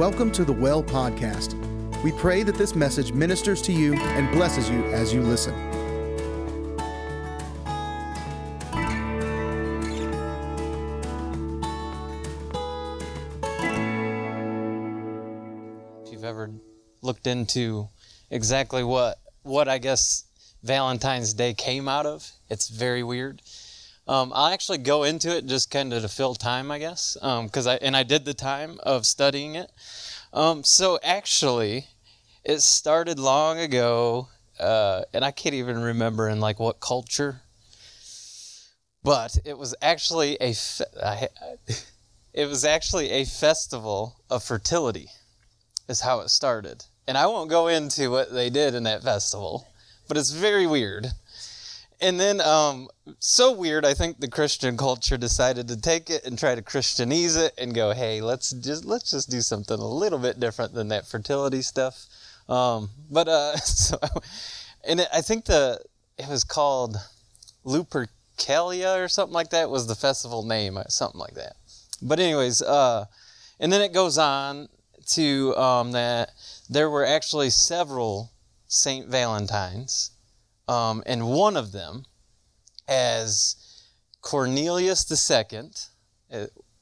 Welcome 0.00 0.32
to 0.32 0.46
the 0.46 0.52
Well 0.54 0.82
Podcast. 0.82 1.52
We 2.02 2.10
pray 2.12 2.42
that 2.44 2.54
this 2.54 2.74
message 2.74 3.12
ministers 3.12 3.60
to 3.60 3.70
you 3.70 3.92
and 3.92 4.30
blesses 4.30 4.70
you 4.70 4.82
as 4.86 5.12
you 5.12 5.20
listen. 5.20 5.52
If 16.06 16.12
you've 16.12 16.24
ever 16.24 16.50
looked 17.02 17.26
into 17.26 17.90
exactly 18.30 18.82
what 18.82 19.18
what 19.42 19.68
I 19.68 19.76
guess 19.76 20.24
Valentine's 20.62 21.34
Day 21.34 21.52
came 21.52 21.88
out 21.88 22.06
of, 22.06 22.26
it's 22.48 22.70
very 22.70 23.02
weird. 23.02 23.42
Um, 24.10 24.32
I'll 24.34 24.52
actually 24.52 24.78
go 24.78 25.04
into 25.04 25.36
it 25.36 25.46
just 25.46 25.70
kind 25.70 25.92
of 25.92 26.02
to 26.02 26.08
fill 26.08 26.34
time, 26.34 26.72
I 26.72 26.80
guess, 26.80 27.16
because 27.20 27.68
I 27.68 27.76
and 27.76 27.96
I 27.96 28.02
did 28.02 28.24
the 28.24 28.34
time 28.34 28.80
of 28.82 29.06
studying 29.06 29.54
it. 29.54 29.70
Um, 30.32 30.64
so 30.64 30.98
actually, 31.04 31.86
it 32.42 32.60
started 32.60 33.20
long 33.20 33.60
ago, 33.60 34.26
uh, 34.58 35.02
and 35.14 35.24
I 35.24 35.30
can't 35.30 35.54
even 35.54 35.80
remember 35.80 36.28
in 36.28 36.40
like 36.40 36.58
what 36.58 36.80
culture. 36.80 37.42
But 39.04 39.38
it 39.44 39.56
was 39.56 39.76
actually 39.80 40.36
a 40.40 40.54
fe- 40.54 40.84
I, 41.00 41.28
it 42.34 42.46
was 42.46 42.64
actually 42.64 43.10
a 43.10 43.24
festival 43.24 44.16
of 44.28 44.42
fertility, 44.42 45.06
is 45.88 46.00
how 46.00 46.18
it 46.18 46.30
started. 46.30 46.84
And 47.06 47.16
I 47.16 47.26
won't 47.26 47.48
go 47.48 47.68
into 47.68 48.10
what 48.10 48.34
they 48.34 48.50
did 48.50 48.74
in 48.74 48.82
that 48.82 49.04
festival, 49.04 49.68
but 50.08 50.16
it's 50.16 50.32
very 50.32 50.66
weird. 50.66 51.12
And 52.02 52.18
then, 52.18 52.40
um, 52.40 52.88
so 53.18 53.52
weird, 53.52 53.84
I 53.84 53.92
think 53.92 54.20
the 54.20 54.28
Christian 54.28 54.76
culture 54.76 55.18
decided 55.18 55.68
to 55.68 55.78
take 55.78 56.08
it 56.08 56.24
and 56.24 56.38
try 56.38 56.54
to 56.54 56.62
Christianize 56.62 57.36
it 57.36 57.52
and 57.58 57.74
go, 57.74 57.92
hey, 57.92 58.22
let's 58.22 58.50
just 58.50 58.86
let's 58.86 59.10
just 59.10 59.28
do 59.30 59.42
something 59.42 59.78
a 59.78 59.86
little 59.86 60.18
bit 60.18 60.40
different 60.40 60.72
than 60.72 60.88
that 60.88 61.06
fertility 61.06 61.60
stuff. 61.60 62.06
Um, 62.48 62.90
but 63.10 63.28
uh, 63.28 63.56
so, 63.58 63.98
and 64.82 65.00
it, 65.00 65.08
I 65.12 65.20
think 65.20 65.44
the 65.44 65.80
it 66.18 66.28
was 66.28 66.44
called 66.44 66.96
Lupercalia 67.64 69.02
or 69.02 69.08
something 69.08 69.34
like 69.34 69.50
that 69.50 69.70
was 69.70 69.86
the 69.86 69.94
festival 69.94 70.42
name, 70.42 70.76
uh, 70.76 70.84
something 70.84 71.20
like 71.20 71.34
that. 71.34 71.56
But 72.00 72.18
anyways, 72.18 72.62
uh, 72.62 73.06
and 73.58 73.72
then 73.72 73.82
it 73.82 73.92
goes 73.92 74.16
on 74.16 74.68
to 75.08 75.56
um, 75.56 75.92
that 75.92 76.30
there 76.68 76.88
were 76.88 77.04
actually 77.04 77.50
several 77.50 78.30
Saint 78.68 79.08
Valentines, 79.08 80.12
um, 80.70 81.02
and 81.04 81.26
one 81.26 81.56
of 81.56 81.72
them, 81.72 82.04
as 82.86 83.56
Cornelius 84.20 85.04
II, 85.10 85.70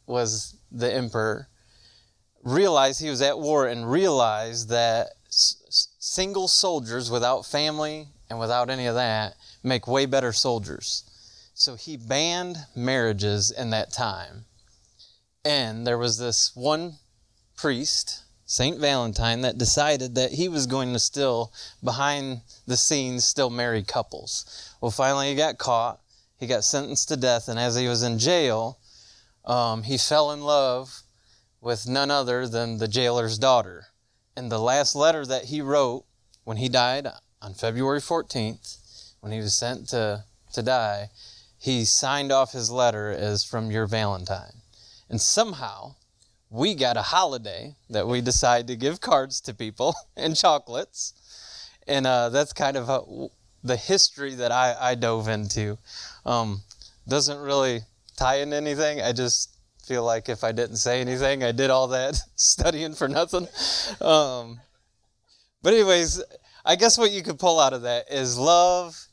was 0.06 0.56
the 0.70 0.92
emperor, 0.92 1.48
realized 2.44 3.00
he 3.00 3.08
was 3.08 3.22
at 3.22 3.38
war 3.38 3.66
and 3.66 3.90
realized 3.90 4.68
that 4.68 5.12
s- 5.26 5.88
single 5.98 6.48
soldiers 6.48 7.10
without 7.10 7.46
family 7.46 8.08
and 8.28 8.38
without 8.38 8.68
any 8.68 8.84
of 8.84 8.94
that 8.94 9.36
make 9.62 9.88
way 9.88 10.04
better 10.04 10.34
soldiers. 10.34 11.04
So 11.54 11.74
he 11.74 11.96
banned 11.96 12.58
marriages 12.76 13.50
in 13.50 13.70
that 13.70 13.90
time. 13.90 14.44
And 15.46 15.86
there 15.86 15.96
was 15.96 16.18
this 16.18 16.54
one 16.54 16.96
priest, 17.56 18.22
Saint 18.50 18.80
Valentine, 18.80 19.42
that 19.42 19.58
decided 19.58 20.14
that 20.14 20.32
he 20.32 20.48
was 20.48 20.66
going 20.66 20.94
to 20.94 20.98
still, 20.98 21.52
behind 21.84 22.40
the 22.66 22.78
scenes, 22.78 23.26
still 23.26 23.50
marry 23.50 23.82
couples. 23.82 24.74
Well, 24.80 24.90
finally, 24.90 25.28
he 25.28 25.34
got 25.34 25.58
caught. 25.58 26.00
He 26.38 26.46
got 26.46 26.64
sentenced 26.64 27.08
to 27.08 27.18
death, 27.18 27.46
and 27.48 27.58
as 27.58 27.76
he 27.76 27.86
was 27.86 28.02
in 28.02 28.18
jail, 28.18 28.78
um, 29.44 29.82
he 29.82 29.98
fell 29.98 30.32
in 30.32 30.40
love 30.40 31.02
with 31.60 31.86
none 31.86 32.10
other 32.10 32.48
than 32.48 32.78
the 32.78 32.88
jailer's 32.88 33.38
daughter. 33.38 33.88
And 34.34 34.50
the 34.50 34.58
last 34.58 34.96
letter 34.96 35.26
that 35.26 35.44
he 35.44 35.60
wrote 35.60 36.06
when 36.44 36.56
he 36.56 36.70
died 36.70 37.06
on 37.42 37.52
February 37.52 38.00
14th, 38.00 39.12
when 39.20 39.30
he 39.30 39.40
was 39.40 39.54
sent 39.54 39.90
to, 39.90 40.24
to 40.54 40.62
die, 40.62 41.10
he 41.58 41.84
signed 41.84 42.32
off 42.32 42.52
his 42.52 42.70
letter 42.70 43.10
as 43.10 43.44
from 43.44 43.70
your 43.70 43.86
Valentine. 43.86 44.62
And 45.10 45.20
somehow, 45.20 45.96
we 46.50 46.74
got 46.74 46.96
a 46.96 47.02
holiday 47.02 47.74
that 47.90 48.06
we 48.06 48.20
decide 48.20 48.66
to 48.68 48.76
give 48.76 49.00
cards 49.00 49.40
to 49.42 49.54
people 49.54 49.94
and 50.16 50.36
chocolates. 50.36 51.14
And 51.86 52.06
uh, 52.06 52.28
that's 52.28 52.52
kind 52.52 52.76
of 52.76 52.88
a, 52.88 53.28
the 53.64 53.76
history 53.76 54.34
that 54.34 54.52
I, 54.52 54.76
I 54.78 54.94
dove 54.94 55.28
into. 55.28 55.78
Um, 56.24 56.62
doesn't 57.06 57.38
really 57.38 57.80
tie 58.16 58.36
into 58.36 58.56
anything. 58.56 59.00
I 59.00 59.12
just 59.12 59.56
feel 59.86 60.04
like 60.04 60.28
if 60.28 60.44
I 60.44 60.52
didn't 60.52 60.76
say 60.76 61.00
anything, 61.00 61.42
I 61.42 61.52
did 61.52 61.70
all 61.70 61.88
that 61.88 62.20
studying 62.36 62.94
for 62.94 63.08
nothing. 63.08 63.48
Um, 64.00 64.60
but, 65.62 65.74
anyways, 65.74 66.22
I 66.64 66.76
guess 66.76 66.98
what 66.98 67.10
you 67.10 67.22
could 67.22 67.38
pull 67.38 67.58
out 67.58 67.72
of 67.72 67.82
that 67.82 68.10
is 68.10 68.38
love 68.38 69.07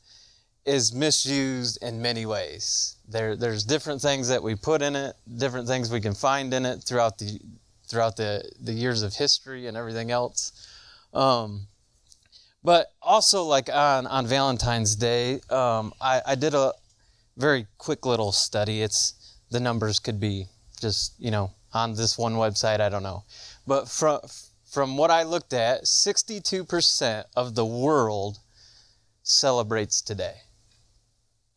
is 0.66 0.92
misused 0.92 1.78
in 1.80 2.02
many 2.02 2.26
ways. 2.26 2.96
There, 3.08 3.36
there's 3.36 3.62
different 3.62 4.02
things 4.02 4.28
that 4.28 4.42
we 4.42 4.56
put 4.56 4.82
in 4.82 4.96
it, 4.96 5.14
different 5.38 5.68
things 5.68 5.90
we 5.90 6.00
can 6.00 6.14
find 6.14 6.52
in 6.52 6.66
it 6.66 6.82
throughout 6.82 7.18
the 7.18 7.40
throughout 7.88 8.16
the, 8.16 8.42
the 8.60 8.72
years 8.72 9.04
of 9.04 9.14
history 9.14 9.68
and 9.68 9.76
everything 9.76 10.10
else. 10.10 10.50
Um, 11.14 11.68
but 12.64 12.92
also, 13.00 13.44
like 13.44 13.68
on, 13.72 14.08
on 14.08 14.26
Valentine's 14.26 14.96
Day, 14.96 15.34
um, 15.50 15.92
I, 16.00 16.20
I 16.26 16.34
did 16.34 16.52
a 16.52 16.72
very 17.36 17.68
quick 17.78 18.04
little 18.04 18.32
study. 18.32 18.82
It's 18.82 19.36
the 19.52 19.60
numbers 19.60 20.00
could 20.00 20.18
be 20.18 20.46
just 20.80 21.14
you 21.20 21.30
know 21.30 21.52
on 21.72 21.94
this 21.94 22.18
one 22.18 22.34
website. 22.34 22.80
I 22.80 22.88
don't 22.88 23.04
know, 23.04 23.22
but 23.68 23.88
from 23.88 24.18
from 24.68 24.96
what 24.96 25.12
I 25.12 25.22
looked 25.22 25.52
at, 25.52 25.84
62% 25.84 27.24
of 27.36 27.54
the 27.54 27.64
world 27.64 28.40
celebrates 29.22 30.02
today 30.02 30.34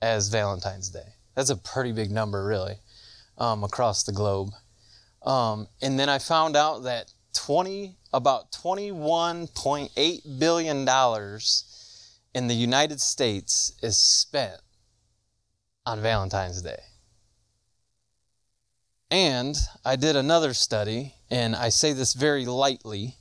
as 0.01 0.29
Valentine's 0.29 0.89
Day. 0.89 1.13
That's 1.35 1.49
a 1.49 1.55
pretty 1.55 1.91
big 1.91 2.11
number, 2.11 2.45
really, 2.45 2.75
um, 3.37 3.63
across 3.63 4.03
the 4.03 4.11
globe. 4.11 4.49
Um, 5.23 5.67
and 5.81 5.99
then 5.99 6.09
I 6.09 6.19
found 6.19 6.55
out 6.55 6.83
that 6.83 7.13
20, 7.33 7.97
about 8.13 8.51
21.8 8.51 10.39
billion 10.39 10.85
dollars 10.85 12.17
in 12.33 12.47
the 12.47 12.55
United 12.55 13.01
States 13.01 13.73
is 13.81 13.97
spent 13.97 14.61
on 15.85 16.01
Valentine's 16.01 16.61
Day. 16.61 16.79
And 19.11 19.55
I 19.83 19.95
did 19.95 20.15
another 20.15 20.53
study, 20.53 21.15
and 21.31 21.55
I 21.55 21.69
say 21.69 21.93
this 21.93 22.13
very 22.13 22.45
lightly. 22.45 23.15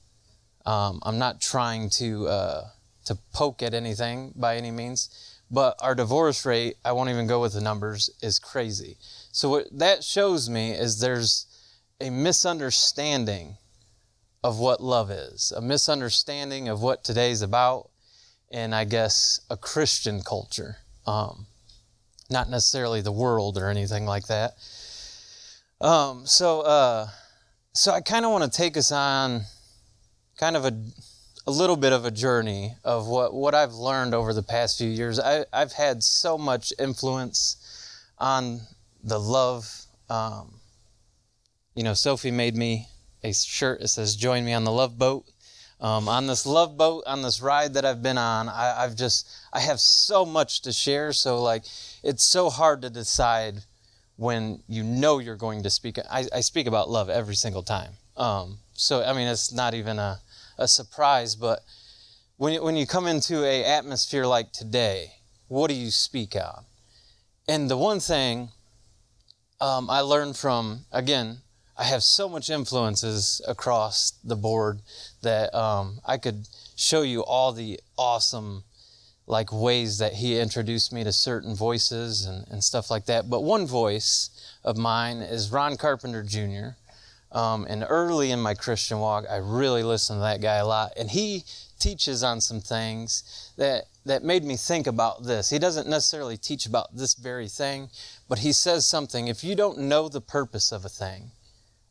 Um, 0.67 1.01
I'm 1.03 1.19
not 1.19 1.41
trying 1.41 1.89
to 1.91 2.29
uh, 2.29 2.65
to 3.07 3.17
poke 3.33 3.63
at 3.63 3.73
anything 3.73 4.35
by 4.37 4.57
any 4.57 4.71
means, 4.71 5.09
but 5.51 5.77
our 5.81 5.95
divorce 5.95 6.45
rate, 6.45 6.77
I 6.85 6.93
won't 6.93 7.11
even 7.11 7.27
go 7.27 7.41
with 7.41 7.55
the 7.55 7.61
numbers, 7.61 8.11
is 8.23 8.39
crazy. 8.39 8.97
So 9.33 9.49
what 9.49 9.67
that 9.73 10.05
shows 10.05 10.49
me 10.51 10.73
is 10.73 11.01
there's 11.01 11.47
a 12.01 12.11
misunderstanding 12.11 13.57
of 14.45 14.59
what 14.59 14.83
love 14.83 15.11
is, 15.11 15.53
a 15.57 15.61
misunderstanding 15.61 16.69
of 16.69 16.83
what 16.83 17.03
today's 17.03 17.43
about, 17.43 17.91
and 18.51 18.75
I 18.75 18.85
guess 18.85 19.41
a 19.51 19.57
Christian 19.57 20.23
culture, 20.23 20.77
um, 21.07 21.47
not 22.31 22.49
necessarily 22.49 23.01
the 23.01 23.13
world 23.13 23.59
or 23.59 23.69
anything 23.69 24.07
like 24.07 24.27
that. 24.27 24.53
Um, 25.81 26.27
so, 26.27 26.61
uh, 26.61 27.09
so 27.73 27.93
I 27.93 28.01
kind 28.01 28.25
of 28.25 28.33
want 28.33 28.45
to 28.45 28.57
take 28.57 28.77
us 28.77 28.93
on 28.93 29.43
kind 30.37 30.57
of 30.57 30.65
a 30.65 30.73
a 31.49 31.51
little 31.51 31.77
bit 31.77 31.95
of 31.95 32.05
a 32.05 32.11
journey 32.11 32.75
of 32.85 33.07
what, 33.07 33.33
what 33.33 33.55
I've 33.55 33.73
learned 33.73 34.13
over 34.13 34.35
the 34.35 34.43
past 34.43 34.77
few 34.77 34.91
years. 34.91 35.19
I, 35.19 35.47
I've 35.51 35.73
had 35.73 36.03
so 36.03 36.37
much 36.37 36.75
influence 36.79 37.57
on 38.19 38.61
the 39.03 39.19
love. 39.19 39.87
Um, 40.11 40.61
you 41.75 41.83
know, 41.83 41.95
Sophie 41.95 42.31
made 42.31 42.55
me 42.55 42.89
a 43.25 43.33
shirt 43.33 43.81
that 43.81 43.89
says, 43.89 44.15
Join 44.15 44.45
me 44.45 44.53
on 44.53 44.65
the 44.65 44.71
love 44.71 44.99
boat. 44.99 45.25
Um, 45.81 46.07
on 46.07 46.27
this 46.27 46.45
love 46.45 46.77
boat, 46.77 47.05
on 47.07 47.23
this 47.23 47.41
ride 47.41 47.73
that 47.75 47.85
I've 47.87 48.03
been 48.03 48.19
on, 48.19 48.51
I, 48.51 48.85
I've 48.85 48.95
just, 48.95 49.27
I 49.51 49.61
have 49.61 49.81
so 49.81 50.27
much 50.27 50.61
to 50.63 50.73
share. 50.73 51.15
So, 51.15 51.43
like, 51.43 51.65
it's 52.03 52.25
so 52.25 52.51
hard 52.51 52.83
to 52.83 52.91
decide 52.91 53.61
when 54.17 54.63
you 54.69 54.83
know 54.83 55.19
you're 55.19 55.35
going 55.35 55.63
to 55.63 55.71
speak. 55.71 55.99
I, 56.11 56.27
I 56.31 56.41
speak 56.41 56.67
about 56.67 56.91
love 56.91 57.09
every 57.09 57.37
single 57.37 57.63
time. 57.63 57.93
Um, 58.19 58.59
so, 58.75 59.03
I 59.03 59.15
mean, 59.15 59.29
it's 59.29 59.51
not 59.51 59.73
even 59.73 59.99
a, 59.99 60.21
a 60.59 60.69
surprise, 60.69 61.35
but 61.35 61.61
when 62.37 62.53
you, 62.53 62.63
when 62.63 62.77
you 62.77 62.87
come 62.87 63.07
into 63.07 63.45
a 63.45 63.65
atmosphere 63.65 64.27
like 64.27 64.53
today, 64.53 65.13
what 65.49 65.69
do 65.69 65.75
you 65.75 65.91
speak 65.91 66.37
on? 66.37 66.65
And 67.49 67.71
the 67.71 67.77
one 67.77 68.01
thing 68.01 68.51
um, 69.61 69.89
I 69.89 70.01
learned 70.01 70.37
from, 70.37 70.85
again, 70.93 71.39
I 71.77 71.85
have 71.85 72.03
so 72.03 72.29
much 72.29 72.51
influences 72.51 73.41
across 73.47 74.13
the 74.25 74.37
board 74.37 74.81
that 75.23 75.55
um, 75.55 76.01
I 76.05 76.19
could 76.19 76.49
show 76.77 77.03
you 77.03 77.25
all 77.25 77.53
the 77.53 77.81
awesome 77.97 78.65
like 79.27 79.53
ways 79.53 79.99
that 79.99 80.15
he 80.15 80.41
introduced 80.41 80.93
me 80.93 81.05
to 81.05 81.13
certain 81.13 81.55
voices 81.55 82.25
and, 82.25 82.47
and 82.49 82.65
stuff 82.65 82.91
like 82.91 83.05
that. 83.07 83.29
But 83.29 83.45
one 83.45 83.67
voice 83.67 84.31
of 84.65 84.77
mine 84.77 85.19
is 85.19 85.53
Ron 85.53 85.77
Carpenter 85.77 86.23
Jr. 86.23 86.77
Um, 87.31 87.67
and 87.69 87.85
early 87.89 88.31
in 88.31 88.41
my 88.41 88.55
Christian 88.55 89.01
walk, 89.01 89.25
I 89.31 89.37
really 89.37 89.83
listened 89.83 90.19
to 90.19 90.23
that 90.23 90.41
guy 90.41 90.57
a 90.57 90.67
lot. 90.67 90.93
And 90.97 91.11
he 91.11 91.45
teaches 91.79 92.25
on 92.25 92.41
some 92.41 92.61
things 92.61 93.53
that, 93.57 93.85
that 94.07 94.25
made 94.25 94.45
me 94.45 94.57
think 94.57 94.87
about 94.87 95.25
this. 95.25 95.51
He 95.51 95.59
doesn't 95.59 95.89
necessarily 95.89 96.37
teach 96.37 96.67
about 96.67 96.97
this 96.97 97.15
very 97.15 97.49
thing, 97.49 97.91
but 98.29 98.39
he 98.39 98.53
says 98.53 98.87
something 98.87 99.29
if 99.29 99.45
you 99.45 99.55
don't 99.55 99.79
know 99.79 100.09
the 100.09 100.21
purpose 100.21 100.73
of 100.73 100.85
a 100.85 100.89
thing, 100.89 101.33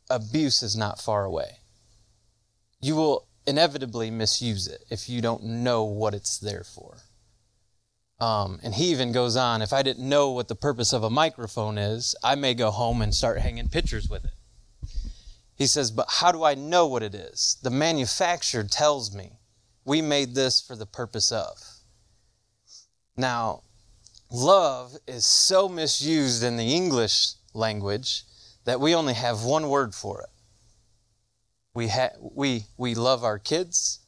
abuse 0.09 0.63
is 0.63 0.75
not 0.75 0.99
far 0.99 1.25
away. 1.25 1.59
You 2.81 2.95
will 2.95 3.27
inevitably 3.45 4.11
misuse 4.11 4.67
it 4.67 4.83
if 4.89 5.07
you 5.07 5.21
don't 5.21 5.43
know 5.43 5.83
what 5.83 6.13
it's 6.13 6.37
there 6.37 6.63
for. 6.63 6.97
Um, 8.19 8.59
and 8.63 8.73
he 8.73 8.85
even 8.85 9.11
goes 9.11 9.35
on 9.35 9.61
if 9.61 9.71
I 9.71 9.83
didn't 9.83 10.07
know 10.07 10.31
what 10.31 10.47
the 10.47 10.55
purpose 10.55 10.91
of 10.91 11.03
a 11.03 11.09
microphone 11.09 11.77
is, 11.77 12.15
I 12.23 12.33
may 12.33 12.55
go 12.55 12.71
home 12.71 13.01
and 13.01 13.13
start 13.13 13.39
hanging 13.39 13.69
pictures 13.69 14.09
with 14.09 14.25
it. 14.25 14.31
He 15.57 15.65
says, 15.65 15.89
But 15.89 16.07
how 16.09 16.31
do 16.31 16.43
I 16.43 16.53
know 16.53 16.85
what 16.85 17.03
it 17.03 17.15
is? 17.15 17.57
The 17.63 17.71
manufacturer 17.71 18.63
tells 18.63 19.13
me 19.13 19.33
we 19.83 20.01
made 20.01 20.35
this 20.35 20.61
for 20.61 20.75
the 20.75 20.85
purpose 20.85 21.31
of. 21.31 21.57
Now, 23.17 23.63
love 24.29 24.95
is 25.07 25.25
so 25.25 25.67
misused 25.67 26.43
in 26.43 26.57
the 26.57 26.75
English 26.75 27.33
language 27.53 28.23
that 28.65 28.79
we 28.79 28.93
only 28.93 29.15
have 29.15 29.43
one 29.43 29.69
word 29.69 29.95
for 29.95 30.21
it. 30.21 30.29
We, 31.73 31.87
ha- 31.87 32.17
we, 32.19 32.65
we 32.77 32.93
love 32.93 33.23
our 33.23 33.39
kids, 33.39 33.99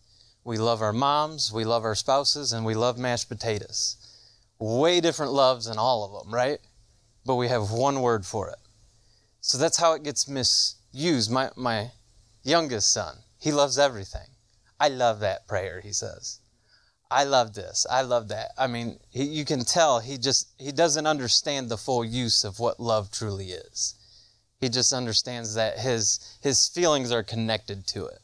we 0.43 0.57
love 0.57 0.81
our 0.81 0.93
moms, 0.93 1.51
we 1.51 1.63
love 1.63 1.83
our 1.83 1.95
spouses, 1.95 2.53
and 2.53 2.65
we 2.65 2.75
love 2.75 2.97
mashed 2.97 3.29
potatoes. 3.29 3.95
Way 4.59 5.01
different 5.01 5.31
loves 5.31 5.65
in 5.65 5.77
all 5.77 6.03
of 6.03 6.23
them, 6.23 6.33
right? 6.33 6.59
But 7.25 7.35
we 7.35 7.47
have 7.47 7.71
one 7.71 8.01
word 8.01 8.25
for 8.25 8.49
it. 8.49 8.57
So 9.41 9.57
that's 9.57 9.77
how 9.77 9.93
it 9.93 10.03
gets 10.03 10.27
misused. 10.93 11.31
My, 11.31 11.49
my 11.55 11.91
youngest 12.43 12.91
son, 12.91 13.17
he 13.39 13.51
loves 13.51 13.77
everything. 13.77 14.27
I 14.79 14.87
love 14.87 15.19
that 15.19 15.47
prayer, 15.47 15.81
he 15.81 15.91
says. 15.91 16.39
I 17.11 17.23
love 17.23 17.53
this. 17.55 17.87
I 17.89 18.01
love 18.01 18.27
that. 18.27 18.51
I 18.57 18.67
mean, 18.67 18.99
he, 19.09 19.23
you 19.23 19.43
can 19.43 19.65
tell 19.65 19.99
he 19.99 20.17
just 20.17 20.49
he 20.59 20.71
doesn't 20.71 21.07
understand 21.07 21.69
the 21.69 21.77
full 21.77 22.05
use 22.05 22.43
of 22.43 22.59
what 22.59 22.79
love 22.79 23.11
truly 23.11 23.47
is. 23.47 23.95
He 24.61 24.69
just 24.69 24.93
understands 24.93 25.55
that 25.55 25.79
his 25.79 26.37
his 26.41 26.67
feelings 26.67 27.11
are 27.11 27.23
connected 27.23 27.87
to 27.87 28.05
it. 28.05 28.19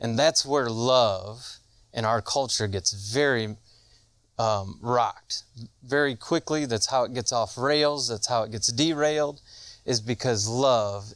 And 0.00 0.18
that's 0.18 0.44
where 0.44 0.68
love 0.68 1.58
in 1.92 2.04
our 2.04 2.20
culture 2.20 2.66
gets 2.66 2.92
very 2.92 3.56
um, 4.38 4.78
rocked 4.82 5.44
very 5.84 6.16
quickly. 6.16 6.66
That's 6.66 6.86
how 6.86 7.04
it 7.04 7.14
gets 7.14 7.32
off 7.32 7.56
rails. 7.56 8.08
That's 8.08 8.26
how 8.26 8.42
it 8.42 8.50
gets 8.50 8.72
derailed, 8.72 9.40
is 9.84 10.00
because 10.00 10.48
love, 10.48 11.12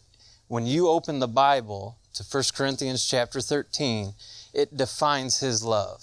when 0.48 0.66
you 0.66 0.88
open 0.88 1.18
the 1.18 1.28
Bible 1.28 1.98
to 2.14 2.24
1 2.24 2.44
Corinthians 2.54 3.06
chapter 3.06 3.40
13, 3.40 4.14
it 4.54 4.76
defines 4.76 5.40
His 5.40 5.62
love. 5.62 6.02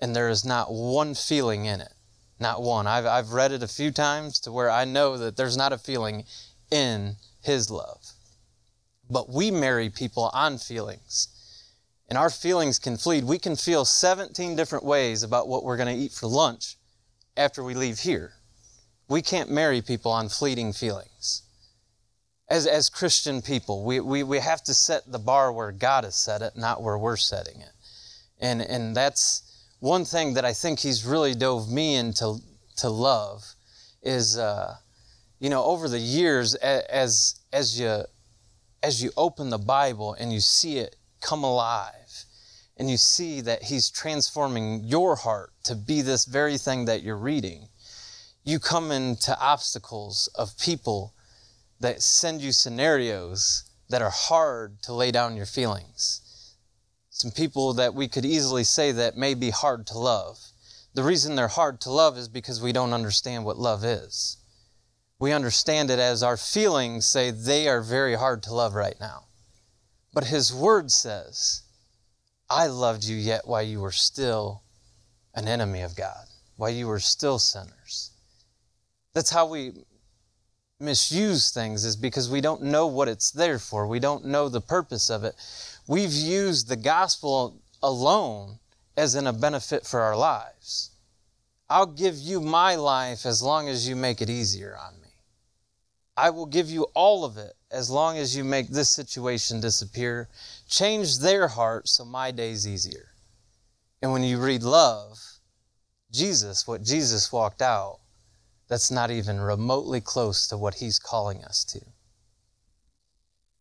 And 0.00 0.14
there 0.14 0.28
is 0.28 0.44
not 0.44 0.70
one 0.70 1.14
feeling 1.14 1.64
in 1.64 1.80
it. 1.80 1.94
Not 2.38 2.62
one. 2.62 2.86
I've, 2.86 3.06
I've 3.06 3.32
read 3.32 3.50
it 3.50 3.62
a 3.62 3.68
few 3.68 3.90
times 3.90 4.38
to 4.40 4.52
where 4.52 4.70
I 4.70 4.84
know 4.84 5.16
that 5.16 5.36
there's 5.36 5.56
not 5.56 5.72
a 5.72 5.78
feeling 5.78 6.24
in 6.70 7.16
His 7.42 7.70
love. 7.70 8.12
But 9.10 9.30
we 9.30 9.50
marry 9.50 9.88
people 9.88 10.30
on 10.34 10.58
feelings. 10.58 11.28
And 12.08 12.18
our 12.18 12.30
feelings 12.30 12.78
can 12.78 12.98
flee. 12.98 13.22
We 13.22 13.38
can 13.38 13.56
feel 13.56 13.84
17 13.84 14.54
different 14.54 14.84
ways 14.84 15.22
about 15.22 15.48
what 15.48 15.64
we're 15.64 15.76
going 15.78 15.94
to 15.94 16.02
eat 16.02 16.12
for 16.12 16.26
lunch 16.26 16.76
after 17.36 17.64
we 17.64 17.74
leave 17.74 18.00
here. 18.00 18.34
We 19.08 19.22
can't 19.22 19.50
marry 19.50 19.80
people 19.80 20.12
on 20.12 20.28
fleeting 20.28 20.74
feelings. 20.74 21.42
As, 22.50 22.66
as 22.66 22.88
Christian 22.88 23.42
people, 23.42 23.84
we, 23.84 24.00
we, 24.00 24.22
we 24.22 24.38
have 24.38 24.62
to 24.64 24.74
set 24.74 25.10
the 25.10 25.18
bar 25.18 25.52
where 25.52 25.70
God 25.70 26.04
has 26.04 26.16
set 26.16 26.40
it, 26.40 26.56
not 26.56 26.82
where 26.82 26.96
we're 26.96 27.16
setting 27.16 27.60
it. 27.60 27.72
And, 28.40 28.62
and 28.62 28.96
that's 28.96 29.42
one 29.80 30.04
thing 30.04 30.34
that 30.34 30.44
I 30.44 30.54
think 30.54 30.78
He's 30.78 31.04
really 31.04 31.34
dove 31.34 31.70
me 31.70 31.96
into 31.96 32.38
to 32.78 32.88
love 32.88 33.44
is, 34.02 34.38
uh, 34.38 34.76
you 35.40 35.50
know, 35.50 35.62
over 35.64 35.88
the 35.88 35.98
years, 35.98 36.54
as, 36.54 37.38
as, 37.52 37.78
you, 37.78 38.04
as 38.82 39.02
you 39.02 39.10
open 39.16 39.50
the 39.50 39.58
Bible 39.58 40.14
and 40.18 40.32
you 40.32 40.40
see 40.40 40.78
it 40.78 40.96
come 41.20 41.44
alive, 41.44 42.24
and 42.76 42.88
you 42.88 42.96
see 42.96 43.40
that 43.40 43.64
He's 43.64 43.90
transforming 43.90 44.84
your 44.84 45.16
heart 45.16 45.52
to 45.64 45.74
be 45.74 46.00
this 46.00 46.24
very 46.24 46.56
thing 46.56 46.86
that 46.86 47.02
you're 47.02 47.16
reading, 47.16 47.68
you 48.44 48.58
come 48.58 48.90
into 48.90 49.38
obstacles 49.38 50.30
of 50.34 50.56
people 50.58 51.12
that 51.80 52.02
send 52.02 52.40
you 52.40 52.52
scenarios 52.52 53.64
that 53.88 54.02
are 54.02 54.10
hard 54.10 54.82
to 54.82 54.92
lay 54.92 55.10
down 55.10 55.36
your 55.36 55.46
feelings. 55.46 56.56
Some 57.10 57.30
people 57.30 57.72
that 57.74 57.94
we 57.94 58.08
could 58.08 58.24
easily 58.24 58.64
say 58.64 58.92
that 58.92 59.16
may 59.16 59.34
be 59.34 59.50
hard 59.50 59.86
to 59.88 59.98
love. 59.98 60.38
The 60.94 61.02
reason 61.02 61.34
they're 61.34 61.48
hard 61.48 61.80
to 61.82 61.90
love 61.90 62.16
is 62.16 62.28
because 62.28 62.60
we 62.60 62.72
don't 62.72 62.92
understand 62.92 63.44
what 63.44 63.58
love 63.58 63.84
is. 63.84 64.36
We 65.18 65.32
understand 65.32 65.90
it 65.90 65.98
as 65.98 66.22
our 66.22 66.36
feelings 66.36 67.06
say 67.06 67.30
they 67.30 67.68
are 67.68 67.82
very 67.82 68.14
hard 68.14 68.42
to 68.44 68.54
love 68.54 68.74
right 68.74 68.96
now. 69.00 69.24
But 70.12 70.24
His 70.24 70.54
Word 70.54 70.90
says, 70.90 71.62
I 72.48 72.66
loved 72.66 73.04
you 73.04 73.16
yet 73.16 73.46
while 73.46 73.62
you 73.62 73.80
were 73.80 73.92
still 73.92 74.62
an 75.34 75.48
enemy 75.48 75.82
of 75.82 75.96
God, 75.96 76.26
while 76.56 76.70
you 76.70 76.86
were 76.86 77.00
still 77.00 77.38
sinners. 77.38 78.12
That's 79.12 79.30
how 79.30 79.46
we 79.46 79.72
misuse 80.80 81.50
things, 81.50 81.84
is 81.84 81.96
because 81.96 82.30
we 82.30 82.40
don't 82.40 82.62
know 82.62 82.86
what 82.86 83.08
it's 83.08 83.30
there 83.30 83.58
for. 83.58 83.86
We 83.86 84.00
don't 84.00 84.24
know 84.24 84.48
the 84.48 84.60
purpose 84.60 85.10
of 85.10 85.24
it. 85.24 85.34
We've 85.86 86.12
used 86.12 86.68
the 86.68 86.76
gospel 86.76 87.60
alone 87.82 88.58
as 88.96 89.14
in 89.14 89.26
a 89.26 89.32
benefit 89.32 89.86
for 89.86 90.00
our 90.00 90.16
lives. 90.16 90.90
I'll 91.70 91.86
give 91.86 92.16
you 92.16 92.40
my 92.40 92.76
life 92.76 93.26
as 93.26 93.42
long 93.42 93.68
as 93.68 93.88
you 93.88 93.94
make 93.94 94.22
it 94.22 94.30
easier 94.30 94.76
on 94.76 95.00
me. 95.00 95.08
I 96.16 96.30
will 96.30 96.46
give 96.46 96.68
you 96.68 96.88
all 96.94 97.24
of 97.24 97.36
it 97.36 97.54
as 97.70 97.90
long 97.90 98.18
as 98.18 98.36
you 98.36 98.42
make 98.42 98.68
this 98.68 98.90
situation 98.90 99.60
disappear 99.60 100.28
Change 100.68 101.18
their 101.18 101.48
heart 101.48 101.88
so 101.88 102.04
my 102.04 102.30
day's 102.30 102.66
easier. 102.66 103.08
And 104.02 104.12
when 104.12 104.22
you 104.22 104.38
read 104.38 104.62
love, 104.62 105.18
Jesus, 106.10 106.66
what 106.66 106.82
Jesus 106.82 107.32
walked 107.32 107.62
out, 107.62 108.00
that's 108.68 108.90
not 108.90 109.10
even 109.10 109.40
remotely 109.40 110.00
close 110.00 110.46
to 110.48 110.56
what 110.56 110.74
he's 110.74 110.98
calling 110.98 111.42
us 111.44 111.64
to. 111.64 111.80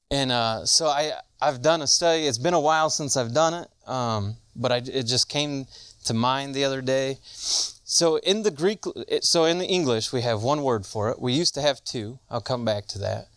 And 0.10 0.32
uh, 0.32 0.66
so 0.66 0.88
I, 0.88 1.14
I've 1.42 1.62
done 1.62 1.82
a 1.82 1.88
study. 1.88 2.28
It's 2.28 2.38
been 2.38 2.54
a 2.54 2.60
while 2.60 2.90
since 2.90 3.18
I've 3.18 3.34
done 3.34 3.54
it, 3.54 3.90
um, 3.90 4.36
but 4.56 4.72
I, 4.72 4.78
it 4.78 5.04
just 5.04 5.30
came 5.30 5.68
to 6.06 6.14
mind 6.14 6.56
the 6.56 6.64
other 6.64 6.82
day. 6.82 7.18
So 7.24 8.18
in 8.18 8.44
the 8.44 8.52
Greek, 8.52 8.84
so 9.22 9.46
in 9.46 9.60
the 9.60 9.66
English, 9.66 10.12
we 10.12 10.22
have 10.22 10.44
one 10.44 10.64
word 10.64 10.86
for 10.86 11.10
it. 11.10 11.22
We 11.22 11.34
used 11.34 11.54
to 11.56 11.62
have 11.62 11.84
two. 11.84 12.20
I'll 12.30 12.42
come 12.42 12.66
back 12.66 12.88
to 12.88 13.00
that. 13.00 13.28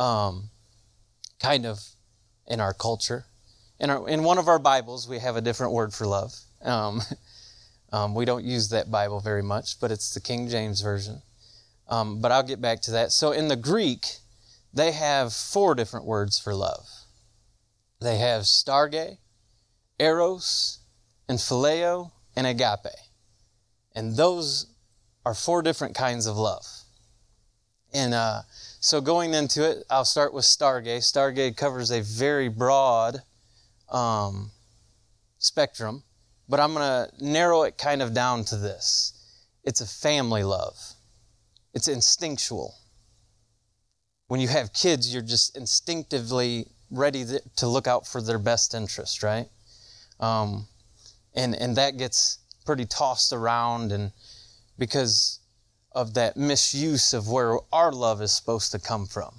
Um, 0.00 0.50
kind 1.40 1.66
of 1.66 1.80
in 2.46 2.60
our 2.60 2.72
culture. 2.72 3.26
In, 3.78 3.90
our, 3.90 4.08
in 4.08 4.22
one 4.22 4.38
of 4.38 4.48
our 4.48 4.58
Bibles, 4.58 5.08
we 5.08 5.18
have 5.18 5.36
a 5.36 5.40
different 5.40 5.72
word 5.72 5.92
for 5.92 6.06
love. 6.06 6.34
Um, 6.62 7.02
um, 7.92 8.14
we 8.14 8.24
don't 8.24 8.44
use 8.44 8.70
that 8.70 8.90
Bible 8.90 9.20
very 9.20 9.42
much, 9.42 9.78
but 9.80 9.90
it's 9.90 10.14
the 10.14 10.20
King 10.20 10.48
James 10.48 10.80
Version. 10.80 11.22
Um, 11.88 12.20
but 12.20 12.32
I'll 12.32 12.42
get 12.42 12.60
back 12.60 12.80
to 12.82 12.90
that. 12.92 13.12
So 13.12 13.32
in 13.32 13.48
the 13.48 13.56
Greek, 13.56 14.06
they 14.72 14.92
have 14.92 15.32
four 15.32 15.74
different 15.74 16.06
words 16.06 16.38
for 16.38 16.54
love. 16.54 16.86
They 18.00 18.16
have 18.16 18.42
storge, 18.42 19.18
eros, 19.98 20.78
and 21.28 21.38
phileo, 21.38 22.12
and 22.34 22.46
agape. 22.46 22.96
And 23.94 24.16
those 24.16 24.66
are 25.24 25.34
four 25.34 25.62
different 25.62 25.94
kinds 25.94 26.26
of 26.26 26.36
love. 26.36 26.64
And 27.92 28.14
uh, 28.14 28.42
so 28.80 29.00
going 29.00 29.34
into 29.34 29.68
it, 29.68 29.84
I'll 29.90 30.06
start 30.06 30.32
with 30.32 30.44
Storge. 30.44 30.86
Storge 30.98 31.56
covers 31.56 31.90
a 31.90 32.00
very 32.00 32.48
broad 32.48 33.22
um, 33.90 34.50
spectrum, 35.38 36.02
but 36.48 36.60
I'm 36.60 36.74
going 36.74 36.84
to 36.84 37.24
narrow 37.24 37.62
it 37.62 37.78
kind 37.78 38.02
of 38.02 38.14
down 38.14 38.44
to 38.46 38.56
this. 38.56 39.12
It's 39.64 39.80
a 39.80 39.86
family 39.86 40.42
love. 40.42 40.76
It's 41.74 41.88
instinctual. 41.88 42.74
When 44.26 44.40
you 44.40 44.48
have 44.48 44.72
kids, 44.72 45.12
you're 45.12 45.22
just 45.22 45.56
instinctively 45.56 46.66
ready 46.90 47.24
to 47.56 47.66
look 47.66 47.86
out 47.86 48.06
for 48.06 48.20
their 48.20 48.38
best 48.38 48.74
interest, 48.74 49.22
right? 49.22 49.48
Um, 50.20 50.66
and 51.34 51.54
and 51.54 51.76
that 51.76 51.96
gets 51.96 52.38
pretty 52.64 52.84
tossed 52.84 53.32
around, 53.32 53.92
and 53.92 54.12
because 54.78 55.40
of 55.92 56.14
that 56.14 56.36
misuse 56.36 57.12
of 57.12 57.28
where 57.28 57.58
our 57.72 57.92
love 57.92 58.22
is 58.22 58.32
supposed 58.32 58.72
to 58.72 58.78
come 58.78 59.06
from. 59.06 59.34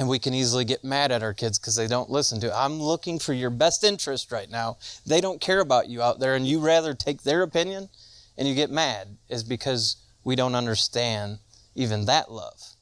And 0.00 0.08
we 0.08 0.18
can 0.18 0.32
easily 0.32 0.64
get 0.64 0.82
mad 0.82 1.12
at 1.12 1.22
our 1.22 1.34
kids 1.34 1.58
because 1.58 1.76
they 1.76 1.86
don't 1.86 2.08
listen 2.08 2.40
to 2.40 2.46
it. 2.46 2.54
I'm 2.56 2.80
looking 2.80 3.18
for 3.18 3.34
your 3.34 3.50
best 3.50 3.84
interest 3.84 4.32
right 4.32 4.48
now. 4.50 4.78
They 5.04 5.20
don't 5.20 5.42
care 5.42 5.60
about 5.60 5.90
you 5.90 6.00
out 6.00 6.20
there, 6.20 6.34
and 6.34 6.46
you 6.46 6.58
rather 6.58 6.94
take 6.94 7.22
their 7.22 7.42
opinion 7.42 7.90
and 8.38 8.48
you 8.48 8.54
get 8.54 8.70
mad, 8.70 9.18
is 9.28 9.44
because 9.44 9.96
we 10.24 10.36
don't 10.36 10.54
understand 10.54 11.40
even 11.74 12.06
that 12.06 12.32
love. 12.32 12.76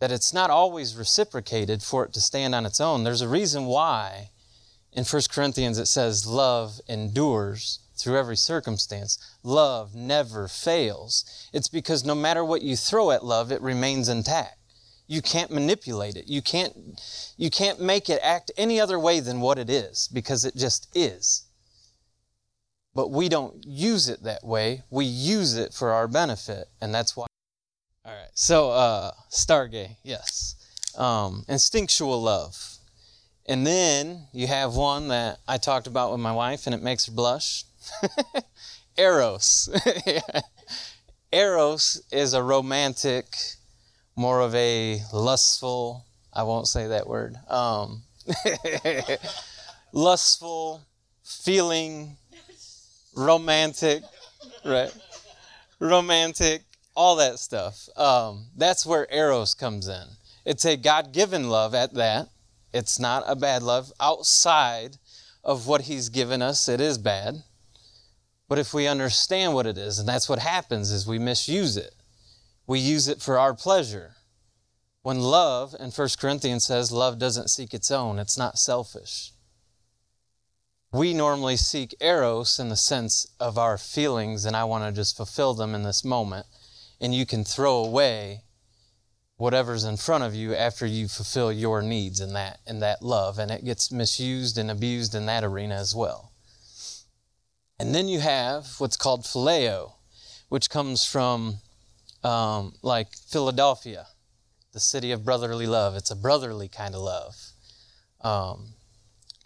that 0.00 0.12
it's 0.12 0.32
not 0.32 0.50
always 0.50 0.96
reciprocated 0.96 1.82
for 1.82 2.04
it 2.04 2.12
to 2.12 2.20
stand 2.20 2.54
on 2.54 2.66
its 2.66 2.80
own. 2.80 3.04
There's 3.04 3.22
a 3.22 3.28
reason 3.28 3.64
why 3.66 4.30
in 4.92 5.04
1 5.04 5.22
Corinthians 5.30 5.78
it 5.78 5.86
says, 5.86 6.26
Love 6.26 6.80
endures 6.88 7.80
through 7.96 8.18
every 8.18 8.36
circumstance. 8.36 9.18
Love 9.42 9.94
never 9.94 10.48
fails. 10.48 11.48
It's 11.52 11.68
because 11.68 12.04
no 12.04 12.14
matter 12.14 12.44
what 12.44 12.62
you 12.62 12.76
throw 12.76 13.10
at 13.10 13.24
love, 13.24 13.50
it 13.50 13.62
remains 13.62 14.08
intact. 14.08 14.58
You 15.06 15.22
can't 15.22 15.50
manipulate 15.50 16.16
it. 16.16 16.26
You 16.26 16.42
can't, 16.42 17.00
you 17.36 17.50
can't 17.50 17.80
make 17.80 18.08
it 18.08 18.20
act 18.22 18.50
any 18.56 18.80
other 18.80 18.98
way 18.98 19.20
than 19.20 19.40
what 19.40 19.58
it 19.58 19.70
is 19.70 20.08
because 20.12 20.44
it 20.44 20.56
just 20.56 20.88
is. 20.94 21.44
But 22.94 23.10
we 23.10 23.28
don't 23.28 23.64
use 23.64 24.08
it 24.08 24.22
that 24.24 24.42
way. 24.42 24.82
We 24.90 25.04
use 25.04 25.54
it 25.56 25.74
for 25.74 25.92
our 25.92 26.08
benefit, 26.08 26.68
and 26.80 26.94
that's 26.94 27.16
why. 27.16 27.26
All 28.04 28.12
right. 28.12 28.30
So, 28.34 28.70
uh, 28.70 29.10
Storge, 29.30 29.96
yes. 30.02 30.54
Um, 30.96 31.44
instinctual 31.46 32.22
love. 32.22 32.78
And 33.44 33.66
then 33.66 34.28
you 34.32 34.46
have 34.46 34.74
one 34.74 35.08
that 35.08 35.38
I 35.46 35.58
talked 35.58 35.86
about 35.86 36.10
with 36.10 36.20
my 36.20 36.32
wife, 36.32 36.66
and 36.66 36.74
it 36.74 36.82
makes 36.82 37.06
her 37.06 37.12
blush. 37.12 37.64
Eros. 38.96 39.68
Eros 41.32 42.02
is 42.10 42.32
a 42.32 42.42
romantic, 42.42 43.26
more 44.16 44.40
of 44.40 44.54
a 44.54 45.00
lustful, 45.12 46.06
I 46.32 46.42
won't 46.42 46.66
say 46.66 46.88
that 46.88 47.06
word, 47.06 47.36
um, 47.48 48.02
lustful, 49.92 50.82
feeling, 51.22 52.16
romantic, 53.14 54.02
right? 54.64 54.92
Romantic, 55.78 56.62
all 56.94 57.16
that 57.16 57.38
stuff. 57.38 57.88
Um, 57.96 58.46
that's 58.56 58.86
where 58.86 59.06
Eros 59.12 59.54
comes 59.54 59.86
in. 59.86 60.04
It's 60.46 60.64
a 60.64 60.76
God 60.76 61.12
given 61.12 61.50
love 61.50 61.74
at 61.74 61.94
that. 61.94 62.28
It's 62.72 62.98
not 62.98 63.24
a 63.26 63.36
bad 63.36 63.62
love. 63.62 63.92
Outside 64.00 64.96
of 65.44 65.66
what 65.66 65.82
He's 65.82 66.08
given 66.08 66.40
us, 66.40 66.68
it 66.68 66.80
is 66.80 66.98
bad. 66.98 67.42
But 68.48 68.58
if 68.58 68.72
we 68.72 68.86
understand 68.86 69.54
what 69.54 69.66
it 69.66 69.76
is, 69.76 69.98
and 69.98 70.08
that's 70.08 70.28
what 70.28 70.38
happens 70.38 70.90
is 70.90 71.06
we 71.06 71.18
misuse 71.18 71.76
it. 71.76 71.95
We 72.66 72.78
use 72.78 73.08
it 73.08 73.22
for 73.22 73.38
our 73.38 73.54
pleasure. 73.54 74.12
When 75.02 75.20
love, 75.20 75.74
and 75.78 75.92
1 75.92 76.08
Corinthians 76.18 76.66
says, 76.66 76.90
love 76.90 77.18
doesn't 77.18 77.50
seek 77.50 77.72
its 77.72 77.90
own, 77.90 78.18
it's 78.18 78.36
not 78.36 78.58
selfish. 78.58 79.32
We 80.92 81.14
normally 81.14 81.56
seek 81.56 81.94
eros 82.00 82.58
in 82.58 82.68
the 82.68 82.76
sense 82.76 83.26
of 83.38 83.58
our 83.58 83.78
feelings, 83.78 84.44
and 84.44 84.56
I 84.56 84.64
want 84.64 84.84
to 84.84 84.98
just 84.98 85.16
fulfill 85.16 85.54
them 85.54 85.74
in 85.74 85.82
this 85.82 86.04
moment. 86.04 86.46
And 87.00 87.14
you 87.14 87.26
can 87.26 87.44
throw 87.44 87.84
away 87.84 88.42
whatever's 89.36 89.84
in 89.84 89.96
front 89.96 90.24
of 90.24 90.34
you 90.34 90.54
after 90.54 90.86
you 90.86 91.08
fulfill 91.08 91.52
your 91.52 91.82
needs 91.82 92.20
in 92.20 92.32
that 92.32 92.60
in 92.66 92.80
that 92.80 93.02
love, 93.02 93.38
and 93.38 93.50
it 93.50 93.64
gets 93.64 93.92
misused 93.92 94.56
and 94.56 94.70
abused 94.70 95.14
in 95.14 95.26
that 95.26 95.44
arena 95.44 95.74
as 95.74 95.94
well. 95.94 96.32
And 97.78 97.94
then 97.94 98.08
you 98.08 98.20
have 98.20 98.66
what's 98.78 98.96
called 98.96 99.24
phileo, 99.24 99.92
which 100.48 100.70
comes 100.70 101.04
from 101.04 101.58
um, 102.26 102.72
like 102.82 103.14
Philadelphia, 103.14 104.08
the 104.72 104.80
city 104.80 105.12
of 105.12 105.24
brotherly 105.24 105.66
love. 105.66 105.94
It's 105.94 106.10
a 106.10 106.16
brotherly 106.16 106.66
kind 106.68 106.94
of 106.94 107.02
love, 107.02 107.36
um, 108.20 108.74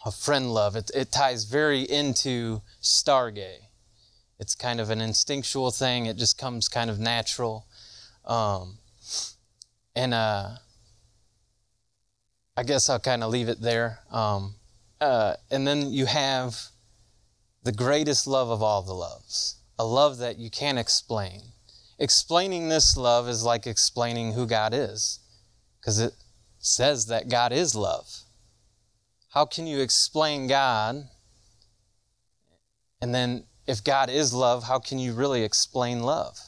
a 0.04 0.10
friend 0.10 0.54
love. 0.54 0.76
It, 0.76 0.90
it 0.94 1.12
ties 1.12 1.44
very 1.44 1.82
into 1.82 2.62
Storge. 2.82 3.58
It's 4.38 4.54
kind 4.54 4.80
of 4.80 4.88
an 4.88 5.02
instinctual 5.02 5.70
thing. 5.70 6.06
It 6.06 6.16
just 6.16 6.38
comes 6.38 6.68
kind 6.68 6.88
of 6.88 6.99
natural. 6.99 7.66
Um, 8.25 8.78
and 9.94 10.14
uh, 10.14 10.49
I 12.56 12.62
guess 12.62 12.88
I'll 12.88 12.99
kind 12.99 13.22
of 13.22 13.30
leave 13.30 13.50
it 13.50 13.60
there. 13.60 13.99
Um, 14.10 14.54
uh, 15.02 15.34
and 15.50 15.66
then 15.66 15.92
you 15.92 16.06
have 16.06 16.58
the 17.62 17.72
greatest 17.72 18.26
love 18.26 18.49
of 18.49 18.62
all 18.62 18.80
the 18.80 18.94
loves, 18.94 19.56
a 19.78 19.84
love 19.84 20.16
that 20.18 20.38
you 20.38 20.49
can't 20.49 20.78
explain. 20.78 21.42
Explaining 22.00 22.71
this 22.71 22.97
love 22.97 23.28
is 23.28 23.45
like 23.45 23.66
explaining 23.66 24.33
who 24.33 24.47
God 24.47 24.73
is, 24.73 25.21
because 25.78 26.00
it 26.00 26.14
says 26.59 27.07
that 27.07 27.28
God 27.28 27.52
is 27.52 27.75
love. 27.75 28.23
How 29.28 29.45
can 29.45 29.66
you 29.66 29.80
explain 29.80 30.49
God? 30.49 31.09
And 33.02 33.14
then, 33.14 33.45
if 33.66 33.85
God 33.85 34.09
is 34.09 34.33
love, 34.33 34.64
how 34.64 34.78
can 34.78 34.99
you 34.99 35.12
really 35.12 35.45
explain 35.45 36.02
love? 36.02 36.38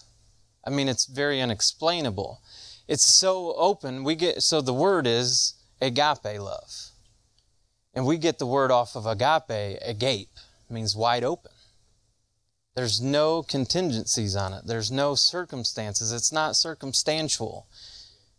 I 0.64 0.71
mean, 0.71 0.88
it's 0.88 1.04
very 1.04 1.40
unexplainable. 1.40 2.40
It's 2.88 3.04
so 3.04 3.54
open. 3.56 4.04
We 4.04 4.14
get 4.14 4.42
so 4.42 4.61
the 4.62 4.75
word 4.75 5.06
is 5.06 5.54
agape 5.80 6.40
love, 6.40 6.90
and 7.94 8.06
we 8.06 8.16
get 8.16 8.38
the 8.38 8.47
word 8.47 8.71
off 8.71 8.97
of 8.97 9.06
agape, 9.06 9.78
agape 9.82 10.30
means 10.71 10.97
wide 10.97 11.25
open. 11.25 11.51
There's 12.74 13.00
no 13.00 13.42
contingencies 13.42 14.34
on 14.34 14.54
it. 14.54 14.66
There's 14.66 14.90
no 14.90 15.14
circumstances. 15.14 16.10
It's 16.10 16.32
not 16.32 16.56
circumstantial. 16.56 17.66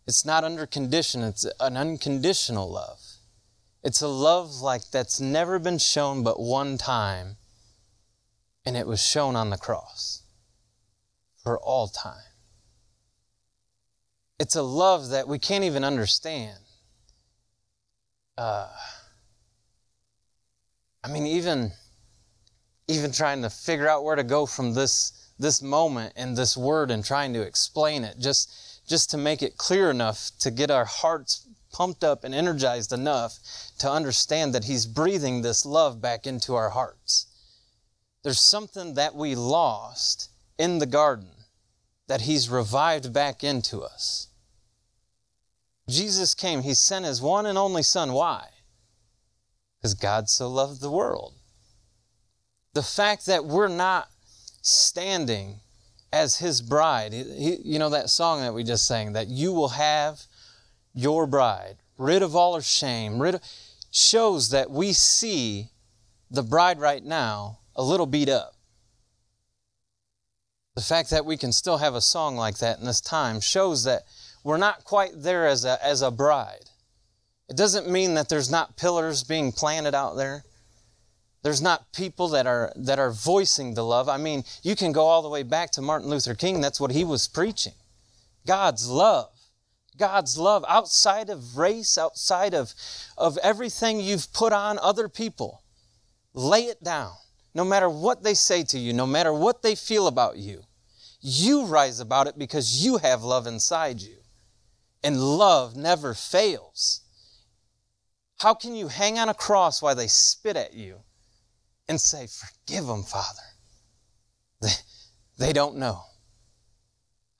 It's 0.06 0.24
not 0.24 0.44
under 0.44 0.66
condition. 0.66 1.22
It's 1.22 1.46
an 1.60 1.76
unconditional 1.76 2.70
love. 2.70 3.00
It's 3.84 4.00
a 4.00 4.08
love 4.08 4.60
like 4.60 4.90
that's 4.90 5.20
never 5.20 5.58
been 5.58 5.78
shown 5.78 6.22
but 6.22 6.40
one 6.40 6.78
time, 6.78 7.36
and 8.64 8.76
it 8.76 8.86
was 8.86 9.04
shown 9.04 9.36
on 9.36 9.50
the 9.50 9.58
cross 9.58 10.22
for 11.42 11.58
all 11.58 11.88
time. 11.88 12.32
It's 14.40 14.56
a 14.56 14.62
love 14.62 15.10
that 15.10 15.28
we 15.28 15.38
can't 15.38 15.64
even 15.64 15.84
understand. 15.84 16.58
Uh, 18.36 18.68
I 21.04 21.08
mean, 21.08 21.26
even 21.26 21.72
even 22.86 23.12
trying 23.12 23.42
to 23.42 23.50
figure 23.50 23.88
out 23.88 24.04
where 24.04 24.16
to 24.16 24.24
go 24.24 24.46
from 24.46 24.74
this 24.74 25.12
this 25.38 25.60
moment 25.60 26.12
and 26.16 26.36
this 26.36 26.56
word 26.56 26.90
and 26.90 27.04
trying 27.04 27.32
to 27.32 27.42
explain 27.42 28.04
it 28.04 28.18
just 28.18 28.86
just 28.86 29.10
to 29.10 29.16
make 29.16 29.42
it 29.42 29.56
clear 29.56 29.90
enough 29.90 30.30
to 30.38 30.50
get 30.50 30.70
our 30.70 30.84
hearts 30.84 31.46
pumped 31.72 32.04
up 32.04 32.22
and 32.22 32.34
energized 32.34 32.92
enough 32.92 33.38
to 33.78 33.90
understand 33.90 34.54
that 34.54 34.64
he's 34.64 34.86
breathing 34.86 35.42
this 35.42 35.66
love 35.66 36.00
back 36.00 36.26
into 36.26 36.54
our 36.54 36.70
hearts. 36.70 37.26
There's 38.22 38.38
something 38.38 38.94
that 38.94 39.14
we 39.14 39.34
lost 39.34 40.30
in 40.56 40.78
the 40.78 40.86
garden 40.86 41.30
that 42.06 42.22
he's 42.22 42.48
revived 42.48 43.12
back 43.12 43.42
into 43.42 43.82
us. 43.82 44.28
Jesus 45.88 46.34
came 46.34 46.62
he 46.62 46.74
sent 46.74 47.04
his 47.04 47.20
one 47.20 47.44
and 47.46 47.58
only 47.58 47.82
son. 47.82 48.12
Why? 48.12 48.48
Because 49.78 49.94
god 49.94 50.28
so 50.28 50.48
loved 50.48 50.80
the 50.80 50.90
world 50.90 51.34
the 52.74 52.82
fact 52.82 53.26
that 53.26 53.44
we're 53.44 53.68
not 53.68 54.08
standing 54.60 55.60
as 56.12 56.38
his 56.38 56.62
bride. 56.62 57.12
He, 57.12 57.58
you 57.64 57.78
know 57.78 57.90
that 57.90 58.08
song 58.08 58.40
that 58.42 58.54
we 58.54 58.62
just 58.62 58.86
sang, 58.86 59.14
that 59.14 59.28
you 59.28 59.52
will 59.52 59.70
have 59.70 60.22
your 60.94 61.26
bride, 61.26 61.76
rid 61.98 62.22
of 62.22 62.36
all 62.36 62.54
her 62.54 62.62
shame, 62.62 63.20
rid 63.20 63.36
of, 63.36 63.42
shows 63.90 64.50
that 64.50 64.70
we 64.70 64.92
see 64.92 65.70
the 66.30 66.42
bride 66.42 66.78
right 66.78 67.04
now 67.04 67.58
a 67.74 67.82
little 67.82 68.06
beat 68.06 68.28
up. 68.28 68.54
The 70.76 70.82
fact 70.82 71.10
that 71.10 71.24
we 71.24 71.36
can 71.36 71.52
still 71.52 71.78
have 71.78 71.94
a 71.94 72.00
song 72.00 72.36
like 72.36 72.58
that 72.58 72.78
in 72.78 72.86
this 72.86 73.00
time 73.00 73.40
shows 73.40 73.84
that 73.84 74.02
we're 74.42 74.56
not 74.56 74.84
quite 74.84 75.12
there 75.16 75.46
as 75.46 75.64
a, 75.64 75.84
as 75.84 76.02
a 76.02 76.10
bride. 76.10 76.70
It 77.48 77.56
doesn't 77.56 77.88
mean 77.88 78.14
that 78.14 78.28
there's 78.28 78.50
not 78.50 78.76
pillars 78.76 79.22
being 79.22 79.52
planted 79.52 79.94
out 79.94 80.16
there. 80.16 80.44
There's 81.44 81.60
not 81.60 81.92
people 81.92 82.28
that 82.28 82.46
are 82.46 82.72
that 82.74 82.98
are 82.98 83.12
voicing 83.12 83.74
the 83.74 83.84
love. 83.84 84.08
I 84.08 84.16
mean, 84.16 84.44
you 84.62 84.74
can 84.74 84.92
go 84.92 85.04
all 85.04 85.20
the 85.20 85.28
way 85.28 85.42
back 85.42 85.70
to 85.72 85.82
Martin 85.82 86.08
Luther 86.08 86.34
King. 86.34 86.62
That's 86.62 86.80
what 86.80 86.90
he 86.90 87.04
was 87.04 87.28
preaching. 87.28 87.74
God's 88.46 88.88
love. 88.88 89.30
God's 89.98 90.38
love 90.38 90.64
outside 90.66 91.28
of 91.28 91.58
race, 91.58 91.98
outside 91.98 92.54
of, 92.54 92.72
of 93.18 93.36
everything 93.42 94.00
you've 94.00 94.32
put 94.32 94.54
on 94.54 94.78
other 94.78 95.06
people. 95.06 95.62
Lay 96.32 96.62
it 96.62 96.82
down. 96.82 97.12
No 97.54 97.64
matter 97.64 97.90
what 97.90 98.24
they 98.24 98.34
say 98.34 98.64
to 98.64 98.78
you, 98.78 98.94
no 98.94 99.06
matter 99.06 99.32
what 99.32 99.62
they 99.62 99.74
feel 99.74 100.06
about 100.06 100.38
you, 100.38 100.62
you 101.20 101.66
rise 101.66 102.00
about 102.00 102.26
it 102.26 102.38
because 102.38 102.84
you 102.84 102.96
have 102.96 103.22
love 103.22 103.46
inside 103.46 104.00
you. 104.00 104.16
And 105.04 105.20
love 105.20 105.76
never 105.76 106.14
fails. 106.14 107.02
How 108.40 108.54
can 108.54 108.74
you 108.74 108.88
hang 108.88 109.18
on 109.18 109.28
a 109.28 109.34
cross 109.34 109.82
while 109.82 109.94
they 109.94 110.08
spit 110.08 110.56
at 110.56 110.72
you? 110.72 111.00
And 111.88 112.00
say, 112.00 112.26
Forgive 112.26 112.86
them, 112.86 113.02
Father. 113.02 113.42
They, 114.60 114.68
they 115.38 115.52
don't 115.52 115.76
know. 115.76 116.02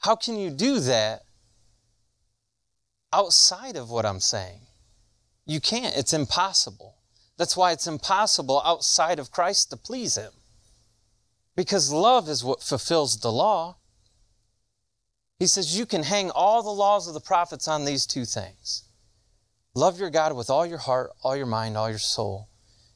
How 0.00 0.16
can 0.16 0.36
you 0.36 0.50
do 0.50 0.80
that 0.80 1.22
outside 3.12 3.76
of 3.76 3.90
what 3.90 4.04
I'm 4.04 4.20
saying? 4.20 4.60
You 5.46 5.60
can't. 5.60 5.96
It's 5.96 6.12
impossible. 6.12 6.96
That's 7.36 7.56
why 7.56 7.72
it's 7.72 7.86
impossible 7.86 8.62
outside 8.64 9.18
of 9.18 9.30
Christ 9.30 9.70
to 9.70 9.76
please 9.76 10.16
Him. 10.16 10.32
Because 11.56 11.92
love 11.92 12.28
is 12.28 12.44
what 12.44 12.62
fulfills 12.62 13.18
the 13.20 13.32
law. 13.32 13.76
He 15.38 15.46
says, 15.46 15.78
You 15.78 15.86
can 15.86 16.02
hang 16.02 16.30
all 16.30 16.62
the 16.62 16.70
laws 16.70 17.08
of 17.08 17.14
the 17.14 17.20
prophets 17.20 17.68
on 17.68 17.84
these 17.84 18.06
two 18.06 18.24
things 18.24 18.84
love 19.74 19.98
your 19.98 20.10
God 20.10 20.36
with 20.36 20.50
all 20.50 20.64
your 20.64 20.78
heart, 20.78 21.10
all 21.22 21.36
your 21.36 21.46
mind, 21.46 21.76
all 21.76 21.90
your 21.90 21.98
soul, 21.98 22.48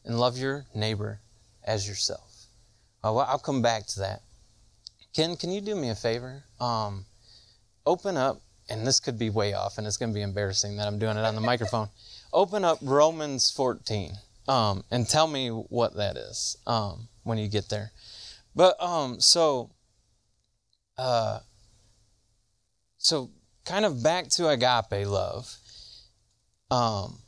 and 0.05 0.19
love 0.19 0.39
your 0.39 0.67
neighbor 0.75 1.21
as 1.69 1.87
yourself. 1.87 2.47
Uh, 3.05 3.13
well, 3.13 3.27
I'll 3.29 3.39
come 3.39 3.63
back 3.63 3.87
to 3.89 4.01
that. 4.01 4.23
Ken, 5.15 5.37
can 5.37 5.53
you 5.53 5.61
do 5.61 5.77
me 5.77 5.91
a 5.91 5.95
favor? 5.95 6.43
Um, 6.59 7.05
open 7.87 8.17
up, 8.17 8.41
and 8.69 8.87
this 8.87 8.99
could 8.99 9.19
be 9.19 9.31
way 9.31 9.53
off, 9.53 9.79
and 9.79 9.87
it's 9.87 9.99
going 9.99 10.11
to 10.11 10.15
be 10.15 10.23
embarrassing 10.23 10.79
that 10.79 10.89
I'm 10.89 10.99
doing 10.99 11.17
it 11.17 11.25
on 11.25 11.35
the 11.35 11.41
microphone. 11.41 11.89
Open 12.33 12.65
up 12.65 12.79
Romans 12.83 13.51
14 13.51 14.13
um, 14.49 14.83
and 14.91 15.07
tell 15.07 15.27
me 15.27 15.49
what 15.49 15.95
that 15.97 16.17
is 16.17 16.57
um, 16.67 17.09
when 17.23 17.39
you 17.39 17.49
get 17.49 17.69
there. 17.69 17.93
But 18.57 18.83
um, 18.83 19.21
so, 19.21 19.71
uh, 20.97 21.41
so 22.97 23.31
kind 23.65 23.85
of 23.85 24.03
back 24.03 24.29
to 24.31 24.49
agape 24.49 25.07
love. 25.07 25.55
Um, 26.71 27.19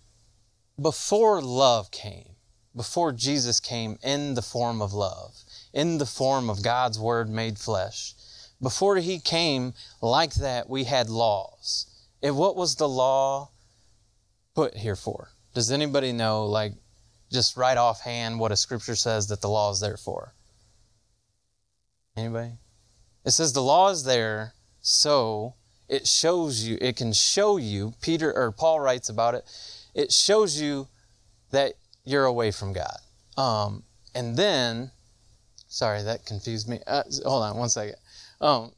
before 0.80 1.40
love 1.40 1.90
came, 1.90 2.29
before 2.74 3.12
Jesus 3.12 3.60
came 3.60 3.98
in 4.02 4.34
the 4.34 4.42
form 4.42 4.80
of 4.80 4.92
love, 4.92 5.42
in 5.72 5.98
the 5.98 6.06
form 6.06 6.48
of 6.48 6.62
God's 6.62 6.98
Word 6.98 7.28
made 7.28 7.58
flesh, 7.58 8.14
before 8.62 8.96
He 8.96 9.18
came 9.18 9.74
like 10.00 10.34
that, 10.34 10.68
we 10.68 10.84
had 10.84 11.08
laws. 11.08 11.86
And 12.22 12.36
what 12.36 12.56
was 12.56 12.76
the 12.76 12.88
law 12.88 13.50
put 14.54 14.76
here 14.76 14.96
for? 14.96 15.30
Does 15.54 15.72
anybody 15.72 16.12
know, 16.12 16.46
like, 16.46 16.72
just 17.32 17.56
right 17.56 17.76
offhand, 17.76 18.38
what 18.38 18.52
a 18.52 18.56
scripture 18.56 18.96
says 18.96 19.28
that 19.28 19.40
the 19.40 19.48
law 19.48 19.70
is 19.70 19.80
there 19.80 19.96
for? 19.96 20.34
Anybody? 22.16 22.52
It 23.24 23.30
says 23.30 23.52
the 23.52 23.62
law 23.62 23.90
is 23.90 24.04
there 24.04 24.54
so 24.80 25.54
it 25.88 26.06
shows 26.06 26.64
you, 26.64 26.78
it 26.80 26.96
can 26.96 27.12
show 27.12 27.56
you, 27.56 27.94
Peter 28.00 28.32
or 28.32 28.52
Paul 28.52 28.80
writes 28.80 29.08
about 29.08 29.34
it, 29.34 29.44
it 29.94 30.12
shows 30.12 30.60
you 30.60 30.86
that 31.50 31.74
you're 32.04 32.24
away 32.24 32.50
from 32.50 32.72
God. 32.72 32.96
Um, 33.36 33.84
and 34.14 34.36
then, 34.36 34.90
sorry, 35.68 36.02
that 36.02 36.26
confused 36.26 36.68
me. 36.68 36.80
Uh, 36.86 37.02
hold 37.24 37.42
on 37.42 37.56
one 37.56 37.68
second. 37.68 37.96
Um, 38.40 38.72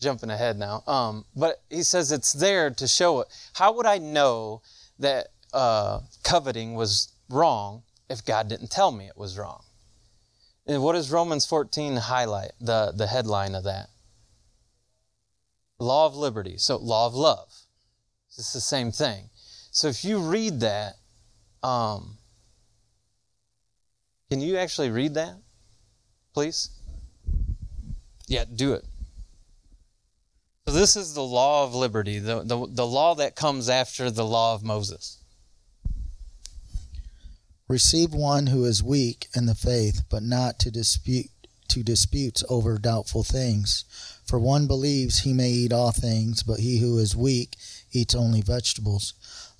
jumping 0.00 0.30
ahead 0.30 0.58
now. 0.58 0.82
Um, 0.86 1.24
but 1.34 1.62
he 1.70 1.82
says 1.82 2.12
it's 2.12 2.32
there 2.32 2.70
to 2.70 2.88
show 2.88 3.20
it. 3.20 3.28
How 3.54 3.72
would 3.72 3.86
I 3.86 3.98
know 3.98 4.62
that 4.98 5.28
uh, 5.52 6.00
coveting 6.22 6.74
was 6.74 7.12
wrong 7.28 7.82
if 8.08 8.24
God 8.24 8.48
didn't 8.48 8.70
tell 8.70 8.92
me 8.92 9.06
it 9.06 9.16
was 9.16 9.38
wrong? 9.38 9.62
And 10.66 10.82
what 10.82 10.92
does 10.92 11.10
Romans 11.10 11.46
14 11.46 11.96
highlight, 11.96 12.52
the, 12.60 12.92
the 12.94 13.06
headline 13.06 13.54
of 13.54 13.64
that? 13.64 13.88
Law 15.78 16.06
of 16.06 16.14
liberty. 16.14 16.58
So, 16.58 16.76
law 16.76 17.06
of 17.06 17.14
love. 17.14 17.48
It's 18.36 18.52
the 18.52 18.60
same 18.60 18.92
thing. 18.92 19.30
So, 19.70 19.88
if 19.88 20.04
you 20.04 20.18
read 20.18 20.60
that, 20.60 20.96
um, 21.62 22.17
can 24.30 24.40
you 24.40 24.56
actually 24.56 24.90
read 24.90 25.14
that, 25.14 25.36
please? 26.34 26.70
Yeah, 28.26 28.44
do 28.54 28.74
it. 28.74 28.84
So, 30.66 30.74
this 30.74 30.96
is 30.96 31.14
the 31.14 31.22
law 31.22 31.64
of 31.64 31.74
liberty, 31.74 32.18
the, 32.18 32.42
the, 32.42 32.66
the 32.68 32.86
law 32.86 33.14
that 33.14 33.34
comes 33.34 33.70
after 33.70 34.10
the 34.10 34.24
law 34.24 34.54
of 34.54 34.62
Moses. 34.62 35.18
Receive 37.68 38.12
one 38.12 38.48
who 38.48 38.64
is 38.64 38.82
weak 38.82 39.28
in 39.34 39.46
the 39.46 39.54
faith, 39.54 40.02
but 40.10 40.22
not 40.22 40.58
to 40.60 40.70
dispute 40.70 41.30
to 41.68 41.82
disputes 41.82 42.42
over 42.48 42.78
doubtful 42.78 43.22
things. 43.22 43.84
For 44.24 44.38
one 44.38 44.66
believes 44.66 45.20
he 45.20 45.34
may 45.34 45.50
eat 45.50 45.72
all 45.72 45.92
things, 45.92 46.42
but 46.42 46.60
he 46.60 46.78
who 46.78 46.98
is 46.98 47.14
weak 47.14 47.56
eats 47.92 48.14
only 48.14 48.40
vegetables. 48.40 49.12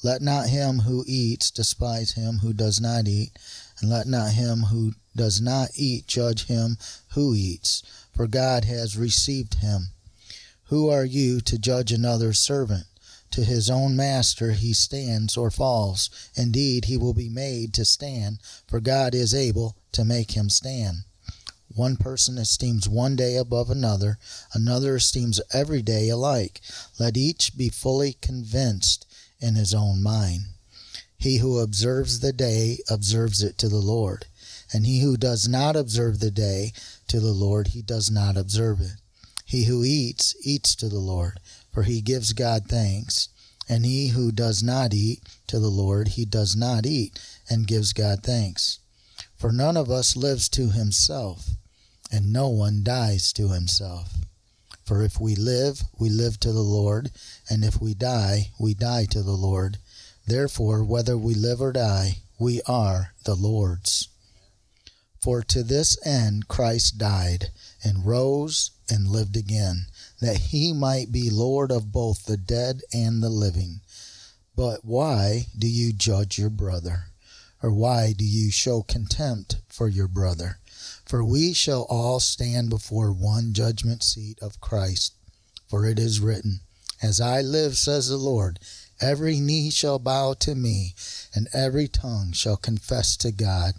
Let 0.03 0.23
not 0.23 0.49
him 0.49 0.81
who 0.81 1.05
eats 1.07 1.51
despise 1.51 2.13
him 2.13 2.39
who 2.39 2.53
does 2.53 2.81
not 2.81 3.07
eat, 3.07 3.33
and 3.81 3.91
let 3.91 4.07
not 4.07 4.33
him 4.33 4.65
who 4.65 4.95
does 5.17 5.41
not 5.41 5.71
eat 5.75 6.07
judge 6.07 6.47
him 6.47 6.79
who 7.11 7.35
eats, 7.35 7.83
for 8.15 8.27
God 8.27 8.65
has 8.65 8.97
received 8.97 9.55
him. 9.55 9.89
Who 10.65 10.89
are 10.89 11.05
you 11.05 11.41
to 11.43 11.59
judge 11.59 11.93
another's 11.93 12.39
servant? 12.39 12.85
To 13.33 13.45
his 13.45 13.69
own 13.69 13.97
master 13.97 14.53
he 14.53 14.73
stands 14.73 15.37
or 15.37 15.51
falls. 15.51 16.11
Indeed, 16.35 16.87
he 16.87 16.97
will 16.97 17.15
be 17.15 17.29
made 17.29 17.75
to 17.75 17.85
stand, 17.85 18.39
for 18.67 18.81
God 18.81 19.15
is 19.15 19.35
able 19.35 19.77
to 19.93 20.05
make 20.05 20.33
him 20.33 20.49
stand. 20.49 21.05
One 21.75 21.97
person 21.97 22.39
esteems 22.39 22.89
one 22.89 23.17
day 23.17 23.37
above 23.37 23.71
another, 23.71 24.19
another 24.55 24.97
esteems 24.97 25.41
every 25.53 25.83
day 25.83 26.09
alike. 26.09 26.61
Let 26.99 27.17
each 27.17 27.57
be 27.57 27.69
fully 27.69 28.15
convinced 28.15 29.07
in 29.41 29.55
his 29.55 29.75
own 29.75 30.03
mind. 30.03 30.47
He 31.19 31.39
who 31.39 31.59
observes 31.59 32.21
the 32.21 32.33
day 32.33 32.79
observes 32.89 33.43
it 33.43 33.59
to 33.59 33.69
the 33.69 33.77
Lord, 33.77 34.27
and 34.73 34.87
he 34.87 35.01
who 35.01 35.17
does 35.17 35.49
not 35.49 35.77
observe 35.77 36.21
the 36.21 36.31
day 36.31 36.73
to 37.09 37.21
the 37.21 37.33
Lord, 37.33 37.69
he 37.69 37.83
does 37.83 38.11
not 38.11 38.37
observe 38.37 38.81
it. 38.81 39.01
He 39.45 39.65
who 39.65 39.85
eats, 39.85 40.35
eats 40.43 40.75
to 40.77 40.89
the 40.89 41.01
Lord, 41.01 41.41
for 41.73 41.83
he 41.83 42.01
gives 42.01 42.33
God 42.33 42.67
thanks. 42.69 43.29
And 43.69 43.85
he 43.85 44.09
who 44.09 44.33
does 44.33 44.63
not 44.63 44.95
eat 44.95 45.21
to 45.49 45.59
the 45.59 45.69
Lord, 45.69 46.09
he 46.09 46.25
does 46.25 46.57
not 46.57 46.87
eat, 46.87 47.19
and 47.51 47.67
gives 47.67 47.93
God 47.93 48.23
thanks. 48.23 48.79
For 49.37 49.53
none 49.53 49.77
of 49.77 49.91
us 49.91 50.17
lives 50.17 50.49
to 50.51 50.71
himself 50.71 51.51
and 52.11 52.33
no 52.33 52.49
one 52.49 52.83
dies 52.83 53.33
to 53.35 53.49
himself. 53.49 54.15
For 54.85 55.03
if 55.03 55.21
we 55.21 55.35
live, 55.35 55.83
we 55.99 56.09
live 56.09 56.41
to 56.41 56.53
the 56.53 56.63
Lord, 56.63 57.11
and 57.51 57.65
if 57.65 57.81
we 57.81 57.93
die, 57.93 58.51
we 58.59 58.73
die 58.73 59.05
to 59.11 59.23
the 59.23 59.33
Lord. 59.33 59.79
Therefore, 60.29 60.85
whether 60.85 61.17
we 61.17 61.35
live 61.35 61.63
or 61.63 61.73
die, 61.73 62.19
we 62.39 62.61
are 62.67 63.15
the 63.25 63.35
Lord's. 63.35 64.09
For 65.23 65.43
to 65.45 65.63
this 65.63 65.97
end 66.05 66.49
Christ 66.49 66.99
died, 66.99 67.51
and 67.83 68.05
rose, 68.05 68.73
and 68.91 69.09
lived 69.09 69.39
again, 69.39 69.87
that 70.21 70.37
he 70.37 70.75
might 70.75 71.11
be 71.11 71.31
Lord 71.31 71.73
of 71.73 71.93
both 71.93 72.27
the 72.27 72.37
dead 72.37 72.83
and 72.93 73.23
the 73.23 73.31
living. 73.31 73.81
But 74.55 74.85
why 74.85 75.47
do 75.59 75.67
you 75.67 75.95
judge 75.95 76.37
your 76.39 76.51
brother? 76.51 77.05
Or 77.63 77.73
why 77.73 78.13
do 78.13 78.25
you 78.27 78.51
show 78.51 78.83
contempt 78.83 79.57
for 79.67 79.89
your 79.89 80.09
brother? 80.09 80.59
For 81.07 81.25
we 81.25 81.55
shall 81.55 81.87
all 81.89 82.21
stand 82.21 82.69
before 82.69 83.13
one 83.13 83.55
judgment 83.55 84.05
seat 84.05 84.39
of 84.43 84.61
Christ. 84.61 85.15
For 85.69 85.87
it 85.87 85.99
is 85.99 86.21
written, 86.21 86.61
As 87.01 87.19
I 87.19 87.41
live, 87.41 87.79
says 87.79 88.11
the 88.11 88.19
Lord, 88.19 88.59
every 89.01 89.41
knee 89.41 89.71
shall 89.71 89.99
bow 89.99 90.35
to 90.41 90.55
me, 90.55 90.95
and 91.35 91.49
every 91.53 91.89
tongue 91.89 92.33
shall 92.33 92.57
confess 92.57 93.17
to 93.19 93.33
God. 93.33 93.75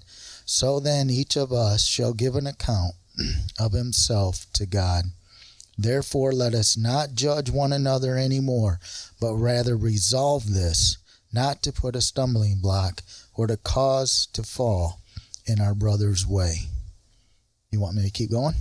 So 0.46 0.80
then 0.80 1.10
each 1.10 1.36
of 1.36 1.54
us 1.54 1.86
shall 1.86 2.14
give 2.14 2.36
an 2.36 2.48
account 2.48 2.96
of 3.60 3.74
himself 3.74 4.46
to 4.54 4.66
God. 4.66 5.06
Therefore 5.78 6.34
let 6.34 6.54
us 6.54 6.76
not 6.76 7.14
judge 7.14 7.50
one 7.50 7.72
another 7.72 8.18
any 8.18 8.40
more, 8.40 8.80
but 9.22 9.36
rather 9.36 9.78
resolve 9.78 10.54
this, 10.54 10.98
not 11.32 11.64
to 11.64 11.72
put 11.72 11.96
a 11.96 12.02
stumbling 12.02 12.60
block 12.62 13.02
or 13.34 13.48
to 13.48 13.56
cause 13.58 14.28
to 14.34 14.44
fall 14.44 15.00
in 15.46 15.62
our 15.62 15.74
brother's 15.74 16.28
way. 16.28 16.64
You 17.72 17.80
want 17.80 17.96
me 17.96 18.04
to 18.04 18.10
keep 18.10 18.32
going? 18.32 18.56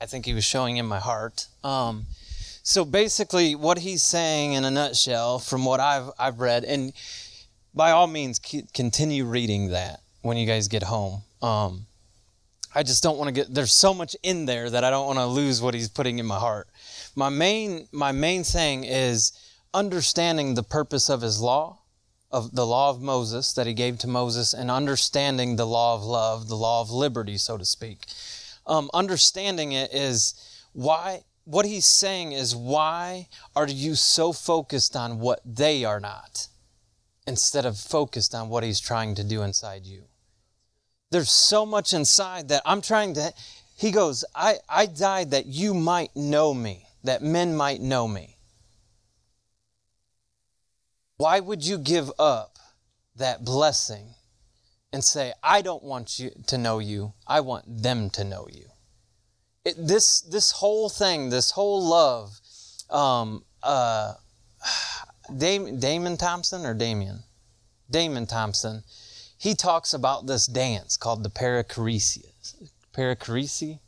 I 0.00 0.04
think 0.04 0.26
he 0.26 0.34
was 0.34 0.44
showing 0.44 0.76
in 0.76 0.84
my 0.84 0.98
heart. 0.98 1.46
Um, 1.64 2.04
so 2.62 2.84
basically, 2.84 3.54
what 3.54 3.78
he's 3.78 4.02
saying 4.02 4.52
in 4.52 4.64
a 4.64 4.70
nutshell, 4.70 5.38
from 5.38 5.64
what 5.64 5.80
I've 5.80 6.10
I've 6.18 6.38
read, 6.38 6.64
and 6.64 6.92
by 7.74 7.92
all 7.92 8.06
means, 8.06 8.38
continue 8.74 9.24
reading 9.24 9.68
that 9.68 10.00
when 10.20 10.36
you 10.36 10.46
guys 10.46 10.68
get 10.68 10.82
home. 10.82 11.22
Um, 11.40 11.86
I 12.74 12.82
just 12.82 13.02
don't 13.02 13.16
want 13.16 13.28
to 13.28 13.32
get. 13.32 13.54
There's 13.54 13.72
so 13.72 13.94
much 13.94 14.14
in 14.22 14.44
there 14.44 14.68
that 14.68 14.84
I 14.84 14.90
don't 14.90 15.06
want 15.06 15.18
to 15.18 15.26
lose 15.26 15.62
what 15.62 15.72
he's 15.72 15.88
putting 15.88 16.18
in 16.18 16.26
my 16.26 16.38
heart. 16.38 16.68
My 17.14 17.30
main 17.30 17.88
my 17.90 18.12
main 18.12 18.44
thing 18.44 18.84
is 18.84 19.32
understanding 19.72 20.54
the 20.54 20.62
purpose 20.62 21.08
of 21.08 21.22
his 21.22 21.40
law 21.40 21.78
of 22.30 22.54
the 22.54 22.66
law 22.66 22.90
of 22.90 23.00
Moses 23.00 23.52
that 23.54 23.66
he 23.66 23.72
gave 23.72 23.98
to 23.98 24.06
Moses 24.06 24.52
and 24.52 24.70
understanding 24.70 25.56
the 25.56 25.66
law 25.66 25.94
of 25.94 26.02
love, 26.02 26.48
the 26.48 26.56
law 26.56 26.80
of 26.80 26.90
liberty, 26.90 27.38
so 27.38 27.56
to 27.56 27.64
speak. 27.64 28.06
Um, 28.66 28.90
understanding 28.92 29.72
it 29.72 29.92
is 29.94 30.34
why, 30.72 31.22
what 31.44 31.66
he's 31.66 31.86
saying 31.86 32.32
is, 32.32 32.54
why 32.54 33.28
are 33.54 33.68
you 33.68 33.94
so 33.94 34.32
focused 34.32 34.96
on 34.96 35.20
what 35.20 35.40
they 35.44 35.84
are 35.84 36.00
not 36.00 36.48
instead 37.26 37.64
of 37.64 37.78
focused 37.78 38.34
on 38.34 38.48
what 38.48 38.64
he's 38.64 38.80
trying 38.80 39.14
to 39.14 39.24
do 39.24 39.42
inside 39.42 39.86
you? 39.86 40.04
There's 41.10 41.30
so 41.30 41.64
much 41.64 41.92
inside 41.92 42.48
that 42.48 42.62
I'm 42.66 42.82
trying 42.82 43.14
to, 43.14 43.32
he 43.76 43.92
goes, 43.92 44.24
I, 44.34 44.56
I 44.68 44.86
died 44.86 45.30
that 45.30 45.46
you 45.46 45.72
might 45.72 46.14
know 46.16 46.52
me, 46.52 46.86
that 47.04 47.22
men 47.22 47.56
might 47.56 47.80
know 47.80 48.08
me. 48.08 48.36
Why 51.18 51.40
would 51.40 51.64
you 51.64 51.78
give 51.78 52.10
up 52.18 52.58
that 53.14 53.44
blessing 53.44 54.14
and 54.92 55.04
say, 55.04 55.32
I 55.42 55.62
don't 55.62 55.82
want 55.82 56.18
you 56.18 56.30
to 56.46 56.58
know 56.58 56.78
you, 56.78 57.12
I 57.26 57.40
want 57.40 57.82
them 57.82 58.10
to 58.10 58.24
know 58.24 58.46
you. 58.52 58.66
It, 59.64 59.74
this, 59.78 60.20
this 60.20 60.52
whole 60.52 60.88
thing, 60.88 61.30
this 61.30 61.50
whole 61.50 61.82
love, 61.82 62.40
um, 62.90 63.44
uh, 63.62 64.14
Dam- 65.38 65.80
Damon 65.80 66.16
Thompson 66.16 66.64
or 66.64 66.74
Damien? 66.74 67.24
Damon 67.90 68.26
Thompson, 68.26 68.84
he 69.38 69.54
talks 69.54 69.92
about 69.92 70.26
this 70.26 70.46
dance 70.46 70.96
called 70.96 71.22
the 71.22 71.30
perichoresis. 71.30 72.70
Perichoresis? 72.92 73.78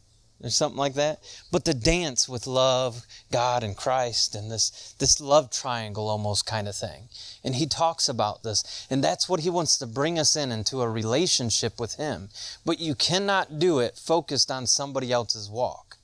Or 0.43 0.51
something 0.51 0.79
like 0.79 0.95
that. 0.95 1.21
But 1.51 1.65
the 1.65 1.75
dance 1.75 2.29
with 2.29 2.47
love, 2.47 3.07
God 3.33 3.63
and 3.63 3.77
Christ, 3.77 4.35
and 4.35 4.51
this, 4.51 4.95
this 4.99 5.21
love 5.21 5.51
triangle 5.51 6.09
almost 6.09 6.47
kind 6.47 6.69
of 6.69 6.77
thing. 6.77 7.09
And 7.43 7.57
he 7.57 7.67
talks 7.67 8.09
about 8.09 8.43
this. 8.43 8.87
And 8.91 9.03
that's 9.03 9.29
what 9.29 9.41
he 9.41 9.51
wants 9.51 9.79
to 9.79 9.87
bring 9.87 10.19
us 10.19 10.37
in 10.37 10.53
into 10.53 10.81
a 10.81 10.89
relationship 10.89 11.81
with 11.81 11.95
him. 11.95 12.29
But 12.65 12.79
you 12.79 12.95
cannot 12.95 13.59
do 13.59 13.81
it 13.81 13.97
focused 13.97 14.51
on 14.51 14.67
somebody 14.67 15.11
else's 15.11 15.51
walk. 15.51 15.97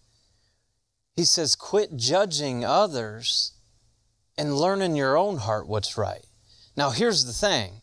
He 1.17 1.25
says, 1.25 1.55
quit 1.55 1.97
judging 1.97 2.65
others 2.65 3.53
and 4.37 4.57
learn 4.57 4.83
in 4.83 4.97
your 4.97 5.17
own 5.17 5.39
heart 5.39 5.69
what's 5.69 5.97
right. 5.97 6.25
Now, 6.77 6.91
here's 6.91 7.25
the 7.25 7.33
thing 7.33 7.81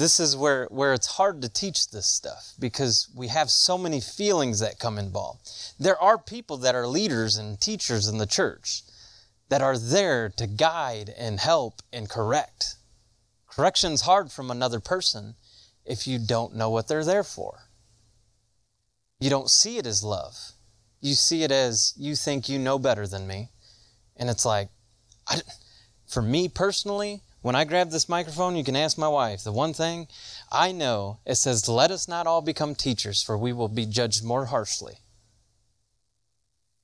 this 0.00 0.18
is 0.18 0.34
where, 0.34 0.66
where 0.70 0.94
it's 0.94 1.16
hard 1.18 1.42
to 1.42 1.48
teach 1.50 1.90
this 1.90 2.06
stuff 2.06 2.54
because 2.58 3.10
we 3.14 3.28
have 3.28 3.50
so 3.50 3.76
many 3.76 4.00
feelings 4.00 4.58
that 4.60 4.78
come 4.78 4.98
involved. 4.98 5.46
There 5.78 6.00
are 6.00 6.16
people 6.16 6.56
that 6.56 6.74
are 6.74 6.86
leaders 6.86 7.36
and 7.36 7.60
teachers 7.60 8.08
in 8.08 8.16
the 8.16 8.26
church 8.26 8.82
that 9.50 9.60
are 9.60 9.76
there 9.76 10.30
to 10.30 10.46
guide 10.46 11.12
and 11.18 11.38
help 11.38 11.82
and 11.92 12.08
correct. 12.08 12.76
Correction's 13.46 14.02
hard 14.02 14.32
from 14.32 14.50
another 14.50 14.80
person 14.80 15.34
if 15.84 16.06
you 16.06 16.18
don't 16.18 16.56
know 16.56 16.70
what 16.70 16.88
they're 16.88 17.04
there 17.04 17.24
for. 17.24 17.64
You 19.18 19.28
don't 19.28 19.50
see 19.50 19.76
it 19.76 19.86
as 19.86 20.02
love. 20.02 20.52
You 21.02 21.12
see 21.12 21.42
it 21.42 21.52
as 21.52 21.92
you 21.98 22.16
think 22.16 22.48
you 22.48 22.58
know 22.58 22.78
better 22.78 23.06
than 23.06 23.26
me. 23.26 23.50
And 24.16 24.30
it's 24.30 24.46
like, 24.46 24.70
I, 25.28 25.42
for 26.06 26.22
me 26.22 26.48
personally, 26.48 27.20
when 27.42 27.54
I 27.54 27.64
grab 27.64 27.90
this 27.90 28.08
microphone, 28.08 28.56
you 28.56 28.64
can 28.64 28.76
ask 28.76 28.98
my 28.98 29.08
wife. 29.08 29.42
The 29.42 29.52
one 29.52 29.72
thing 29.72 30.08
I 30.52 30.72
know, 30.72 31.20
it 31.24 31.36
says, 31.36 31.68
Let 31.68 31.90
us 31.90 32.06
not 32.06 32.26
all 32.26 32.42
become 32.42 32.74
teachers, 32.74 33.22
for 33.22 33.38
we 33.38 33.52
will 33.52 33.68
be 33.68 33.86
judged 33.86 34.22
more 34.22 34.46
harshly. 34.46 34.98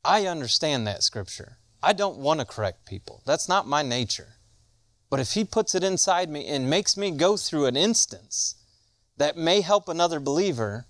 I 0.04 0.26
understand 0.26 0.86
that 0.86 1.02
scripture. 1.02 1.58
I 1.82 1.92
don't 1.92 2.18
want 2.18 2.40
to 2.40 2.46
correct 2.46 2.86
people. 2.86 3.22
That's 3.26 3.48
not 3.48 3.66
my 3.66 3.82
nature. 3.82 4.34
But 5.10 5.20
if 5.20 5.32
He 5.32 5.44
puts 5.44 5.74
it 5.74 5.84
inside 5.84 6.30
me 6.30 6.46
and 6.46 6.70
makes 6.70 6.96
me 6.96 7.10
go 7.10 7.36
through 7.36 7.66
an 7.66 7.76
instance 7.76 8.54
that 9.18 9.36
may 9.36 9.60
help 9.60 9.88
another 9.88 10.20
believer, 10.20 10.86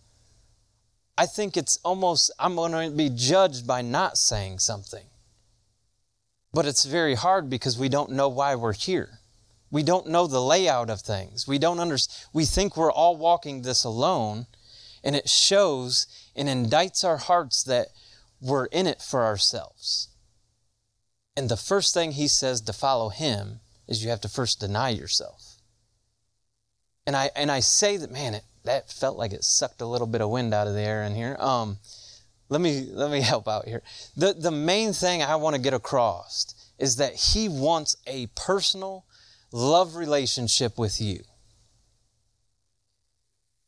I 1.18 1.26
think 1.26 1.56
it's 1.56 1.78
almost, 1.82 2.30
I'm 2.38 2.54
going 2.54 2.72
to 2.90 2.96
be 2.96 3.10
judged 3.10 3.66
by 3.66 3.82
not 3.82 4.16
saying 4.16 4.60
something. 4.60 5.06
But 6.52 6.66
it's 6.66 6.84
very 6.84 7.14
hard 7.14 7.50
because 7.50 7.78
we 7.78 7.88
don't 7.88 8.12
know 8.12 8.28
why 8.28 8.54
we're 8.54 8.72
here. 8.72 9.20
We 9.70 9.82
don't 9.82 10.08
know 10.08 10.26
the 10.26 10.42
layout 10.42 10.90
of 10.90 11.00
things. 11.00 11.46
We 11.46 11.58
don't 11.58 11.80
understand. 11.80 12.28
We 12.32 12.44
think 12.44 12.76
we're 12.76 12.92
all 12.92 13.16
walking 13.16 13.62
this 13.62 13.84
alone, 13.84 14.46
and 15.02 15.16
it 15.16 15.28
shows 15.28 16.06
and 16.34 16.48
indicts 16.48 17.04
our 17.04 17.16
hearts 17.16 17.62
that 17.64 17.88
we're 18.40 18.66
in 18.66 18.86
it 18.86 19.02
for 19.02 19.24
ourselves. 19.24 20.08
And 21.36 21.48
the 21.48 21.56
first 21.56 21.92
thing 21.92 22.12
he 22.12 22.28
says 22.28 22.60
to 22.62 22.72
follow 22.72 23.08
him 23.08 23.60
is 23.88 24.02
you 24.02 24.10
have 24.10 24.20
to 24.22 24.28
first 24.28 24.60
deny 24.60 24.90
yourself. 24.90 25.56
And 27.06 27.14
I 27.14 27.30
and 27.36 27.50
I 27.50 27.60
say 27.60 27.96
that 27.96 28.10
man, 28.10 28.34
it, 28.34 28.44
that 28.64 28.90
felt 28.90 29.16
like 29.16 29.32
it 29.32 29.44
sucked 29.44 29.80
a 29.80 29.86
little 29.86 30.06
bit 30.06 30.20
of 30.20 30.30
wind 30.30 30.54
out 30.54 30.66
of 30.66 30.74
the 30.74 30.80
air 30.80 31.02
in 31.02 31.14
here. 31.14 31.36
Um, 31.38 31.78
let 32.48 32.60
me 32.60 32.88
let 32.90 33.10
me 33.10 33.20
help 33.20 33.48
out 33.48 33.66
here. 33.66 33.82
The 34.16 34.32
the 34.32 34.50
main 34.50 34.92
thing 34.92 35.22
I 35.22 35.36
want 35.36 35.56
to 35.56 35.62
get 35.62 35.74
across 35.74 36.54
is 36.78 36.96
that 36.96 37.14
he 37.14 37.48
wants 37.48 37.96
a 38.06 38.26
personal 38.34 39.05
love 39.56 39.96
relationship 39.96 40.78
with 40.78 41.00
you. 41.00 41.22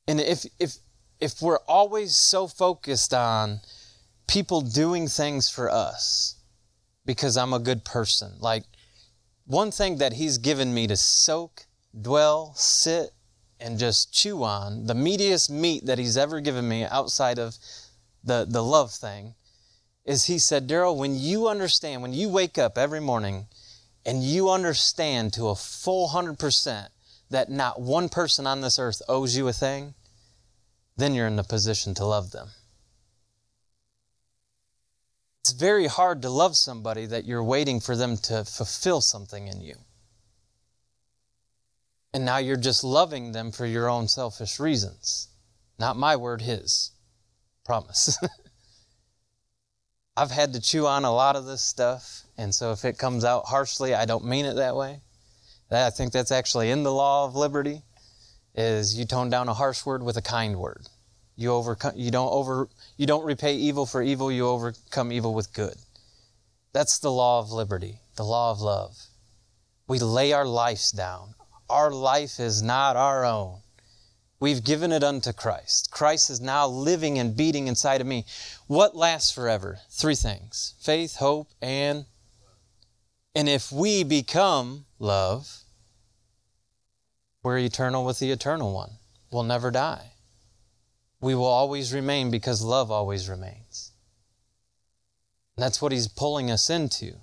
And 0.06 0.20
if, 0.20 0.44
if, 0.60 0.76
if 1.18 1.40
we're 1.40 1.60
always 1.66 2.14
so 2.14 2.46
focused 2.46 3.14
on 3.14 3.60
people 4.26 4.60
doing 4.60 5.08
things 5.08 5.48
for 5.48 5.70
us 5.70 6.36
because 7.06 7.38
I'm 7.38 7.54
a 7.54 7.58
good 7.58 7.84
person, 7.84 8.34
like 8.38 8.64
one 9.46 9.70
thing 9.70 9.96
that 9.96 10.12
He's 10.12 10.36
given 10.36 10.74
me 10.74 10.86
to 10.86 10.96
soak, 10.96 11.64
dwell, 11.98 12.52
sit, 12.54 13.12
and 13.58 13.78
just 13.78 14.12
chew 14.12 14.44
on, 14.44 14.86
the 14.86 14.94
meatiest 14.94 15.48
meat 15.48 15.86
that 15.86 15.98
He's 15.98 16.18
ever 16.18 16.40
given 16.40 16.68
me 16.68 16.84
outside 16.84 17.38
of 17.38 17.56
the, 18.22 18.46
the 18.46 18.62
love 18.62 18.92
thing, 18.92 19.34
is 20.04 20.26
He 20.26 20.38
said, 20.38 20.66
Darrell, 20.66 20.98
when 20.98 21.16
you 21.16 21.48
understand, 21.48 22.02
when 22.02 22.12
you 22.12 22.28
wake 22.28 22.58
up 22.58 22.76
every 22.76 23.00
morning 23.00 23.46
and 24.08 24.24
you 24.24 24.48
understand 24.48 25.34
to 25.34 25.48
a 25.48 25.54
full 25.54 26.08
100% 26.08 26.88
that 27.28 27.50
not 27.50 27.78
one 27.78 28.08
person 28.08 28.46
on 28.46 28.62
this 28.62 28.78
earth 28.78 29.02
owes 29.06 29.36
you 29.36 29.46
a 29.48 29.52
thing, 29.52 29.92
then 30.96 31.12
you're 31.12 31.26
in 31.26 31.36
the 31.36 31.42
position 31.42 31.94
to 31.94 32.06
love 32.06 32.30
them. 32.30 32.48
It's 35.42 35.52
very 35.52 35.88
hard 35.88 36.22
to 36.22 36.30
love 36.30 36.56
somebody 36.56 37.04
that 37.04 37.26
you're 37.26 37.44
waiting 37.44 37.80
for 37.80 37.94
them 37.94 38.16
to 38.22 38.46
fulfill 38.46 39.02
something 39.02 39.46
in 39.46 39.60
you. 39.60 39.74
And 42.14 42.24
now 42.24 42.38
you're 42.38 42.56
just 42.56 42.82
loving 42.82 43.32
them 43.32 43.52
for 43.52 43.66
your 43.66 43.90
own 43.90 44.08
selfish 44.08 44.58
reasons. 44.58 45.28
Not 45.78 45.98
my 45.98 46.16
word, 46.16 46.40
his. 46.40 46.92
Promise. 47.62 48.16
I've 50.18 50.32
had 50.32 50.52
to 50.54 50.60
chew 50.60 50.84
on 50.88 51.04
a 51.04 51.14
lot 51.14 51.36
of 51.36 51.46
this 51.46 51.62
stuff, 51.62 52.24
and 52.36 52.52
so 52.52 52.72
if 52.72 52.84
it 52.84 52.98
comes 52.98 53.24
out 53.24 53.44
harshly, 53.46 53.94
I 53.94 54.04
don't 54.04 54.24
mean 54.24 54.46
it 54.46 54.54
that 54.54 54.74
way. 54.74 55.00
That, 55.70 55.86
I 55.86 55.90
think 55.90 56.12
that's 56.12 56.32
actually 56.32 56.72
in 56.72 56.82
the 56.82 56.92
law 56.92 57.24
of 57.24 57.36
liberty, 57.36 57.82
is 58.52 58.98
you 58.98 59.04
tone 59.04 59.30
down 59.30 59.48
a 59.48 59.54
harsh 59.54 59.86
word 59.86 60.02
with 60.02 60.16
a 60.16 60.22
kind 60.22 60.56
word. 60.56 60.88
You 61.36 61.52
overcome, 61.52 61.92
you 61.94 62.10
don't 62.10 62.32
over, 62.32 62.68
you 62.96 63.06
don't 63.06 63.24
repay 63.24 63.54
evil 63.54 63.86
for 63.86 64.02
evil, 64.02 64.32
you 64.32 64.48
overcome 64.48 65.12
evil 65.12 65.34
with 65.34 65.52
good. 65.52 65.76
That's 66.72 66.98
the 66.98 67.12
law 67.12 67.38
of 67.38 67.52
liberty, 67.52 68.00
the 68.16 68.24
law 68.24 68.50
of 68.50 68.60
love. 68.60 68.96
We 69.86 70.00
lay 70.00 70.32
our 70.32 70.46
lives 70.46 70.90
down. 70.90 71.36
Our 71.70 71.92
life 71.92 72.40
is 72.40 72.60
not 72.60 72.96
our 72.96 73.24
own. 73.24 73.60
We've 74.40 74.62
given 74.62 74.92
it 74.92 75.02
unto 75.02 75.32
Christ. 75.32 75.90
Christ 75.90 76.30
is 76.30 76.40
now 76.40 76.66
living 76.66 77.18
and 77.18 77.36
beating 77.36 77.66
inside 77.66 78.00
of 78.00 78.06
me. 78.06 78.24
What 78.68 78.94
lasts 78.94 79.32
forever? 79.32 79.80
Three 79.90 80.14
things 80.14 80.74
faith, 80.80 81.16
hope, 81.16 81.48
and. 81.60 82.06
And 83.34 83.48
if 83.48 83.70
we 83.70 84.04
become 84.04 84.86
love, 84.98 85.62
we're 87.42 87.58
eternal 87.58 88.04
with 88.04 88.18
the 88.18 88.30
eternal 88.30 88.72
one. 88.72 88.92
We'll 89.30 89.42
never 89.42 89.70
die. 89.70 90.12
We 91.20 91.34
will 91.34 91.44
always 91.44 91.92
remain 91.92 92.30
because 92.30 92.62
love 92.62 92.90
always 92.90 93.28
remains. 93.28 93.92
And 95.56 95.64
that's 95.64 95.82
what 95.82 95.92
he's 95.92 96.08
pulling 96.08 96.50
us 96.50 96.70
into. 96.70 97.16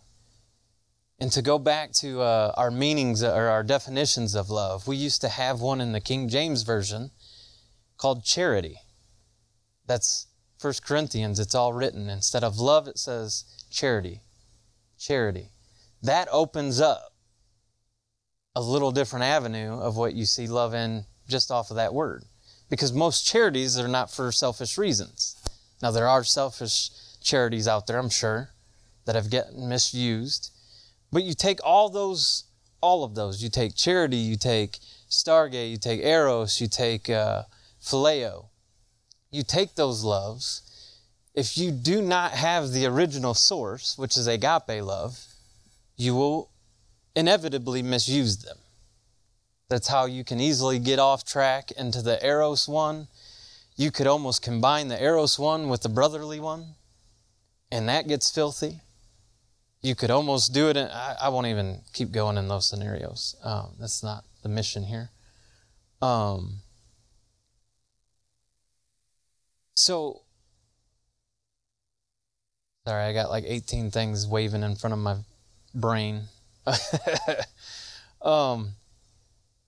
And 1.19 1.32
to 1.32 1.41
go 1.41 1.58
back 1.58 1.93
to 1.99 2.21
uh, 2.21 2.54
our 2.58 2.71
meanings 2.71 3.23
or 3.23 3.47
our 3.47 3.63
definitions 3.63 4.36
of 4.36 4.49
love, 4.49 4.88
we 4.88 4.97
used 4.97 5.21
to 5.21 5.30
have 5.30 5.62
one 5.62 5.80
in 5.80 5.93
the 5.93 6.01
King 6.01 6.28
James 6.28 6.63
Version 6.63 7.12
called 7.97 8.25
charity. 8.25 8.78
That's 9.86 10.28
1 10.62 10.73
Corinthians, 10.86 11.39
it's 11.39 11.56
all 11.56 11.73
written. 11.73 12.10
Instead 12.10 12.43
of 12.43 12.60
love, 12.60 12.88
it 12.88 12.97
says 12.97 13.45
charity. 13.69 14.21
Charity. 14.97 15.51
That 16.01 16.28
opens 16.32 16.82
up 16.82 17.13
a 18.56 18.62
little 18.62 18.91
different 18.91 19.25
avenue 19.25 19.73
of 19.73 19.97
what 19.97 20.13
you 20.13 20.25
see 20.25 20.47
love 20.47 20.73
in 20.73 21.06
just 21.28 21.51
off 21.51 21.69
of 21.69 21.75
that 21.75 21.93
word. 21.93 22.23
Because 22.69 22.93
most 22.93 23.25
charities 23.25 23.78
are 23.78 23.88
not 23.88 24.12
for 24.12 24.32
selfish 24.32 24.78
reasons. 24.78 25.36
Now, 25.82 25.91
there 25.91 26.08
are 26.08 26.23
selfish 26.23 26.89
charities 27.21 27.67
out 27.67 27.86
there, 27.86 27.99
I'm 27.99 28.10
sure, 28.10 28.49
that 29.06 29.15
have 29.15 29.30
gotten 29.30 29.67
misused. 29.69 30.51
But 31.15 31.23
you 31.23 31.34
take 31.34 31.62
all 31.63 31.89
those, 31.89 32.43
all 32.82 33.06
of 33.06 33.15
those. 33.15 33.41
You 33.41 33.47
take 33.47 33.73
charity, 33.73 34.17
you 34.17 34.36
take 34.36 34.80
Storge, 35.10 35.71
you 35.71 35.78
take 35.78 36.01
Eros, 36.01 36.60
you 36.60 36.67
take 36.67 37.10
uh, 37.10 37.43
Phileo. 37.82 38.47
You 39.32 39.43
take 39.43 39.75
those 39.75 40.04
loves. 40.04 40.99
If 41.34 41.58
you 41.58 41.71
do 41.71 42.01
not 42.01 42.32
have 42.32 42.73
the 42.73 42.86
original 42.86 43.34
source, 43.34 43.97
which 43.97 44.17
is 44.17 44.28
agape 44.28 44.84
love, 44.84 45.25
you 45.95 46.13
will 46.13 46.51
inevitably 47.15 47.82
misuse 47.82 48.39
them. 48.39 48.58
That's 49.69 49.88
how 49.88 50.08
you 50.08 50.25
can 50.25 50.41
easily 50.41 50.80
get 50.80 50.99
off 50.99 51.23
track 51.23 51.71
into 51.71 52.01
the 52.01 52.21
Eros 52.25 52.67
one. 52.67 53.08
You 53.78 53.89
could 53.89 54.06
almost 54.06 54.41
combine 54.41 54.89
the 54.89 55.01
Eros 55.01 55.39
one 55.39 55.69
with 55.69 55.82
the 55.82 55.88
brotherly 55.88 56.41
one, 56.41 56.75
and 57.71 57.88
that 57.88 58.10
gets 58.10 58.30
filthy 58.30 58.82
you 59.86 59.95
could 59.95 60.12
almost 60.12 60.54
do 60.54 60.69
it. 60.69 60.78
In, 60.78 60.88
I, 60.88 61.15
I, 61.24 61.30
won't 61.30 61.48
even 61.48 61.82
keep 61.93 62.12
going 62.12 62.38
in 62.38 62.48
those 62.48 62.67
scenarios. 62.67 63.36
Um, 63.43 63.71
that's 63.80 64.02
not 64.04 64.24
the 64.41 64.50
mission 64.50 64.84
here. 64.84 65.10
Um, 66.02 66.62
So, 69.76 70.21
sorry, 72.88 73.04
I 73.04 73.13
got 73.13 73.30
like 73.30 73.43
18 73.45 73.91
things 73.91 74.26
waving 74.26 74.63
in 74.63 74.76
front 74.76 74.93
of 74.93 75.00
my 75.00 75.17
brain. 75.74 76.24
um, 78.21 78.76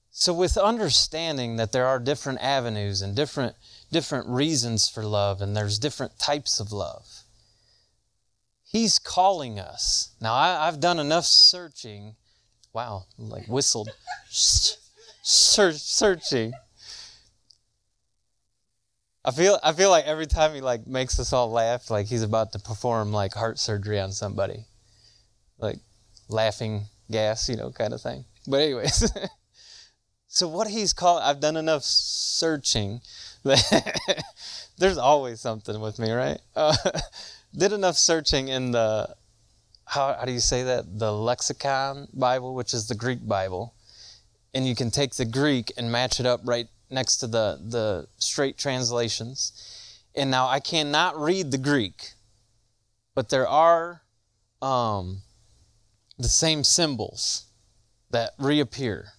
so, 0.10 0.34
with 0.34 0.58
understanding 0.58 1.58
that 1.58 1.74
there 1.74 1.86
are 1.86 2.00
different 2.00 2.40
avenues 2.42 3.02
and 3.02 3.16
different 3.16 3.56
different 3.92 4.28
reasons 4.28 4.88
for 4.90 5.04
love, 5.04 5.42
and 5.42 5.56
there's 5.56 5.78
different 5.78 6.18
types 6.18 6.60
of 6.60 6.72
love, 6.72 7.17
He's 8.70 9.00
calling 9.00 9.60
us. 9.60 10.16
Now, 10.22 10.34
I, 10.34 10.66
have 10.66 10.80
done 10.80 11.00
enough 11.00 11.26
searching. 11.26 12.16
Wow, 12.74 13.06
like 13.18 13.48
whistled. 13.48 13.90
Search, 14.30 15.76
searching. 15.78 16.54
I 19.26 19.32
feel 19.32 19.60
I 19.64 19.74
feel 19.74 19.90
like 19.90 20.06
every 20.06 20.28
time 20.28 20.54
he 20.54 20.62
like 20.62 20.88
makes 20.88 21.20
us 21.20 21.34
all 21.34 21.52
laugh, 21.52 21.90
like 21.90 22.08
he's 22.08 22.24
about 22.24 22.54
to 22.54 22.60
perform 22.60 23.12
like 23.12 23.34
heart 23.34 23.60
surgery 23.60 24.00
on 24.00 24.12
somebody, 24.12 24.66
like 25.58 25.80
laughing 26.30 26.86
gas, 27.12 27.50
you 27.50 27.58
know, 27.58 27.72
kind 27.72 27.94
of 27.94 28.02
thing. 28.02 28.26
But 28.48 28.62
anyways. 28.62 29.12
So 30.28 30.48
what 30.48 30.68
he's 30.68 30.94
called, 30.94 31.22
I've 31.24 31.40
done 31.40 31.58
enough 31.58 31.84
searching 31.84 33.02
that 33.44 34.24
there's 34.78 34.98
always 34.98 35.40
something 35.40 35.80
with 35.80 36.00
me, 36.00 36.12
right? 36.12 36.40
Uh, 36.56 36.76
did 37.56 37.74
enough 37.74 37.98
searching 37.98 38.48
in 38.48 38.72
the 38.72 39.16
how, 39.86 40.16
how 40.20 40.26
do 40.26 40.32
you 40.32 40.40
say 40.40 40.64
that? 40.64 41.00
The 41.00 41.12
lexicon 41.12 42.08
bible 42.14 42.56
which 42.56 42.74
is 42.74 42.88
the 42.88 42.96
greek 42.96 43.26
bible. 43.28 43.74
And 44.54 44.68
you 44.68 44.76
can 44.76 44.92
take 44.92 45.16
the 45.16 45.26
greek 45.26 45.72
and 45.78 45.92
match 45.92 46.20
it 46.20 46.26
up 46.26 46.42
right 46.44 46.68
next 46.90 47.18
to 47.18 47.28
the 47.28 47.60
the 47.64 48.08
straight 48.18 48.58
translations. 48.58 50.00
And 50.16 50.32
now 50.32 50.48
i 50.48 50.60
cannot 50.60 51.20
read 51.20 51.52
the 51.52 51.58
greek 51.58 52.14
but 53.18 53.30
there 53.30 53.48
are 53.48 54.04
um, 54.62 55.24
the 56.20 56.28
same 56.28 56.64
symbols 56.64 57.48
that 58.12 58.34
reappear 58.38 59.14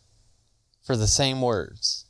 for 0.85 0.97
the 0.97 1.09
same 1.09 1.43
words. 1.43 2.07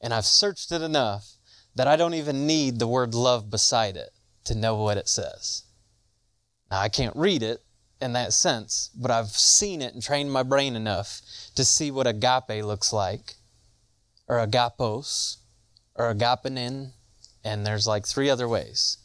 And 0.00 0.12
I've 0.12 0.26
searched 0.26 0.72
it 0.72 0.82
enough 0.82 1.34
that 1.76 1.86
I 1.86 1.94
don't 1.94 2.14
even 2.14 2.44
need 2.44 2.80
the 2.80 2.88
word 2.88 3.14
love 3.14 3.50
beside 3.50 3.96
it 3.96 4.10
to 4.48 4.54
know 4.54 4.74
what 4.74 4.96
it 4.96 5.08
says. 5.08 5.64
Now, 6.70 6.80
I 6.80 6.88
can't 6.88 7.16
read 7.16 7.42
it 7.42 7.62
in 8.00 8.12
that 8.14 8.32
sense, 8.32 8.90
but 8.94 9.10
I've 9.10 9.28
seen 9.28 9.82
it 9.82 9.94
and 9.94 10.02
trained 10.02 10.32
my 10.32 10.42
brain 10.42 10.76
enough 10.76 11.20
to 11.54 11.64
see 11.64 11.90
what 11.90 12.06
agape 12.06 12.64
looks 12.64 12.92
like, 12.92 13.34
or 14.26 14.38
agapos, 14.38 15.38
or 15.94 16.12
agapenin, 16.12 16.92
and 17.44 17.66
there's 17.66 17.86
like 17.86 18.06
three 18.06 18.30
other 18.30 18.48
ways. 18.48 18.98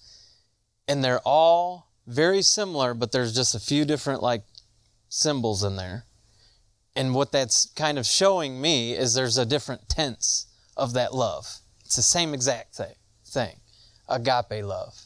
And 0.88 1.04
they're 1.04 1.22
all 1.26 1.92
very 2.06 2.42
similar, 2.42 2.94
but 2.94 3.12
there's 3.12 3.36
just 3.36 3.56
a 3.56 3.60
few 3.60 3.86
different 3.86 4.22
like 4.22 4.44
symbols 5.10 5.64
in 5.64 5.76
there. 5.76 6.06
And 6.96 7.16
what 7.16 7.32
that's 7.32 7.72
kind 7.76 7.98
of 7.98 8.06
showing 8.06 8.62
me 8.62 8.94
is 8.94 9.14
there's 9.14 9.38
a 9.38 9.46
different 9.46 9.90
tense 9.90 10.48
of 10.78 10.94
that 10.94 11.14
love. 11.14 11.60
It's 11.86 11.96
the 11.96 12.02
same 12.02 12.34
exact 12.34 12.76
thing, 12.76 12.96
thing 13.26 13.60
agape 14.08 14.64
love. 14.64 15.03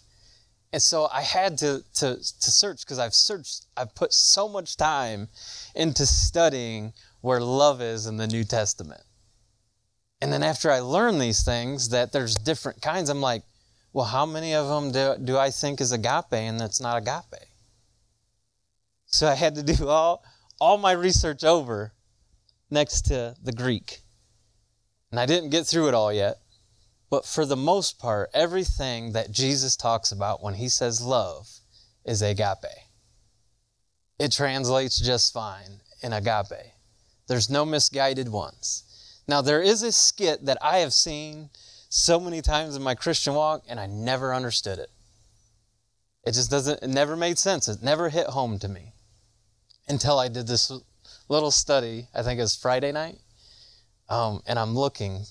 And 0.78 0.82
so 0.84 1.10
I 1.12 1.24
had 1.24 1.58
to, 1.58 1.84
to, 1.96 2.18
to 2.18 2.52
search 2.52 2.82
because 2.82 3.00
I've 3.00 3.16
searched, 3.16 3.66
I've 3.76 3.96
put 3.96 4.13
so 4.13 4.48
much 4.48 4.78
time 4.78 5.28
into 5.74 6.06
studying 6.06 6.94
where 7.22 7.40
love 7.40 7.82
is 7.82 8.06
in 8.06 8.18
the 8.18 8.28
New 8.28 8.44
Testament. 8.44 9.02
And 10.22 10.32
then 10.32 10.44
after 10.44 10.70
I 10.70 10.82
learn 10.82 11.18
these 11.18 11.44
things, 11.44 11.90
that 11.90 12.12
there's 12.12 12.36
different 12.36 12.80
kinds, 12.84 13.10
I'm 13.10 13.22
like, 13.22 13.42
well, 13.92 14.06
how 14.06 14.28
many 14.28 14.54
of 14.54 14.68
them 14.68 14.92
do, 14.92 15.16
do 15.20 15.36
I 15.36 15.50
think 15.50 15.82
is 15.82 15.92
agape 15.92 16.32
and 16.32 16.60
that's 16.60 16.80
not 16.80 16.98
agape? 16.98 17.50
So 19.08 19.28
I 19.28 19.34
had 19.34 19.56
to 19.56 19.63
do 19.63 19.88
all, 19.88 20.24
all 20.62 20.78
my 20.78 20.92
research 20.92 21.44
over 21.44 21.92
next 22.70 23.08
to 23.08 23.36
the 23.44 23.52
Greek. 23.52 24.02
And 25.10 25.20
I 25.20 25.26
didn't 25.26 25.50
get 25.50 25.66
through 25.66 25.88
it 25.88 25.96
all 25.96 26.13
yet. 26.13 26.38
But 27.10 27.26
for 27.26 27.46
the 27.46 27.56
most 27.56 28.00
part, 28.00 28.30
everything 28.34 29.13
that 29.13 29.32
Jesus 29.32 29.76
talks 29.76 30.12
about 30.12 30.43
when 30.43 30.56
he 30.56 30.67
says 30.67 31.02
love 31.02 31.48
is 32.04 32.22
agape. 32.22 32.65
It 34.20 34.32
translates 34.32 35.00
just 35.00 35.34
fine 35.34 35.82
in 36.02 36.12
agape. 36.12 36.74
There's 37.28 37.50
no 37.50 37.65
misguided 37.65 38.30
ones. 38.30 38.84
Now, 39.28 39.41
there 39.41 39.62
is 39.62 39.84
a 39.84 39.91
skit 39.91 40.46
that 40.46 40.58
I 40.62 40.80
have 40.80 40.93
seen 40.93 41.50
so 41.89 42.20
many 42.20 42.41
times 42.41 42.76
in 42.76 42.82
my 42.82 42.96
Christian 42.96 43.34
walk, 43.34 43.63
and 43.67 43.80
I 43.80 43.86
never 43.86 44.34
understood 44.34 44.80
it. 44.80 44.89
It 46.26 46.34
just 46.34 46.52
doesn't, 46.52 46.84
it 46.84 46.89
never 46.89 47.15
made 47.15 47.38
sense. 47.38 47.67
It 47.67 47.82
never 47.82 48.10
hit 48.10 48.28
home 48.28 48.60
to 48.60 48.67
me 48.67 48.93
until 49.88 50.20
I 50.20 50.28
did 50.28 50.48
this 50.48 50.72
little 51.30 51.52
study. 51.52 52.08
I 52.13 52.24
think 52.24 52.39
it 52.39 52.43
was 52.43 52.56
Friday 52.56 52.91
night. 52.91 53.20
Um, 54.10 54.41
and 54.46 54.58
I'm 54.58 54.76
looking 54.76 55.26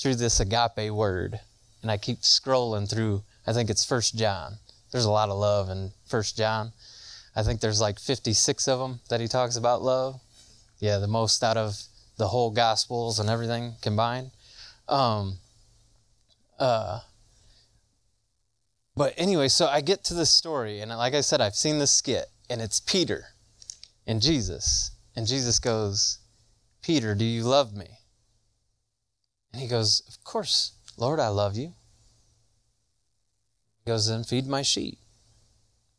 through 0.00 0.16
this 0.16 0.40
agape 0.40 0.92
word, 0.92 1.40
and 1.82 1.90
I 1.90 1.96
keep 1.96 2.20
scrolling 2.20 2.88
through. 2.88 3.22
I 3.46 3.52
think 3.52 3.70
it's 3.70 3.84
First 3.84 4.16
John. 4.16 4.58
There's 4.90 5.04
a 5.04 5.10
lot 5.10 5.28
of 5.28 5.38
love 5.38 5.68
in 5.70 5.92
First 6.06 6.36
John. 6.36 6.72
I 7.36 7.42
think 7.42 7.60
there's 7.60 7.80
like 7.80 7.98
56 7.98 8.66
of 8.68 8.78
them 8.78 9.00
that 9.10 9.20
he 9.20 9.28
talks 9.28 9.56
about 9.56 9.82
love. 9.82 10.20
Yeah, 10.78 10.98
the 10.98 11.06
most 11.06 11.42
out 11.42 11.56
of 11.56 11.82
the 12.16 12.28
whole 12.28 12.50
Gospels 12.50 13.18
and 13.20 13.30
everything 13.30 13.74
combined. 13.80 14.30
Um, 14.88 15.38
uh, 16.58 17.00
but 18.96 19.14
anyway, 19.16 19.48
so 19.48 19.66
I 19.66 19.80
get 19.80 20.02
to 20.04 20.14
this 20.14 20.30
story, 20.30 20.80
and 20.80 20.90
like 20.90 21.14
I 21.14 21.20
said, 21.20 21.40
I've 21.40 21.54
seen 21.54 21.78
this 21.78 21.92
skit, 21.92 22.26
and 22.50 22.60
it's 22.60 22.80
Peter 22.80 23.26
and 24.06 24.20
Jesus. 24.20 24.90
And 25.14 25.26
Jesus 25.26 25.58
goes, 25.58 26.18
Peter, 26.82 27.14
do 27.14 27.24
you 27.24 27.44
love 27.44 27.76
me? 27.76 27.97
And 29.58 29.64
he 29.64 29.68
goes, 29.68 30.04
Of 30.06 30.22
course, 30.22 30.70
Lord, 30.96 31.18
I 31.18 31.26
love 31.26 31.56
you. 31.56 31.74
He 33.84 33.90
goes, 33.90 34.06
Then 34.06 34.22
feed 34.22 34.46
my 34.46 34.62
sheep. 34.62 35.00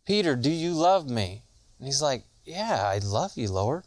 Peter, 0.06 0.38
do 0.38 0.50
you 0.50 0.72
love 0.72 1.10
me? 1.10 1.42
And 1.78 1.86
he's 1.86 2.02
like, 2.02 2.24
Yeah, 2.46 2.88
I 2.88 3.00
love 3.00 3.34
you, 3.36 3.50
Lord. 3.52 3.84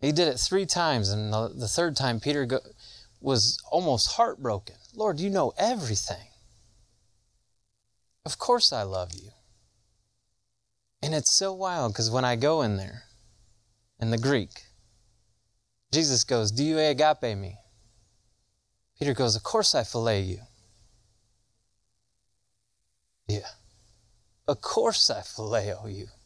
He 0.00 0.10
did 0.10 0.28
it 0.28 0.40
three 0.40 0.64
times, 0.64 1.10
and 1.10 1.34
the, 1.34 1.52
the 1.54 1.68
third 1.68 1.96
time, 1.96 2.18
Peter 2.18 2.46
go, 2.46 2.60
was 3.20 3.62
almost 3.70 4.12
heartbroken. 4.12 4.76
Lord, 4.94 5.20
you 5.20 5.28
know 5.28 5.52
everything. 5.58 6.28
Of 8.24 8.38
course, 8.38 8.72
I 8.72 8.84
love 8.84 9.12
you. 9.12 9.32
And 11.02 11.14
it's 11.14 11.34
so 11.34 11.52
wild 11.52 11.92
because 11.92 12.10
when 12.10 12.24
I 12.24 12.36
go 12.36 12.62
in 12.62 12.78
there, 12.78 13.02
in 14.00 14.08
the 14.08 14.16
Greek, 14.16 14.62
Jesus 15.92 16.24
goes, 16.24 16.50
Do 16.50 16.64
you 16.64 16.78
agape 16.78 17.36
me? 17.36 17.58
Peter 18.98 19.14
goes, 19.14 19.36
Of 19.36 19.42
course 19.42 19.74
I 19.74 19.82
phileo 19.82 20.26
you. 20.26 20.40
Yeah. 23.28 23.48
Of 24.46 24.60
course 24.60 25.10
I 25.10 25.20
phileo 25.20 25.92
you. 25.94 26.06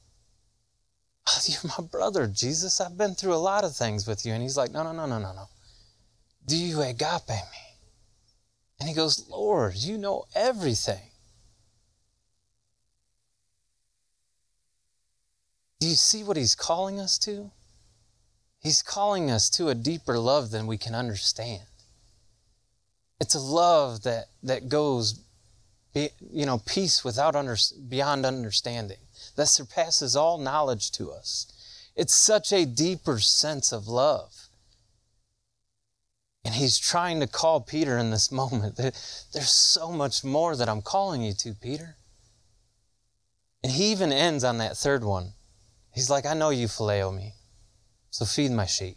Oh, 1.30 1.40
you're 1.44 1.72
my 1.78 1.86
brother, 1.86 2.26
Jesus. 2.26 2.80
I've 2.80 2.96
been 2.96 3.14
through 3.14 3.34
a 3.34 3.36
lot 3.36 3.62
of 3.62 3.76
things 3.76 4.06
with 4.06 4.24
you. 4.24 4.32
And 4.32 4.42
he's 4.42 4.56
like, 4.56 4.72
No, 4.72 4.82
no, 4.82 4.92
no, 4.92 5.04
no, 5.04 5.18
no, 5.18 5.34
no. 5.34 5.44
Do 6.46 6.56
you 6.56 6.80
agape 6.80 7.28
me? 7.28 7.68
And 8.80 8.88
he 8.88 8.94
goes, 8.94 9.28
Lord, 9.28 9.74
you 9.76 9.98
know 9.98 10.24
everything. 10.34 11.10
Do 15.80 15.86
you 15.86 15.94
see 15.94 16.24
what 16.24 16.36
he's 16.36 16.54
calling 16.54 16.98
us 16.98 17.18
to? 17.18 17.50
He's 18.60 18.82
calling 18.82 19.30
us 19.30 19.48
to 19.50 19.68
a 19.68 19.74
deeper 19.74 20.18
love 20.18 20.50
than 20.50 20.66
we 20.66 20.78
can 20.78 20.94
understand. 20.94 21.62
It's 23.20 23.34
a 23.34 23.40
love 23.40 24.02
that, 24.04 24.26
that 24.42 24.68
goes, 24.68 25.20
be, 25.92 26.10
you 26.30 26.46
know, 26.46 26.58
peace 26.58 27.04
without 27.04 27.34
under, 27.34 27.56
beyond 27.88 28.24
understanding, 28.24 28.98
that 29.36 29.48
surpasses 29.48 30.14
all 30.14 30.38
knowledge 30.38 30.92
to 30.92 31.10
us. 31.10 31.52
It's 31.96 32.14
such 32.14 32.52
a 32.52 32.64
deeper 32.64 33.18
sense 33.18 33.72
of 33.72 33.88
love. 33.88 34.48
And 36.44 36.54
he's 36.54 36.78
trying 36.78 37.20
to 37.20 37.26
call 37.26 37.60
Peter 37.60 37.98
in 37.98 38.10
this 38.10 38.30
moment. 38.42 38.76
There's 38.76 39.50
so 39.50 39.90
much 39.90 40.22
more 40.22 40.54
that 40.56 40.68
I'm 40.68 40.82
calling 40.82 41.22
you 41.22 41.32
to, 41.34 41.54
Peter. 41.54 41.96
And 43.62 43.72
he 43.72 43.90
even 43.90 44.12
ends 44.12 44.44
on 44.44 44.58
that 44.58 44.76
third 44.76 45.02
one. 45.02 45.32
He's 45.92 46.08
like, 46.08 46.24
I 46.24 46.34
know 46.34 46.50
you 46.50 46.68
phileo 46.68 47.14
me, 47.14 47.34
so 48.10 48.24
feed 48.24 48.52
my 48.52 48.66
sheep. 48.66 48.96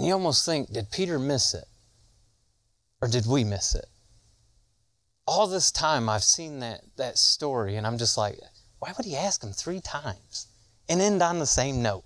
You 0.00 0.14
almost 0.14 0.46
think, 0.46 0.72
did 0.72 0.90
Peter 0.90 1.18
miss 1.18 1.52
it? 1.52 1.66
Or 3.02 3.08
did 3.08 3.26
we 3.26 3.44
miss 3.44 3.74
it? 3.74 3.86
All 5.26 5.46
this 5.46 5.70
time 5.70 6.08
I've 6.08 6.24
seen 6.24 6.60
that, 6.60 6.80
that 6.96 7.18
story, 7.18 7.76
and 7.76 7.86
I'm 7.86 7.98
just 7.98 8.16
like, 8.16 8.38
why 8.78 8.92
would 8.96 9.04
he 9.04 9.14
ask 9.14 9.44
him 9.44 9.52
three 9.52 9.80
times 9.80 10.48
and 10.88 11.02
end 11.02 11.22
on 11.22 11.38
the 11.38 11.46
same 11.46 11.82
note? 11.82 12.04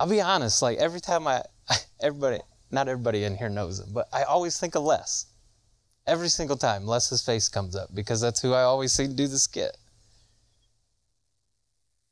I'll 0.00 0.08
be 0.08 0.22
honest, 0.22 0.62
like 0.62 0.78
every 0.78 1.00
time 1.00 1.26
I, 1.26 1.42
everybody, 2.00 2.38
not 2.70 2.88
everybody 2.88 3.24
in 3.24 3.36
here 3.36 3.50
knows 3.50 3.78
him, 3.78 3.92
but 3.92 4.08
I 4.12 4.22
always 4.22 4.58
think 4.58 4.74
of 4.74 4.82
Les. 4.84 5.26
Every 6.06 6.28
single 6.28 6.56
time, 6.56 6.86
Les's 6.86 7.22
face 7.22 7.48
comes 7.48 7.76
up 7.76 7.94
because 7.94 8.20
that's 8.20 8.40
who 8.40 8.52
I 8.52 8.62
always 8.62 8.92
see 8.92 9.06
do 9.06 9.28
the 9.28 9.38
skit. 9.38 9.76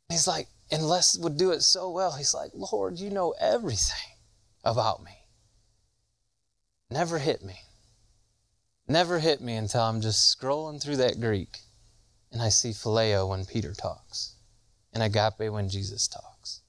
He's 0.08 0.28
like, 0.28 0.48
and 0.72 0.88
Les 0.88 1.18
would 1.18 1.36
do 1.36 1.50
it 1.50 1.62
so 1.62 1.90
well. 1.90 2.12
He's 2.12 2.32
like, 2.32 2.50
Lord, 2.54 2.98
you 2.98 3.10
know 3.10 3.34
everything 3.38 4.16
about 4.64 5.04
me. 5.04 5.12
Never 6.90 7.18
hit 7.18 7.44
me. 7.44 7.60
Never 8.88 9.18
hit 9.18 9.40
me 9.42 9.54
until 9.54 9.82
I'm 9.82 10.00
just 10.00 10.36
scrolling 10.36 10.82
through 10.82 10.96
that 10.96 11.20
Greek 11.20 11.58
and 12.32 12.40
I 12.40 12.48
see 12.48 12.70
phileo 12.70 13.28
when 13.28 13.44
Peter 13.44 13.74
talks 13.74 14.34
and 14.94 15.02
agape 15.02 15.52
when 15.52 15.68
Jesus 15.68 16.08
talks. 16.08 16.60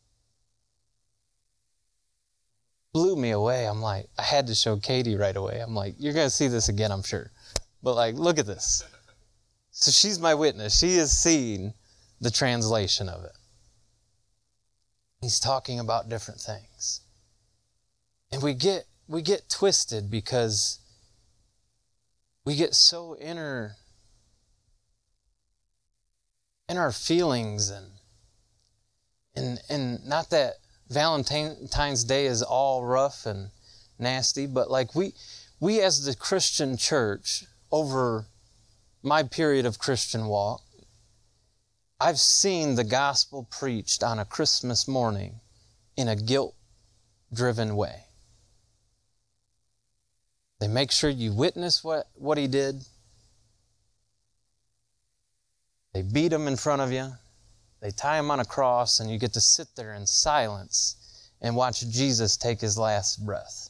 Blew 2.92 3.16
me 3.16 3.32
away. 3.32 3.66
I'm 3.66 3.82
like, 3.82 4.08
I 4.20 4.22
had 4.22 4.48
to 4.48 4.56
show 4.56 4.78
Katie 4.78 5.16
right 5.16 5.36
away. 5.36 5.60
I'm 5.60 5.74
like, 5.74 5.96
you're 5.98 6.13
going 6.13 6.28
to 6.28 6.36
see 6.36 6.48
this 6.48 6.70
again, 6.70 6.92
I'm 6.92 7.04
sure. 7.04 7.32
But 7.82 7.96
like, 7.96 8.16
look 8.16 8.38
at 8.38 8.46
this. 8.46 8.84
So 9.72 9.92
she's 9.92 10.20
my 10.20 10.36
witness. 10.36 10.78
She 10.78 10.98
has 10.98 11.18
seen 11.18 11.74
the 12.22 12.30
translation 12.30 13.10
of 13.10 13.24
it. 13.24 13.32
He's 15.23 15.39
talking 15.39 15.79
about 15.79 16.09
different 16.09 16.41
things. 16.41 16.99
And 18.29 18.43
we 18.43 18.53
get 18.53 18.88
we 19.07 19.21
get 19.21 19.49
twisted 19.49 20.12
because 20.12 20.79
we 22.43 22.57
get 22.57 22.75
so 22.75 23.15
inner 23.15 23.77
in 26.67 26.77
our 26.77 26.91
feelings 26.91 27.69
and 27.69 27.86
and 29.33 29.59
and 29.69 30.05
not 30.05 30.29
that 30.31 30.55
Valentine's 30.89 32.03
Day 32.03 32.25
is 32.25 32.43
all 32.43 32.83
rough 32.83 33.25
and 33.25 33.49
nasty, 33.97 34.45
but 34.45 34.69
like 34.69 34.93
we 34.93 35.13
we 35.62 35.79
as 35.79 36.03
the 36.03 36.15
Christian 36.15 36.75
church 36.75 37.45
over 37.71 38.25
my 39.01 39.23
period 39.23 39.65
of 39.65 39.79
Christian 39.79 40.25
walk, 40.27 40.62
I've 42.04 42.20
seen 42.20 42.76
the 42.76 42.84
gospel 42.84 43.48
preached 43.50 44.04
on 44.04 44.20
a 44.20 44.26
Christmas 44.26 44.89
morning 44.89 45.39
in 45.96 46.10
a 46.10 46.18
guilt 46.18 46.54
driven 47.34 47.78
way. 47.78 48.04
They 50.60 50.68
make 50.68 50.92
sure 50.92 51.10
you 51.10 51.32
witness 51.32 51.82
what, 51.82 52.10
what 52.16 52.38
he 52.38 52.48
did. 52.48 52.84
They 55.94 56.02
beat 56.02 56.34
him 56.34 56.46
in 56.46 56.58
front 56.58 56.82
of 56.82 56.92
you. 56.92 57.10
They 57.80 57.92
tie 57.92 58.20
him 58.20 58.32
on 58.32 58.42
a 58.42 58.46
cross, 58.46 59.00
and 59.00 59.10
you 59.10 59.18
get 59.18 59.32
to 59.36 59.42
sit 59.42 59.70
there 59.78 59.94
in 59.94 60.06
silence 60.06 61.30
and 61.42 61.56
watch 61.56 61.89
Jesus 61.89 62.36
take 62.36 62.60
his 62.60 62.78
last 62.78 63.26
breath. 63.26 63.70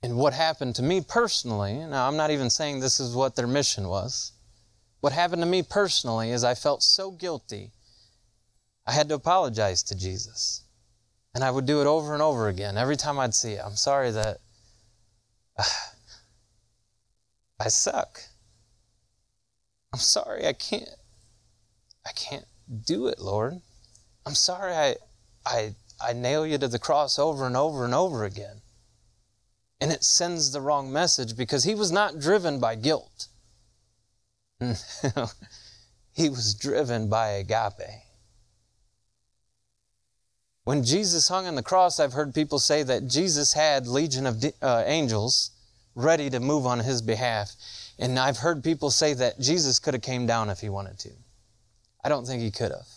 And 0.00 0.16
what 0.16 0.32
happened 0.32 0.76
to 0.76 0.82
me 0.82 1.00
personally, 1.00 1.74
now 1.74 2.06
I'm 2.06 2.16
not 2.16 2.30
even 2.30 2.50
saying 2.50 2.78
this 2.78 3.00
is 3.00 3.16
what 3.16 3.34
their 3.34 3.48
mission 3.48 3.88
was. 3.88 4.30
What 5.00 5.12
happened 5.12 5.42
to 5.42 5.46
me 5.46 5.62
personally 5.62 6.30
is 6.30 6.44
I 6.44 6.54
felt 6.54 6.82
so 6.82 7.10
guilty, 7.10 7.72
I 8.86 8.92
had 8.92 9.08
to 9.08 9.14
apologize 9.14 9.82
to 9.84 9.94
Jesus. 9.94 10.64
And 11.34 11.44
I 11.44 11.50
would 11.50 11.64
do 11.64 11.80
it 11.80 11.86
over 11.86 12.12
and 12.12 12.22
over 12.22 12.48
again 12.48 12.76
every 12.76 12.96
time 12.96 13.18
I'd 13.18 13.34
see 13.34 13.52
it. 13.52 13.62
I'm 13.64 13.76
sorry 13.76 14.10
that 14.10 14.38
uh, 15.56 15.62
I 17.60 17.68
suck. 17.68 18.20
I'm 19.92 20.00
sorry 20.00 20.46
I 20.46 20.52
can't 20.52 20.88
I 22.06 22.12
can't 22.12 22.46
do 22.84 23.06
it, 23.06 23.20
Lord. 23.20 23.60
I'm 24.26 24.34
sorry 24.34 24.74
I 24.74 24.96
I 25.46 25.74
I 26.04 26.12
nail 26.12 26.46
you 26.46 26.58
to 26.58 26.68
the 26.68 26.78
cross 26.78 27.18
over 27.18 27.46
and 27.46 27.56
over 27.56 27.84
and 27.84 27.94
over 27.94 28.24
again. 28.24 28.62
And 29.80 29.92
it 29.92 30.04
sends 30.04 30.50
the 30.50 30.60
wrong 30.60 30.92
message 30.92 31.36
because 31.36 31.64
he 31.64 31.74
was 31.74 31.92
not 31.92 32.18
driven 32.18 32.58
by 32.58 32.74
guilt. 32.74 33.28
he 36.12 36.28
was 36.28 36.54
driven 36.54 37.08
by 37.08 37.28
agape. 37.30 38.02
When 40.64 40.84
Jesus 40.84 41.28
hung 41.28 41.46
on 41.46 41.54
the 41.54 41.62
cross, 41.62 41.98
I've 41.98 42.12
heard 42.12 42.34
people 42.34 42.58
say 42.58 42.82
that 42.82 43.08
Jesus 43.08 43.54
had 43.54 43.86
legion 43.86 44.26
of 44.26 44.44
uh, 44.62 44.84
angels 44.86 45.50
ready 45.94 46.30
to 46.30 46.40
move 46.40 46.66
on 46.66 46.80
his 46.80 47.02
behalf. 47.02 47.52
And 47.98 48.18
I've 48.18 48.38
heard 48.38 48.62
people 48.62 48.90
say 48.90 49.14
that 49.14 49.40
Jesus 49.40 49.78
could 49.78 49.94
have 49.94 50.02
came 50.02 50.26
down 50.26 50.50
if 50.50 50.60
he 50.60 50.68
wanted 50.68 50.98
to. 51.00 51.10
I 52.04 52.08
don't 52.08 52.26
think 52.26 52.42
he 52.42 52.50
could 52.50 52.70
have. 52.70 52.88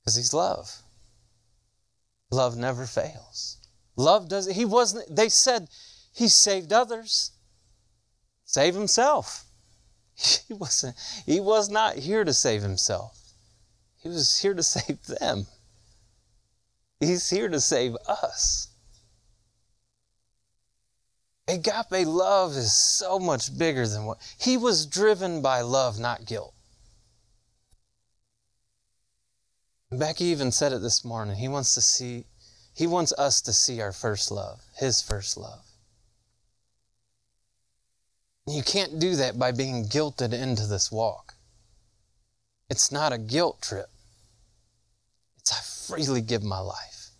Because 0.00 0.16
he's 0.16 0.34
love. 0.34 0.82
Love 2.30 2.56
never 2.56 2.86
fails. 2.86 3.58
Love 3.96 4.28
does 4.28 4.46
he 4.46 4.64
wasn't 4.64 5.14
they 5.14 5.28
said 5.28 5.68
he 6.12 6.28
saved 6.28 6.72
others. 6.72 7.32
Save 8.44 8.74
himself. 8.74 9.45
He 10.48 10.54
wasn't 10.54 10.96
he 11.26 11.40
was 11.40 11.68
not 11.68 11.96
here 11.96 12.24
to 12.24 12.32
save 12.32 12.62
himself. 12.62 13.18
He 14.02 14.08
was 14.08 14.38
here 14.38 14.54
to 14.54 14.62
save 14.74 15.04
them. 15.06 15.46
He's 17.00 17.28
here 17.28 17.48
to 17.48 17.60
save 17.60 17.96
us. 18.08 18.68
Agape 21.48 22.06
love 22.06 22.52
is 22.56 22.72
so 22.72 23.18
much 23.18 23.56
bigger 23.56 23.86
than 23.86 24.04
what 24.04 24.18
he 24.38 24.56
was 24.56 24.86
driven 24.86 25.42
by 25.42 25.60
love, 25.60 25.98
not 25.98 26.24
guilt. 26.24 26.54
Becky 29.92 30.24
even 30.24 30.50
said 30.50 30.72
it 30.72 30.82
this 30.82 31.04
morning. 31.04 31.36
He 31.36 31.46
wants 31.46 31.74
to 31.74 31.80
see, 31.80 32.24
he 32.74 32.88
wants 32.88 33.12
us 33.12 33.40
to 33.42 33.52
see 33.52 33.80
our 33.80 33.92
first 33.92 34.32
love, 34.32 34.60
his 34.76 35.00
first 35.00 35.36
love. 35.36 35.65
You 38.48 38.62
can't 38.62 39.00
do 39.00 39.16
that 39.16 39.38
by 39.38 39.50
being 39.50 39.86
guilted 39.86 40.32
into 40.32 40.66
this 40.66 40.92
walk. 40.92 41.34
It's 42.70 42.92
not 42.92 43.12
a 43.12 43.18
guilt 43.18 43.60
trip. 43.60 43.90
It's 45.38 45.52
I 45.52 45.94
freely 45.94 46.20
give 46.20 46.44
my 46.44 46.60
life. 46.60 47.10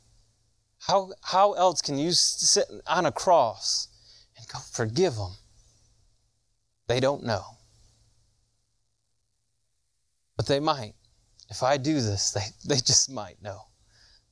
How, 0.86 1.10
how 1.22 1.54
else 1.54 1.80
can 1.80 1.98
you 1.98 2.12
sit 2.12 2.66
on 2.86 3.06
a 3.06 3.12
cross 3.12 3.88
and 4.36 4.46
go, 4.48 4.60
forgive 4.70 5.16
them? 5.16 5.32
They 6.86 7.00
don't 7.00 7.24
know. 7.24 7.42
But 10.36 10.46
they 10.46 10.60
might. 10.60 10.94
If 11.50 11.62
I 11.62 11.76
do 11.76 12.00
this, 12.00 12.30
they, 12.30 12.46
they 12.68 12.76
just 12.76 13.10
might 13.10 13.42
know. 13.42 13.62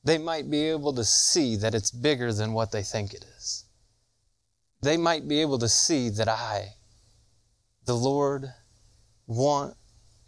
They 0.05 0.17
might 0.17 0.49
be 0.49 0.69
able 0.69 0.93
to 0.93 1.03
see 1.03 1.57
that 1.57 1.75
it's 1.75 1.91
bigger 1.91 2.31
than 2.31 2.53
what 2.53 2.71
they 2.71 2.83
think 2.83 3.13
it 3.13 3.25
is. 3.37 3.65
They 4.81 4.97
might 4.97 5.27
be 5.27 5.41
able 5.41 5.57
to 5.59 5.67
see 5.67 6.09
that 6.09 6.29
I 6.29 6.75
the 7.85 7.95
Lord 7.95 8.53
want 9.27 9.75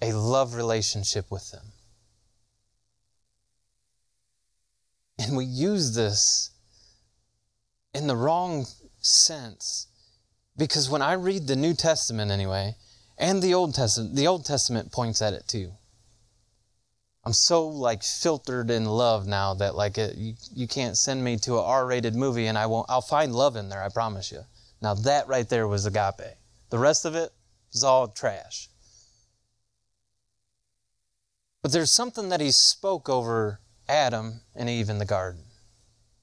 a 0.01 0.13
love 0.13 0.55
relationship 0.55 1.31
with 1.31 1.51
them. 1.51 1.65
And 5.19 5.35
we 5.35 5.45
use 5.45 5.95
this 5.95 6.51
in 7.93 8.07
the 8.07 8.15
wrong 8.15 8.67
sense 9.01 9.87
because 10.55 10.89
when 10.89 11.01
I 11.01 11.13
read 11.13 11.47
the 11.47 11.55
New 11.55 11.73
Testament 11.73 12.31
anyway, 12.31 12.75
and 13.17 13.41
the 13.41 13.53
Old 13.53 13.73
Testament, 13.73 14.15
the 14.15 14.27
Old 14.27 14.45
Testament 14.45 14.91
points 14.91 15.21
at 15.21 15.33
it 15.33 15.47
too. 15.47 15.71
I'm 17.25 17.33
so 17.33 17.67
like 17.67 18.03
filtered 18.03 18.71
in 18.71 18.85
love 18.85 19.27
now 19.27 19.53
that 19.55 19.75
like 19.75 19.97
it, 19.97 20.15
you, 20.15 20.35
you 20.55 20.67
can't 20.67 20.95
send 20.95 21.23
me 21.23 21.37
to 21.37 21.55
a 21.55 21.63
R-rated 21.63 22.15
movie 22.15 22.47
and 22.47 22.57
I 22.57 22.67
won't 22.67 22.89
I'll 22.89 23.01
find 23.01 23.35
love 23.35 23.55
in 23.55 23.69
there, 23.69 23.83
I 23.83 23.89
promise 23.89 24.31
you. 24.31 24.41
Now 24.81 24.93
that 24.93 25.27
right 25.27 25.47
there 25.49 25.67
was 25.67 25.85
agape. 25.85 26.37
The 26.69 26.77
rest 26.77 27.05
of 27.05 27.15
it, 27.15 27.31
was 27.73 27.83
all 27.83 28.07
trash. 28.07 28.69
But 31.61 31.71
there's 31.71 31.91
something 31.91 32.29
that 32.29 32.41
he 32.41 32.51
spoke 32.51 33.09
over 33.09 33.59
Adam 33.89 34.41
and 34.55 34.69
Eve 34.69 34.89
in 34.89 34.99
the 34.99 35.05
garden. 35.05 35.43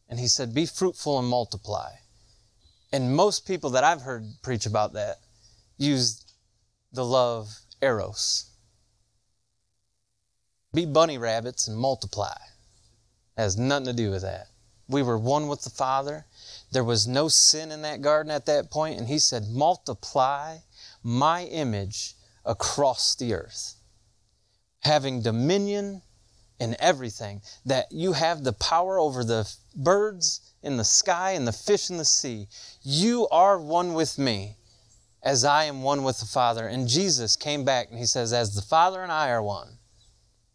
And 0.09 0.21
he 0.21 0.27
said, 0.27 0.55
Be 0.55 0.67
fruitful 0.67 1.19
and 1.19 1.29
multiply. 1.29 1.91
And 2.93 3.17
most 3.17 3.47
people 3.47 3.71
that 3.71 3.85
I've 3.85 4.03
heard 4.03 4.25
preach 4.43 4.67
about 4.67 4.93
that 4.93 5.19
use 5.77 6.25
the 6.93 7.05
love 7.05 7.59
eros. 7.83 8.51
Be 10.73 10.87
bunny 10.87 11.19
rabbits 11.19 11.69
and 11.69 11.77
multiply. 11.77 12.37
It 13.37 13.43
has 13.43 13.57
nothing 13.57 13.87
to 13.87 13.93
do 13.93 14.11
with 14.11 14.23
that. 14.23 14.49
We 14.89 15.03
were 15.03 15.19
one 15.19 15.49
with 15.49 15.63
the 15.63 15.71
Father. 15.71 16.27
There 16.73 16.85
was 16.85 17.07
no 17.07 17.29
sin 17.29 17.73
in 17.73 17.83
that 17.83 18.03
garden 18.03 18.31
at 18.31 18.47
that 18.47 18.71
point, 18.71 18.99
and 18.99 19.09
he 19.09 19.19
said, 19.19 19.49
Multiply 19.49 20.59
my 21.05 21.45
image 21.45 22.15
across 22.45 23.15
the 23.15 23.35
earth, 23.35 23.77
having 24.81 25.23
dominion 25.23 26.03
in 26.59 26.75
everything, 26.81 27.43
that 27.67 27.87
you 27.93 28.15
have 28.15 28.43
the 28.43 28.53
power 28.55 28.99
over 28.99 29.23
the 29.23 29.49
birds 29.77 30.41
in 30.63 30.79
the 30.79 30.85
sky 30.85 31.33
and 31.33 31.47
the 31.47 31.53
fish 31.53 31.91
in 31.91 31.99
the 31.99 32.05
sea. 32.05 32.49
You 32.83 33.29
are 33.29 33.59
one 33.59 33.93
with 33.93 34.19
me 34.19 34.57
as 35.23 35.45
I 35.45 35.65
am 35.65 35.83
one 35.83 36.03
with 36.05 36.21
the 36.21 36.27
Father. 36.27 36.67
And 36.67 36.89
Jesus 36.89 37.37
came 37.37 37.65
back 37.65 37.91
and 37.91 37.99
he 37.99 38.07
says, 38.07 38.33
As 38.33 38.55
the 38.55 38.63
Father 38.63 39.03
and 39.03 39.13
I 39.13 39.31
are 39.31 39.43
one, 39.43 39.79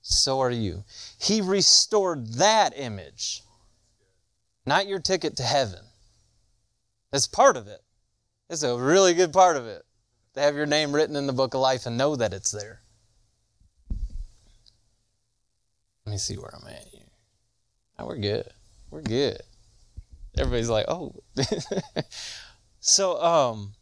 so 0.02 0.40
are 0.42 0.52
you. 0.52 0.84
He 1.20 1.42
restored 1.42 2.34
that 2.34 2.74
image 2.76 3.44
not 4.66 4.88
your 4.88 5.00
ticket 5.00 5.36
to 5.38 5.44
heaven. 5.44 5.80
It's 7.12 7.28
part 7.28 7.58
of 7.58 7.68
it. 7.68 7.82
It's 8.52 8.62
a 8.62 8.78
really 8.78 9.16
good 9.16 9.34
part 9.34 9.58
of 9.58 9.66
it 9.66 9.84
to 10.40 10.46
have 10.46 10.56
your 10.56 10.66
name 10.66 10.94
written 10.94 11.16
in 11.16 11.28
the 11.28 11.34
book 11.34 11.54
of 11.54 11.62
life 11.62 11.86
and 11.86 11.98
know 11.98 12.16
that 12.16 12.34
it's 12.34 12.52
there. 12.52 12.82
Let 16.06 16.14
me 16.14 16.18
see 16.18 16.38
where 16.38 16.54
I'm 16.56 16.68
at 16.68 16.86
here. 16.92 17.04
Oh, 18.00 18.06
we're 18.06 18.18
good. 18.18 18.48
We're 18.90 19.02
good. 19.02 19.42
Everybody's 20.38 20.70
like, 20.70 20.86
oh. 20.88 21.14
so, 22.80 23.22
um, 23.22 23.74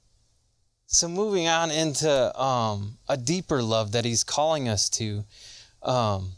so 0.87 1.07
moving 1.07 1.47
on 1.47 1.69
into 1.71 2.41
um, 2.41 2.97
a 3.07 3.15
deeper 3.15 3.61
love 3.61 3.91
that 3.91 4.03
he's 4.03 4.23
calling 4.23 4.67
us 4.67 4.89
to. 4.89 5.23
Um, 5.83 6.31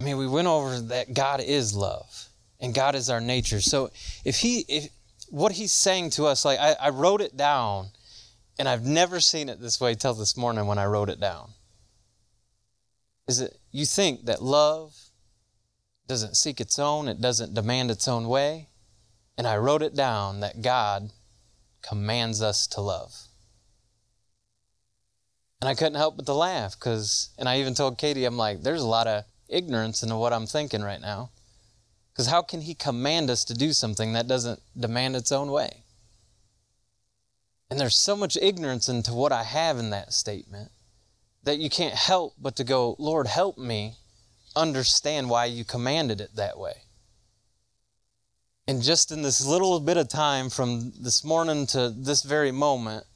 I 0.00 0.04
mean, 0.04 0.18
we 0.18 0.26
went 0.26 0.48
over 0.48 0.80
that 0.80 1.14
God 1.14 1.40
is 1.40 1.72
love 1.74 2.28
and 2.60 2.74
God 2.74 2.94
is 2.94 3.08
our 3.08 3.20
nature. 3.20 3.60
So 3.60 3.90
if 4.24 4.40
he, 4.40 4.64
if 4.68 4.88
what 5.34 5.50
he's 5.50 5.72
saying 5.72 6.10
to 6.10 6.26
us, 6.26 6.44
like 6.44 6.60
I, 6.60 6.76
I 6.80 6.90
wrote 6.90 7.20
it 7.20 7.36
down 7.36 7.88
and 8.56 8.68
I've 8.68 8.84
never 8.84 9.18
seen 9.18 9.48
it 9.48 9.60
this 9.60 9.80
way 9.80 9.96
till 9.96 10.14
this 10.14 10.36
morning 10.36 10.68
when 10.68 10.78
I 10.78 10.86
wrote 10.86 11.08
it 11.10 11.18
down. 11.18 11.50
Is 13.26 13.40
it 13.40 13.58
you 13.72 13.84
think 13.84 14.26
that 14.26 14.40
love 14.40 14.94
doesn't 16.06 16.36
seek 16.36 16.60
its 16.60 16.78
own, 16.78 17.08
it 17.08 17.20
doesn't 17.20 17.52
demand 17.52 17.90
its 17.90 18.06
own 18.06 18.28
way? 18.28 18.68
And 19.36 19.44
I 19.44 19.56
wrote 19.56 19.82
it 19.82 19.96
down 19.96 20.38
that 20.38 20.62
God 20.62 21.10
commands 21.82 22.40
us 22.40 22.68
to 22.68 22.80
love. 22.80 23.12
And 25.60 25.68
I 25.68 25.74
couldn't 25.74 25.96
help 25.96 26.16
but 26.16 26.26
to 26.26 26.34
laugh 26.34 26.78
because, 26.78 27.30
and 27.36 27.48
I 27.48 27.58
even 27.58 27.74
told 27.74 27.98
Katie, 27.98 28.24
I'm 28.24 28.36
like, 28.36 28.62
there's 28.62 28.82
a 28.82 28.86
lot 28.86 29.08
of 29.08 29.24
ignorance 29.48 30.04
into 30.04 30.16
what 30.16 30.32
I'm 30.32 30.46
thinking 30.46 30.82
right 30.82 31.00
now. 31.00 31.30
Because 32.14 32.28
how 32.28 32.42
can 32.42 32.60
He 32.60 32.74
command 32.74 33.28
us 33.28 33.44
to 33.44 33.54
do 33.54 33.72
something 33.72 34.12
that 34.12 34.28
doesn't 34.28 34.60
demand 34.78 35.16
its 35.16 35.32
own 35.32 35.50
way? 35.50 35.82
And 37.70 37.80
there's 37.80 37.96
so 37.96 38.14
much 38.14 38.36
ignorance 38.40 38.88
into 38.88 39.12
what 39.12 39.32
I 39.32 39.42
have 39.42 39.78
in 39.78 39.90
that 39.90 40.12
statement 40.12 40.70
that 41.42 41.58
you 41.58 41.68
can't 41.68 41.94
help 41.94 42.34
but 42.40 42.54
to 42.56 42.64
go, 42.64 42.94
Lord, 42.98 43.26
help 43.26 43.58
me 43.58 43.94
understand 44.54 45.28
why 45.28 45.46
you 45.46 45.64
commanded 45.64 46.20
it 46.20 46.36
that 46.36 46.58
way. 46.58 46.74
And 48.68 48.80
just 48.80 49.10
in 49.10 49.22
this 49.22 49.44
little 49.44 49.80
bit 49.80 49.96
of 49.96 50.08
time 50.08 50.50
from 50.50 50.92
this 50.98 51.24
morning 51.24 51.66
to 51.68 51.90
this 51.90 52.22
very 52.22 52.52
moment, 52.52 53.06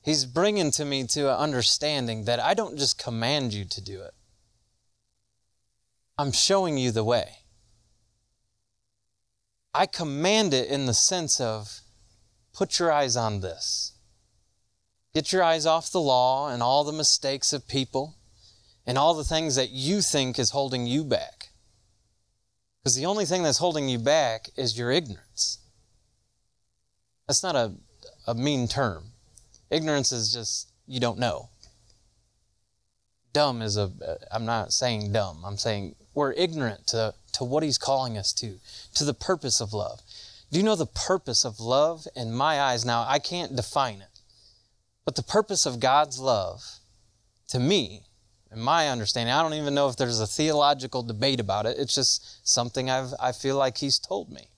He's 0.00 0.26
bringing 0.26 0.70
to 0.72 0.84
me 0.84 1.06
to 1.08 1.30
an 1.30 1.36
understanding 1.36 2.26
that 2.26 2.38
I 2.38 2.54
don't 2.54 2.78
just 2.78 3.02
command 3.02 3.52
you 3.52 3.64
to 3.64 3.80
do 3.80 4.02
it, 4.02 4.14
I'm 6.16 6.30
showing 6.30 6.78
you 6.78 6.90
the 6.92 7.02
way. 7.02 7.38
I 9.74 9.86
command 9.86 10.54
it 10.54 10.68
in 10.68 10.86
the 10.86 10.94
sense 10.94 11.40
of 11.40 11.80
put 12.52 12.78
your 12.78 12.92
eyes 12.92 13.16
on 13.16 13.40
this. 13.40 13.92
Get 15.12 15.32
your 15.32 15.42
eyes 15.42 15.66
off 15.66 15.90
the 15.90 16.00
law 16.00 16.48
and 16.48 16.62
all 16.62 16.84
the 16.84 16.92
mistakes 16.92 17.52
of 17.52 17.66
people 17.66 18.14
and 18.86 18.96
all 18.96 19.14
the 19.14 19.24
things 19.24 19.56
that 19.56 19.70
you 19.70 20.00
think 20.00 20.38
is 20.38 20.50
holding 20.50 20.86
you 20.86 21.04
back. 21.04 21.48
Because 22.82 22.96
the 22.96 23.06
only 23.06 23.24
thing 23.24 23.42
that's 23.42 23.58
holding 23.58 23.88
you 23.88 23.98
back 23.98 24.48
is 24.56 24.78
your 24.78 24.90
ignorance. 24.90 25.58
That's 27.26 27.42
not 27.42 27.56
a, 27.56 27.72
a 28.26 28.34
mean 28.34 28.68
term. 28.68 29.12
Ignorance 29.70 30.12
is 30.12 30.32
just 30.32 30.68
you 30.86 31.00
don't 31.00 31.18
know. 31.18 31.48
Dumb 33.34 33.60
is 33.60 33.76
a, 33.76 33.92
uh, 34.06 34.14
I'm 34.32 34.46
not 34.46 34.72
saying 34.72 35.12
dumb, 35.12 35.44
I'm 35.44 35.58
saying 35.58 35.96
we're 36.14 36.32
ignorant 36.32 36.86
to 36.88 37.12
to 37.34 37.44
what 37.44 37.62
He's 37.62 37.78
calling 37.78 38.16
us 38.16 38.32
to, 38.34 38.58
to 38.94 39.04
the 39.04 39.14
purpose 39.14 39.60
of 39.60 39.72
love. 39.72 40.00
Do 40.50 40.58
you 40.58 40.64
know 40.64 40.76
the 40.76 40.86
purpose 40.86 41.44
of 41.44 41.60
love 41.60 42.06
in 42.16 42.32
my 42.32 42.60
eyes? 42.60 42.84
Now, 42.84 43.04
I 43.06 43.18
can't 43.18 43.56
define 43.56 44.00
it, 44.00 44.20
but 45.04 45.16
the 45.16 45.22
purpose 45.22 45.66
of 45.66 45.80
God's 45.80 46.18
love 46.18 46.62
to 47.48 47.58
me, 47.58 48.02
in 48.50 48.60
my 48.60 48.88
understanding, 48.88 49.34
I 49.34 49.42
don't 49.42 49.54
even 49.54 49.74
know 49.74 49.88
if 49.88 49.96
there's 49.96 50.20
a 50.20 50.26
theological 50.26 51.02
debate 51.02 51.40
about 51.40 51.66
it. 51.66 51.76
It's 51.78 51.94
just 51.94 52.48
something 52.48 52.88
I've, 52.88 53.12
I 53.20 53.32
feel 53.32 53.56
like 53.56 53.78
He's 53.78 53.98
told 53.98 54.30
me. 54.30 54.48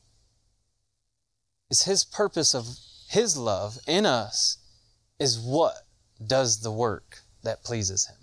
Is 1.70 1.84
His 1.84 2.04
purpose 2.04 2.54
of 2.54 2.66
His 3.08 3.36
love 3.36 3.78
in 3.86 4.04
us 4.04 4.58
is 5.18 5.40
what 5.40 5.74
does 6.24 6.60
the 6.60 6.72
work 6.72 7.20
that 7.42 7.64
pleases 7.64 8.06
Him. 8.06 8.16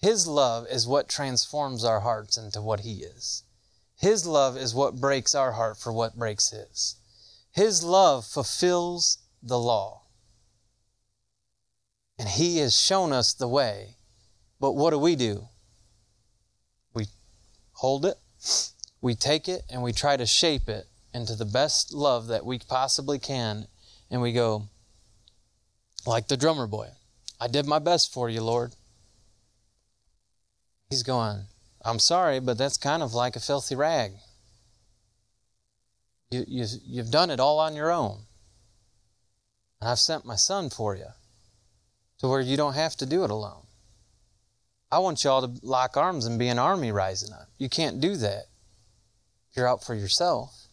His 0.00 0.26
love 0.26 0.66
is 0.70 0.86
what 0.86 1.08
transforms 1.08 1.84
our 1.84 2.00
hearts 2.00 2.36
into 2.36 2.62
what 2.62 2.80
He 2.80 3.02
is. 3.02 3.42
His 3.96 4.26
love 4.26 4.56
is 4.56 4.74
what 4.74 5.00
breaks 5.00 5.34
our 5.34 5.52
heart 5.52 5.76
for 5.76 5.92
what 5.92 6.16
breaks 6.16 6.50
His. 6.50 6.96
His 7.50 7.82
love 7.82 8.24
fulfills 8.24 9.18
the 9.42 9.58
law. 9.58 10.02
And 12.16 12.28
He 12.28 12.58
has 12.58 12.80
shown 12.80 13.12
us 13.12 13.32
the 13.32 13.48
way. 13.48 13.96
But 14.60 14.72
what 14.72 14.90
do 14.90 14.98
we 14.98 15.16
do? 15.16 15.48
We 16.94 17.06
hold 17.72 18.04
it, 18.04 18.18
we 19.00 19.14
take 19.14 19.48
it, 19.48 19.62
and 19.68 19.82
we 19.82 19.92
try 19.92 20.16
to 20.16 20.26
shape 20.26 20.68
it 20.68 20.86
into 21.12 21.34
the 21.34 21.44
best 21.44 21.92
love 21.92 22.28
that 22.28 22.46
we 22.46 22.58
possibly 22.60 23.18
can. 23.18 23.66
And 24.10 24.22
we 24.22 24.32
go, 24.32 24.68
like 26.06 26.28
the 26.28 26.36
drummer 26.36 26.66
boy, 26.66 26.88
I 27.40 27.48
did 27.48 27.66
my 27.66 27.78
best 27.78 28.12
for 28.12 28.30
you, 28.30 28.42
Lord. 28.42 28.74
He's 30.90 31.02
going, 31.02 31.44
I'm 31.84 31.98
sorry, 31.98 32.40
but 32.40 32.56
that's 32.56 32.78
kind 32.78 33.02
of 33.02 33.12
like 33.12 33.36
a 33.36 33.40
filthy 33.40 33.74
rag. 33.74 34.12
You, 36.30 36.44
you, 36.46 36.66
you've 36.84 37.10
done 37.10 37.30
it 37.30 37.40
all 37.40 37.58
on 37.58 37.76
your 37.76 37.90
own. 37.90 38.22
And 39.80 39.90
I've 39.90 39.98
sent 39.98 40.24
my 40.24 40.36
son 40.36 40.70
for 40.70 40.96
you 40.96 41.08
to 42.18 42.28
where 42.28 42.40
you 42.40 42.56
don't 42.56 42.74
have 42.74 42.96
to 42.96 43.06
do 43.06 43.22
it 43.24 43.30
alone. 43.30 43.66
I 44.90 44.98
want 45.00 45.22
y'all 45.24 45.46
to 45.46 45.60
lock 45.62 45.96
arms 45.96 46.24
and 46.24 46.38
be 46.38 46.48
an 46.48 46.58
army 46.58 46.90
rising 46.90 47.32
up. 47.32 47.48
You 47.58 47.68
can't 47.68 48.00
do 48.00 48.16
that. 48.16 48.44
You're 49.54 49.68
out 49.68 49.84
for 49.84 49.94
yourself. 49.94 50.68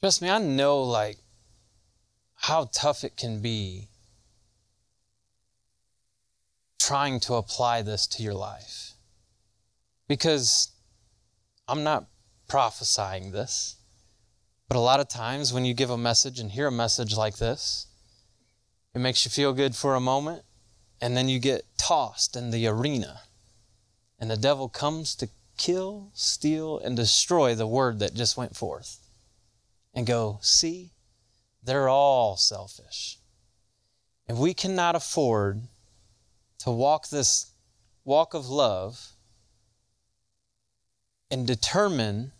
Trust 0.00 0.22
me, 0.22 0.30
I 0.30 0.38
know 0.38 0.82
like 0.82 1.18
how 2.34 2.70
tough 2.72 3.04
it 3.04 3.16
can 3.16 3.40
be 3.40 3.88
trying 6.86 7.18
to 7.18 7.34
apply 7.34 7.80
this 7.80 8.06
to 8.06 8.22
your 8.22 8.34
life. 8.34 8.92
Because 10.06 10.72
I'm 11.66 11.82
not 11.82 12.08
prophesying 12.46 13.32
this, 13.32 13.76
but 14.68 14.76
a 14.76 14.80
lot 14.80 15.00
of 15.00 15.08
times 15.08 15.52
when 15.52 15.64
you 15.64 15.72
give 15.72 15.88
a 15.88 15.96
message 15.96 16.38
and 16.38 16.50
hear 16.50 16.66
a 16.66 16.72
message 16.72 17.16
like 17.16 17.38
this, 17.38 17.86
it 18.94 18.98
makes 18.98 19.24
you 19.24 19.30
feel 19.30 19.54
good 19.54 19.74
for 19.74 19.94
a 19.94 20.00
moment, 20.00 20.42
and 21.00 21.16
then 21.16 21.28
you 21.28 21.38
get 21.38 21.64
tossed 21.78 22.36
in 22.36 22.50
the 22.50 22.66
arena. 22.66 23.22
And 24.18 24.30
the 24.30 24.36
devil 24.36 24.68
comes 24.68 25.14
to 25.16 25.28
kill, 25.56 26.10
steal, 26.12 26.78
and 26.78 26.96
destroy 26.96 27.54
the 27.54 27.66
word 27.66 27.98
that 28.00 28.14
just 28.14 28.36
went 28.36 28.56
forth. 28.56 28.98
And 29.94 30.06
go, 30.06 30.38
see, 30.42 30.92
they're 31.62 31.88
all 31.88 32.36
selfish. 32.36 33.18
And 34.28 34.38
we 34.38 34.52
cannot 34.54 34.96
afford 34.96 35.62
to 36.64 36.70
walk 36.70 37.08
this 37.10 37.52
walk 38.06 38.32
of 38.32 38.48
love 38.48 39.12
and 41.30 41.46
determine 41.46 42.32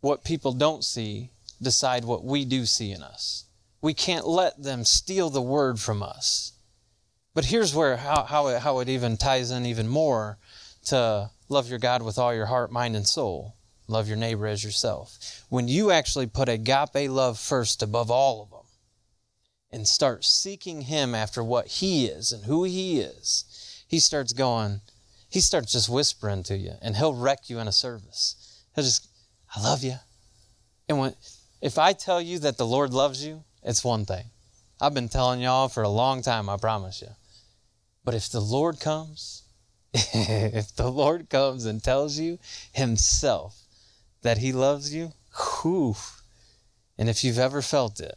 what 0.00 0.24
people 0.24 0.52
don't 0.52 0.82
see, 0.82 1.30
decide 1.60 2.04
what 2.04 2.24
we 2.24 2.46
do 2.46 2.64
see 2.64 2.92
in 2.92 3.02
us. 3.02 3.44
We 3.82 3.92
can't 3.92 4.26
let 4.26 4.62
them 4.62 4.84
steal 4.84 5.28
the 5.28 5.42
word 5.42 5.78
from 5.78 6.02
us. 6.02 6.52
But 7.34 7.46
here's 7.46 7.74
where 7.74 7.98
how, 7.98 8.24
how, 8.24 8.46
it, 8.48 8.62
how 8.62 8.78
it 8.78 8.88
even 8.88 9.18
ties 9.18 9.50
in 9.50 9.66
even 9.66 9.86
more 9.86 10.38
to 10.86 11.30
love 11.50 11.68
your 11.68 11.78
God 11.78 12.00
with 12.00 12.18
all 12.18 12.34
your 12.34 12.46
heart, 12.46 12.72
mind, 12.72 12.96
and 12.96 13.06
soul. 13.06 13.54
Love 13.86 14.08
your 14.08 14.16
neighbor 14.16 14.46
as 14.46 14.64
yourself. 14.64 15.44
When 15.50 15.68
you 15.68 15.90
actually 15.90 16.26
put 16.26 16.48
agape 16.48 17.10
love 17.10 17.38
first 17.38 17.82
above 17.82 18.10
all 18.10 18.42
of 18.42 18.50
them, 18.50 18.55
and 19.76 19.86
start 19.86 20.24
seeking 20.24 20.80
Him 20.80 21.14
after 21.14 21.44
what 21.44 21.66
He 21.66 22.06
is 22.06 22.32
and 22.32 22.46
who 22.46 22.64
He 22.64 22.98
is, 22.98 23.84
He 23.86 24.00
starts 24.00 24.32
going, 24.32 24.80
He 25.28 25.40
starts 25.40 25.72
just 25.72 25.90
whispering 25.90 26.42
to 26.44 26.56
you, 26.56 26.72
and 26.80 26.96
He'll 26.96 27.14
wreck 27.14 27.50
you 27.50 27.58
in 27.58 27.68
a 27.68 27.72
service. 27.72 28.64
He'll 28.74 28.84
just, 28.84 29.06
I 29.54 29.62
love 29.62 29.84
you. 29.84 29.96
And 30.88 30.98
when, 30.98 31.14
if 31.60 31.78
I 31.78 31.92
tell 31.92 32.22
you 32.22 32.38
that 32.38 32.56
the 32.56 32.66
Lord 32.66 32.94
loves 32.94 33.24
you, 33.24 33.44
it's 33.62 33.84
one 33.84 34.06
thing. 34.06 34.24
I've 34.80 34.94
been 34.94 35.10
telling 35.10 35.42
y'all 35.42 35.68
for 35.68 35.82
a 35.82 35.90
long 35.90 36.22
time, 36.22 36.48
I 36.48 36.56
promise 36.56 37.02
you. 37.02 37.10
But 38.02 38.14
if 38.14 38.30
the 38.30 38.40
Lord 38.40 38.80
comes, 38.80 39.42
if 39.92 40.74
the 40.74 40.90
Lord 40.90 41.28
comes 41.28 41.66
and 41.66 41.84
tells 41.84 42.18
you 42.18 42.38
Himself 42.72 43.60
that 44.22 44.38
He 44.38 44.52
loves 44.52 44.94
you, 44.94 45.12
whew, 45.60 45.96
and 46.96 47.10
if 47.10 47.22
you've 47.22 47.38
ever 47.38 47.60
felt 47.60 48.00
it, 48.00 48.16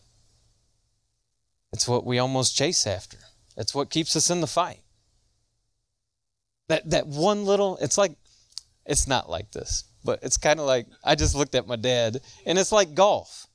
it's 1.71 1.87
what 1.87 2.05
we 2.05 2.19
almost 2.19 2.55
chase 2.55 2.87
after. 2.87 3.17
It's 3.57 3.75
what 3.75 3.89
keeps 3.89 4.15
us 4.15 4.29
in 4.29 4.41
the 4.41 4.47
fight. 4.47 4.81
That 6.67 6.89
that 6.89 7.07
one 7.07 7.45
little 7.45 7.77
it's 7.77 7.97
like 7.97 8.13
it's 8.85 9.07
not 9.07 9.29
like 9.29 9.51
this, 9.51 9.83
but 10.03 10.19
it's 10.23 10.37
kind 10.37 10.59
of 10.59 10.65
like 10.65 10.87
I 11.03 11.15
just 11.15 11.35
looked 11.35 11.55
at 11.55 11.67
my 11.67 11.75
dad 11.75 12.21
and 12.45 12.57
it's 12.57 12.71
like 12.71 12.93
golf. 12.93 13.47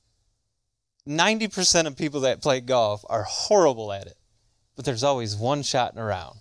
90% 1.07 1.85
of 1.85 1.95
people 1.95 2.21
that 2.21 2.41
play 2.41 2.59
golf 2.61 3.05
are 3.07 3.23
horrible 3.23 3.93
at 3.93 4.07
it, 4.07 4.17
but 4.75 4.85
there's 4.85 5.03
always 5.03 5.35
one 5.35 5.61
shot 5.61 5.93
in 5.93 5.99
a 5.99 6.03
round 6.03 6.39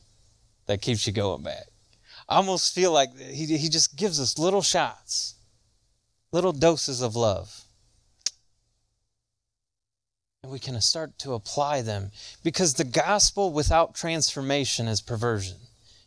that 0.66 0.80
keeps 0.80 1.06
you 1.06 1.12
going 1.12 1.42
back. 1.42 1.64
I 2.28 2.36
almost 2.36 2.74
feel 2.74 2.90
like 2.90 3.14
he, 3.18 3.58
he 3.58 3.68
just 3.68 3.96
gives 3.96 4.18
us 4.18 4.38
little 4.38 4.62
shots, 4.62 5.34
little 6.32 6.52
doses 6.52 7.02
of 7.02 7.14
love. 7.14 7.63
And 10.44 10.52
we 10.52 10.58
can 10.58 10.78
start 10.82 11.18
to 11.20 11.32
apply 11.32 11.80
them 11.80 12.10
because 12.42 12.74
the 12.74 12.84
gospel 12.84 13.50
without 13.50 13.94
transformation 13.94 14.88
is 14.88 15.00
perversion. 15.00 15.56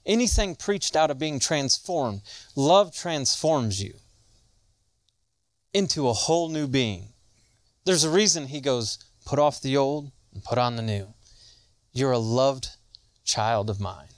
Anything 0.06 0.54
preached 0.54 0.96
out 0.96 1.10
of 1.10 1.18
being 1.18 1.40
transformed, 1.40 2.22
love 2.56 2.96
transforms 2.96 3.82
you 3.82 3.96
into 5.74 6.08
a 6.08 6.14
whole 6.14 6.50
new 6.50 6.68
being. 6.68 7.14
There's 7.84 8.04
a 8.04 8.12
reason 8.12 8.46
he 8.46 8.62
goes, 8.62 9.00
put 9.26 9.40
off 9.40 9.60
the 9.60 9.76
old 9.76 10.12
and 10.32 10.44
put 10.44 10.60
on 10.60 10.76
the 10.76 10.84
new. 10.84 11.16
You're 11.92 12.12
a 12.12 12.20
loved 12.20 12.70
child 13.26 13.72
of 13.72 13.80
mine. 13.80 14.14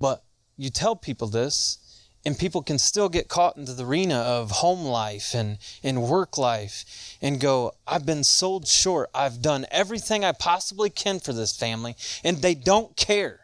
But 0.00 0.24
you 0.56 0.70
tell 0.70 0.96
people 0.96 1.28
this, 1.28 1.76
and 2.24 2.38
people 2.38 2.62
can 2.62 2.78
still 2.78 3.08
get 3.08 3.28
caught 3.28 3.56
into 3.56 3.72
the 3.72 3.84
arena 3.84 4.16
of 4.16 4.50
home 4.50 4.84
life 4.84 5.34
and, 5.34 5.58
and 5.82 6.02
work 6.04 6.38
life 6.38 7.16
and 7.20 7.40
go, 7.40 7.72
I've 7.86 8.06
been 8.06 8.24
sold 8.24 8.68
short. 8.68 9.10
I've 9.14 9.42
done 9.42 9.66
everything 9.70 10.24
I 10.24 10.32
possibly 10.32 10.90
can 10.90 11.18
for 11.18 11.32
this 11.32 11.56
family, 11.56 11.96
and 12.22 12.38
they 12.38 12.54
don't 12.54 12.96
care. 12.96 13.40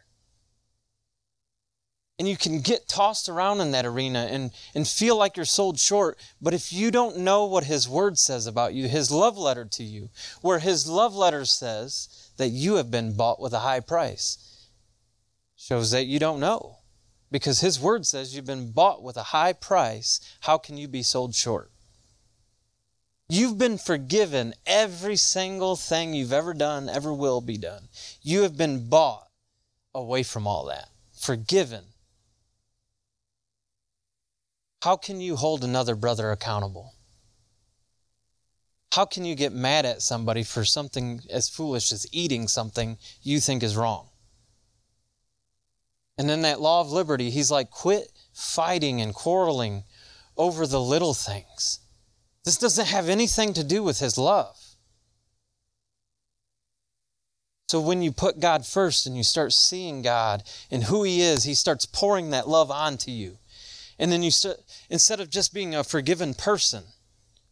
And 2.20 2.28
you 2.28 2.36
can 2.36 2.60
get 2.60 2.88
tossed 2.88 3.28
around 3.28 3.60
in 3.60 3.70
that 3.72 3.86
arena 3.86 4.28
and, 4.30 4.50
and 4.74 4.88
feel 4.88 5.16
like 5.16 5.36
you're 5.36 5.46
sold 5.46 5.78
short. 5.78 6.18
But 6.40 6.52
if 6.52 6.72
you 6.72 6.90
don't 6.90 7.18
know 7.18 7.46
what 7.46 7.64
His 7.64 7.88
Word 7.88 8.18
says 8.18 8.46
about 8.46 8.74
you, 8.74 8.88
His 8.88 9.10
love 9.10 9.38
letter 9.38 9.64
to 9.64 9.84
you, 9.84 10.10
where 10.40 10.58
His 10.58 10.88
love 10.88 11.14
letter 11.14 11.44
says 11.44 12.30
that 12.36 12.48
you 12.48 12.74
have 12.74 12.90
been 12.90 13.16
bought 13.16 13.40
with 13.40 13.52
a 13.52 13.60
high 13.60 13.80
price, 13.80 14.66
shows 15.56 15.92
that 15.92 16.06
you 16.06 16.18
don't 16.18 16.40
know. 16.40 16.77
Because 17.30 17.60
His 17.60 17.78
Word 17.78 18.06
says 18.06 18.34
you've 18.34 18.46
been 18.46 18.72
bought 18.72 19.02
with 19.02 19.16
a 19.16 19.24
high 19.24 19.52
price. 19.52 20.20
How 20.40 20.58
can 20.58 20.76
you 20.76 20.88
be 20.88 21.02
sold 21.02 21.34
short? 21.34 21.70
You've 23.28 23.58
been 23.58 23.76
forgiven 23.76 24.54
every 24.66 25.16
single 25.16 25.76
thing 25.76 26.14
you've 26.14 26.32
ever 26.32 26.54
done, 26.54 26.88
ever 26.88 27.12
will 27.12 27.42
be 27.42 27.58
done. 27.58 27.88
You 28.22 28.42
have 28.42 28.56
been 28.56 28.88
bought 28.88 29.28
away 29.94 30.22
from 30.22 30.46
all 30.46 30.64
that, 30.66 30.88
forgiven. 31.12 31.84
How 34.82 34.96
can 34.96 35.20
you 35.20 35.36
hold 35.36 35.62
another 35.62 35.94
brother 35.94 36.30
accountable? 36.30 36.94
How 38.92 39.04
can 39.04 39.26
you 39.26 39.34
get 39.34 39.52
mad 39.52 39.84
at 39.84 40.00
somebody 40.00 40.42
for 40.42 40.64
something 40.64 41.20
as 41.28 41.50
foolish 41.50 41.92
as 41.92 42.06
eating 42.10 42.48
something 42.48 42.96
you 43.22 43.40
think 43.40 43.62
is 43.62 43.76
wrong? 43.76 44.08
And 46.18 46.30
in 46.30 46.42
that 46.42 46.60
law 46.60 46.80
of 46.80 46.90
liberty, 46.90 47.30
he's 47.30 47.50
like, 47.50 47.70
quit 47.70 48.12
fighting 48.32 49.00
and 49.00 49.14
quarreling 49.14 49.84
over 50.36 50.66
the 50.66 50.80
little 50.80 51.14
things. 51.14 51.78
This 52.44 52.58
doesn't 52.58 52.88
have 52.88 53.08
anything 53.08 53.52
to 53.54 53.62
do 53.62 53.82
with 53.82 54.00
his 54.00 54.18
love. 54.18 54.56
So 57.68 57.80
when 57.80 58.02
you 58.02 58.12
put 58.12 58.40
God 58.40 58.66
first 58.66 59.06
and 59.06 59.16
you 59.16 59.22
start 59.22 59.52
seeing 59.52 60.02
God 60.02 60.42
and 60.70 60.84
who 60.84 61.04
he 61.04 61.20
is, 61.20 61.44
he 61.44 61.54
starts 61.54 61.84
pouring 61.84 62.30
that 62.30 62.48
love 62.48 62.70
onto 62.70 63.10
you. 63.10 63.38
And 63.98 64.10
then 64.10 64.22
you 64.22 64.30
start, 64.30 64.58
instead 64.88 65.20
of 65.20 65.28
just 65.28 65.52
being 65.52 65.74
a 65.74 65.84
forgiven 65.84 66.34
person, 66.34 66.84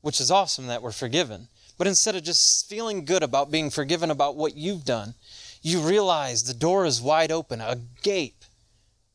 which 0.01 0.21
is 0.21 0.31
awesome 0.31 0.69
that 0.69 0.83
we're 0.83 0.93
forgiven, 0.93 1.49
but 1.77 1.87
instead 1.87 2.17
of 2.17 2.23
just 2.23 2.69
feeling 2.69 3.05
good 3.05 3.23
about 3.23 3.51
being 3.51 3.69
forgiven 3.69 4.11
about 4.11 4.37
what 4.37 4.57
you've 4.57 4.85
done, 4.85 5.15
you 5.61 5.81
realize 5.81 6.45
the 6.45 6.55
door 6.55 6.87
is 6.87 7.03
wide 7.03 7.33
open, 7.33 7.61
a 7.61 7.77
gape, 8.03 8.36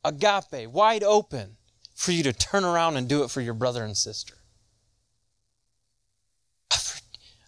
agape, 0.04 0.70
wide 0.70 1.04
open 1.04 1.58
for 1.96 2.12
you 2.12 2.24
to 2.24 2.34
turn 2.34 2.64
around 2.64 2.98
and 2.98 3.08
do 3.08 3.24
it 3.24 3.32
for 3.32 3.42
your 3.42 3.54
brother 3.54 3.84
and 3.84 3.96
sister. 3.96 4.36
I, 6.72 6.78
for, 6.78 7.02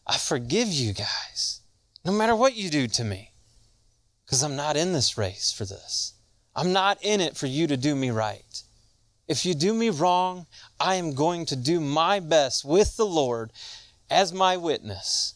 I 0.06 0.18
forgive 0.18 0.68
you 0.68 0.94
guys, 0.94 1.62
no 2.06 2.12
matter 2.12 2.36
what 2.36 2.56
you 2.56 2.70
do 2.70 2.88
to 2.88 3.04
me, 3.04 3.32
because 4.26 4.44
I'm 4.44 4.56
not 4.56 4.78
in 4.78 4.94
this 4.94 5.18
race 5.18 5.52
for 5.52 5.66
this. 5.66 6.14
I'm 6.56 6.72
not 6.72 7.00
in 7.02 7.20
it 7.20 7.36
for 7.36 7.48
you 7.48 7.68
to 7.68 7.78
do 7.78 7.96
me 7.96 8.12
right. 8.12 8.64
If 9.28 9.46
you 9.46 9.54
do 9.54 9.74
me 9.74 9.90
wrong, 9.90 10.46
I 10.80 10.96
am 10.96 11.16
going 11.16 11.46
to 11.48 11.56
do 11.56 11.80
my 11.80 12.20
best 12.20 12.64
with 12.66 12.98
the 12.98 13.06
Lord 13.06 13.52
as 14.10 14.34
my 14.34 14.58
witness. 14.58 15.34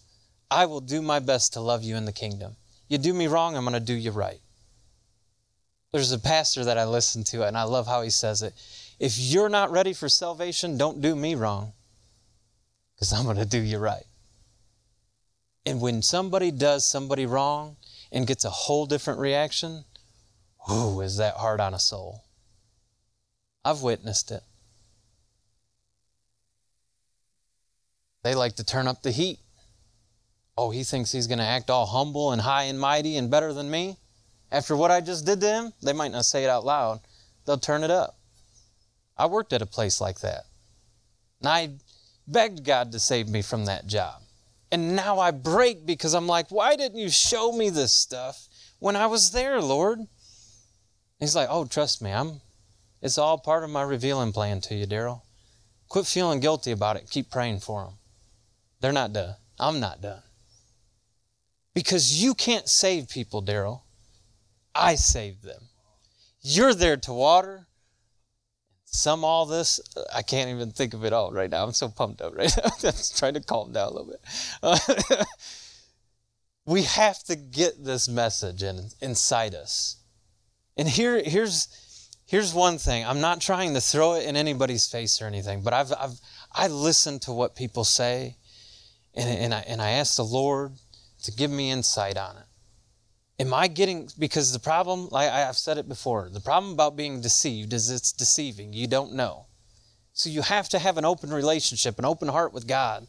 I 0.52 0.66
will 0.66 0.82
do 0.82 1.02
my 1.02 1.20
best 1.20 1.54
to 1.54 1.62
love 1.62 1.84
you 1.84 1.96
in 1.96 2.06
the 2.06 2.12
kingdom. 2.12 2.58
You 2.88 2.98
do 2.98 3.14
me 3.14 3.28
wrong, 3.28 3.56
I'm 3.56 3.64
going 3.64 3.74
to 3.74 3.80
do 3.80 3.94
you 3.94 4.12
right. 4.12 4.40
There's 5.92 6.12
a 6.12 6.20
pastor 6.20 6.66
that 6.66 6.78
I 6.78 6.86
listen 6.86 7.24
to, 7.26 7.44
and 7.48 7.58
I 7.58 7.64
love 7.64 7.88
how 7.88 8.02
he 8.02 8.10
says 8.10 8.42
it. 8.42 8.54
If 9.00 9.18
you're 9.18 9.50
not 9.50 9.72
ready 9.72 9.94
for 9.94 10.10
salvation, 10.10 10.78
don't 10.78 11.02
do 11.02 11.16
me 11.16 11.36
wrong, 11.36 11.74
because 12.96 13.14
I'm 13.14 13.24
going 13.24 13.38
to 13.38 13.46
do 13.46 13.60
you 13.60 13.78
right. 13.78 14.06
And 15.66 15.82
when 15.82 16.02
somebody 16.02 16.52
does 16.52 16.86
somebody 16.88 17.26
wrong 17.26 17.78
and 18.12 18.28
gets 18.28 18.46
a 18.46 18.50
whole 18.50 18.86
different 18.86 19.20
reaction, 19.20 19.86
ooh, 20.72 21.02
is 21.02 21.18
that 21.18 21.36
hard 21.36 21.60
on 21.60 21.74
a 21.74 21.80
soul? 21.80 22.24
I've 23.64 23.82
witnessed 23.82 24.32
it. 24.32 24.44
They 28.24 28.34
like 28.34 28.56
to 28.56 28.64
turn 28.64 28.88
up 28.88 29.04
the 29.04 29.12
heat. 29.12 29.40
Oh, 30.58 30.70
he 30.70 30.84
thinks 30.84 31.12
he's 31.12 31.28
going 31.28 31.40
to 31.40 31.46
act 31.46 31.70
all 31.70 31.86
humble 31.86 32.32
and 32.32 32.42
high 32.42 32.64
and 32.64 32.80
mighty 32.80 33.16
and 33.16 33.30
better 33.30 33.54
than 33.54 33.70
me. 33.70 33.98
After 34.52 34.76
what 34.76 34.92
I 34.92 35.02
just 35.02 35.26
did 35.26 35.42
to 35.42 35.48
him, 35.48 35.74
they 35.82 35.94
might 35.94 36.12
not 36.12 36.26
say 36.26 36.44
it 36.44 36.50
out 36.50 36.66
loud. 36.66 37.02
They'll 37.46 37.58
turn 37.58 37.84
it 37.84 37.92
up. 37.92 38.18
I 39.18 39.26
worked 39.26 39.54
at 39.54 39.62
a 39.62 39.66
place 39.66 40.00
like 40.00 40.20
that. 40.22 40.44
And 41.42 41.50
I 41.50 41.70
begged 42.28 42.64
God 42.64 42.92
to 42.92 43.00
save 43.00 43.28
me 43.28 43.42
from 43.42 43.66
that 43.66 43.88
job. 43.88 44.22
And 44.72 44.96
now 44.96 45.20
I 45.20 45.32
break 45.32 45.86
because 45.86 46.14
I'm 46.14 46.28
like, 46.28 46.50
why 46.50 46.76
didn't 46.76 47.00
you 47.00 47.10
show 47.10 47.52
me 47.52 47.70
this 47.70 47.94
stuff 47.94 48.48
when 48.80 48.96
I 48.96 49.06
was 49.08 49.32
there, 49.32 49.62
Lord? 49.62 50.00
He's 51.20 51.36
like, 51.36 51.48
oh, 51.50 51.66
trust 51.66 52.02
me, 52.02 52.12
I'm 52.12 52.42
it's 53.02 53.18
all 53.18 53.38
part 53.38 53.64
of 53.64 53.70
my 53.70 53.84
revealing 53.84 54.32
plan 54.32 54.62
to 54.62 54.76
you, 54.76 54.86
Darrell. 54.86 55.24
Quit 55.88 56.06
feeling 56.06 56.40
guilty 56.40 56.72
about 56.72 56.98
it. 56.98 57.10
Keep 57.10 57.30
praying 57.30 57.60
for 57.60 57.84
them. 57.84 57.94
They're 58.82 58.92
not 58.92 59.14
done. 59.14 59.36
I'm 59.60 59.80
not 59.80 60.02
done. 60.02 60.22
Because 61.74 62.22
you 62.22 62.34
can't 62.34 62.68
save 62.68 63.10
people, 63.10 63.42
Darrell. 63.42 63.84
I 64.78 64.96
saved 64.96 65.44
them. 65.44 65.62
You're 66.42 66.74
there 66.74 66.98
to 66.98 67.14
water. 67.14 67.68
Some 68.86 69.24
all 69.24 69.46
this, 69.46 69.82
I 70.16 70.22
can't 70.22 70.50
even 70.50 70.72
think 70.72 70.94
of 70.94 71.04
it 71.04 71.12
all 71.12 71.32
right 71.32 71.50
now. 71.50 71.64
I'm 71.64 71.74
so 71.74 71.90
pumped 71.90 72.22
up 72.22 72.36
right 72.36 72.52
now. 72.64 72.72
I'm 72.84 72.94
trying 73.16 73.34
to 73.34 73.42
calm 73.42 73.74
down 73.74 73.88
a 73.88 73.92
little 73.92 74.12
bit. 74.12 74.22
Uh, 74.64 75.26
we 76.66 76.84
have 76.84 77.22
to 77.24 77.36
get 77.36 77.84
this 77.84 78.08
message 78.08 78.64
in, 78.64 78.90
inside 79.02 79.56
us. 79.56 79.98
And 80.78 80.88
here, 80.88 81.22
here's 81.24 81.68
here's 82.28 82.54
one 82.54 82.78
thing 82.78 83.06
i'm 83.06 83.22
not 83.22 83.42
trying 83.42 83.74
to 83.74 83.82
throw 83.82 84.14
it 84.14 84.26
in 84.26 84.36
anybody's 84.36 84.86
face 84.86 85.22
or 85.22 85.26
anything 85.26 85.64
but 85.64 85.74
i've, 85.74 85.92
I've 85.94 86.20
i 86.54 86.68
listen 86.68 87.20
to 87.20 87.32
what 87.32 87.56
people 87.56 87.84
say 87.84 88.36
and, 89.16 89.30
and, 89.30 89.54
I, 89.54 89.60
and 89.62 89.82
i 89.82 89.92
ask 89.92 90.18
the 90.18 90.26
lord 90.26 90.74
to 91.24 91.32
give 91.32 91.50
me 91.50 91.72
insight 91.72 92.18
on 92.18 92.38
it 92.38 92.47
am 93.40 93.54
i 93.54 93.68
getting 93.68 94.10
because 94.18 94.52
the 94.52 94.60
problem 94.60 95.08
like 95.12 95.30
i've 95.30 95.58
said 95.58 95.78
it 95.78 95.88
before 95.88 96.30
the 96.30 96.40
problem 96.40 96.74
about 96.74 96.96
being 96.96 97.22
deceived 97.22 97.74
is 97.74 97.90
it's 97.90 98.12
deceiving 98.12 98.74
you 98.74 98.88
don't 98.88 99.14
know 99.14 99.46
so 100.14 100.30
you 100.30 100.42
have 100.42 100.68
to 100.68 100.80
have 100.80 100.98
an 100.98 101.06
open 101.06 101.32
relationship 101.32 101.98
an 102.00 102.06
open 102.06 102.28
heart 102.28 102.54
with 102.54 102.68
god 102.68 103.08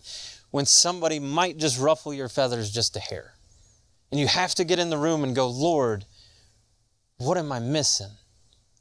when 0.51 0.67
somebody 0.67 1.19
might 1.19 1.57
just 1.57 1.79
ruffle 1.79 2.13
your 2.13 2.29
feathers 2.29 2.71
just 2.71 2.97
a 2.97 3.01
hair 3.01 3.35
and 4.11 4.21
you 4.21 4.27
have 4.27 4.55
to 4.55 4.65
get 4.65 4.79
in 4.79 4.91
the 4.91 4.99
room 4.99 5.25
and 5.25 5.35
go 5.35 5.49
lord 5.49 6.05
what 7.19 7.39
am 7.39 7.51
i 7.53 7.59
missing 7.59 8.11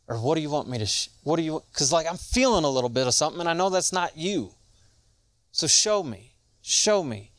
or 0.07 0.17
what 0.17 0.35
do 0.35 0.41
you 0.41 0.49
want 0.49 0.69
me 0.69 0.77
to, 0.77 0.85
sh- 0.85 1.09
what 1.23 1.35
do 1.35 1.41
you, 1.41 1.61
because 1.71 1.91
like 1.91 2.07
I'm 2.07 2.17
feeling 2.17 2.63
a 2.63 2.69
little 2.69 2.89
bit 2.89 3.07
of 3.07 3.13
something 3.13 3.39
and 3.39 3.49
I 3.49 3.53
know 3.53 3.69
that's 3.69 3.91
not 3.91 4.17
you. 4.17 4.53
So 5.51 5.67
show 5.67 6.01
me, 6.01 6.33
show 6.61 7.03
me. 7.03 7.31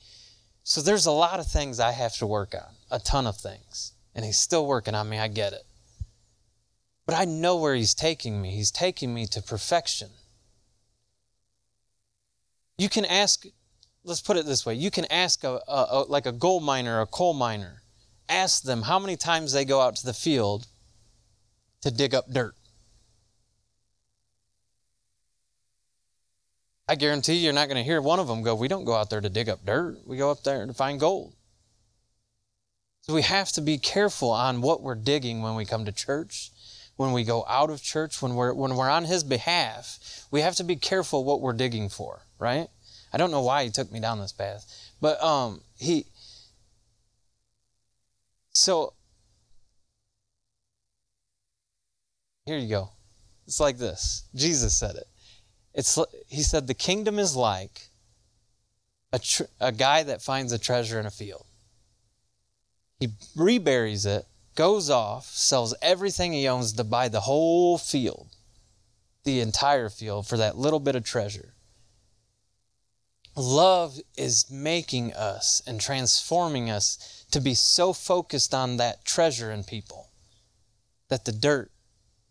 So 0.65 0.83
there's 0.83 1.07
a 1.07 1.13
lot 1.13 1.41
of 1.41 1.47
things 1.47 1.81
I 1.81 1.93
have 1.93 2.15
to 2.17 2.27
work 2.27 2.55
on, 2.55 2.75
a 2.91 2.99
ton 2.99 3.27
of 3.27 3.39
things. 3.39 3.93
And 4.15 4.25
he's 4.25 4.39
still 4.39 4.67
working 4.67 4.95
on 4.95 5.09
me, 5.09 5.19
I 5.19 5.29
get 5.29 5.53
it. 5.53 5.63
But 7.07 7.15
I 7.15 7.25
know 7.25 7.57
where 7.57 7.75
he's 7.75 7.95
taking 7.95 8.43
me. 8.43 8.51
He's 8.51 8.71
taking 8.71 9.15
me 9.15 9.27
to 9.29 9.41
perfection. 9.41 10.11
You 12.77 12.89
can 12.89 13.05
ask, 13.05 13.45
let's 14.05 14.21
put 14.21 14.37
it 14.37 14.47
this 14.47 14.65
way 14.65 14.75
you 14.75 14.91
can 14.91 15.05
ask 15.11 15.43
a, 15.43 15.61
a, 15.67 15.87
a 15.91 16.05
like 16.09 16.27
a 16.27 16.33
gold 16.33 16.63
miner, 16.63 17.01
a 17.01 17.07
coal 17.07 17.35
miner, 17.35 17.83
ask 18.29 18.63
them 18.63 18.83
how 18.83 18.99
many 18.99 19.17
times 19.17 19.53
they 19.53 19.65
go 19.65 19.81
out 19.81 19.97
to 19.97 20.07
the 20.07 20.13
field 20.13 20.67
to 21.81 21.91
dig 21.91 22.15
up 22.15 22.31
dirt. 22.31 22.55
I 26.89 26.95
guarantee 26.95 27.35
you're 27.35 27.53
not 27.53 27.69
going 27.69 27.77
to 27.77 27.83
hear 27.83 28.01
one 28.01 28.19
of 28.19 28.29
them 28.29 28.43
go, 28.43 28.55
We 28.55 28.69
don't 28.69 28.85
go 28.85 28.95
out 28.95 29.11
there 29.11 29.21
to 29.21 29.29
dig 29.29 29.49
up 29.49 29.65
dirt. 29.65 29.99
We 30.07 30.17
go 30.17 30.31
up 30.31 30.43
there 30.43 30.67
to 30.67 30.73
find 30.73 30.99
gold. 30.99 31.35
So 33.09 33.15
we 33.15 33.23
have 33.23 33.51
to 33.53 33.63
be 33.63 33.79
careful 33.79 34.31
on 34.31 34.61
what 34.61 34.83
we're 34.83 34.95
digging 34.95 35.41
when 35.41 35.55
we 35.55 35.65
come 35.65 35.87
to 35.87 35.93
church, 35.93 36.51
when 36.97 37.13
we 37.13 37.25
go 37.25 37.43
out 37.49 37.71
of 37.71 37.83
church, 37.83 38.21
when 38.21 38.35
we're, 38.35 38.53
when 38.53 38.77
we're 38.77 38.91
on 38.91 39.07
His 39.07 39.25
behalf. 39.25 40.27
We 40.31 40.43
have 40.43 40.57
to 40.57 40.65
be 40.65 40.77
careful 40.77 41.25
what 41.25 41.41
we're 41.41 41.55
digging 41.55 41.89
for, 41.89 42.27
right? 42.39 42.69
I 43.11 43.17
don't 43.17 43.31
know 43.31 43.41
why 43.41 43.65
He 43.65 43.71
took 43.71 43.91
me 43.91 43.99
down 43.99 44.21
this 44.21 44.33
path, 44.33 44.93
but 45.01 45.23
um, 45.23 45.63
He. 45.79 46.05
So 48.53 48.93
here 52.45 52.59
you 52.59 52.69
go. 52.69 52.91
It's 53.47 53.61
like 53.61 53.79
this. 53.79 54.25
Jesus 54.35 54.79
said 54.79 54.97
it. 54.97 55.07
It's 55.73 55.99
he 56.29 56.43
said 56.43 56.67
the 56.67 56.75
kingdom 56.75 57.19
is 57.19 57.35
like 57.35 57.89
a 59.15 59.19
tr- 59.19 59.45
a 59.61 59.73
guy 59.73 60.03
that 60.03 60.21
finds 60.21 60.53
a 60.53 60.59
treasure 60.59 61.01
in 61.01 61.07
a 61.07 61.11
field. 61.11 61.47
He 62.99 63.11
reburies 63.36 64.05
it, 64.05 64.26
goes 64.55 64.90
off, 64.90 65.26
sells 65.26 65.74
everything 65.80 66.32
he 66.32 66.49
owns 66.49 66.72
to 66.72 66.84
buy 66.84 67.09
the 67.09 67.20
whole 67.20 67.78
field, 67.78 68.36
the 69.24 69.40
entire 69.40 69.88
field 69.88 70.26
for 70.26 70.36
that 70.36 70.59
little 70.59 70.80
bit 70.80 70.96
of 70.96 71.05
treasure. 71.05 71.55
Love 73.36 74.01
is 74.16 74.51
making 74.51 75.14
us 75.14 75.62
and 75.64 75.80
transforming 75.80 76.68
us 76.68 77.24
to 77.30 77.40
be 77.40 77.55
so 77.55 77.92
focused 77.92 78.53
on 78.53 78.78
that 78.78 79.05
treasure 79.05 79.53
in 79.53 79.62
people 79.62 80.11
that 81.09 81.24
the 81.24 81.30
dirt 81.30 81.70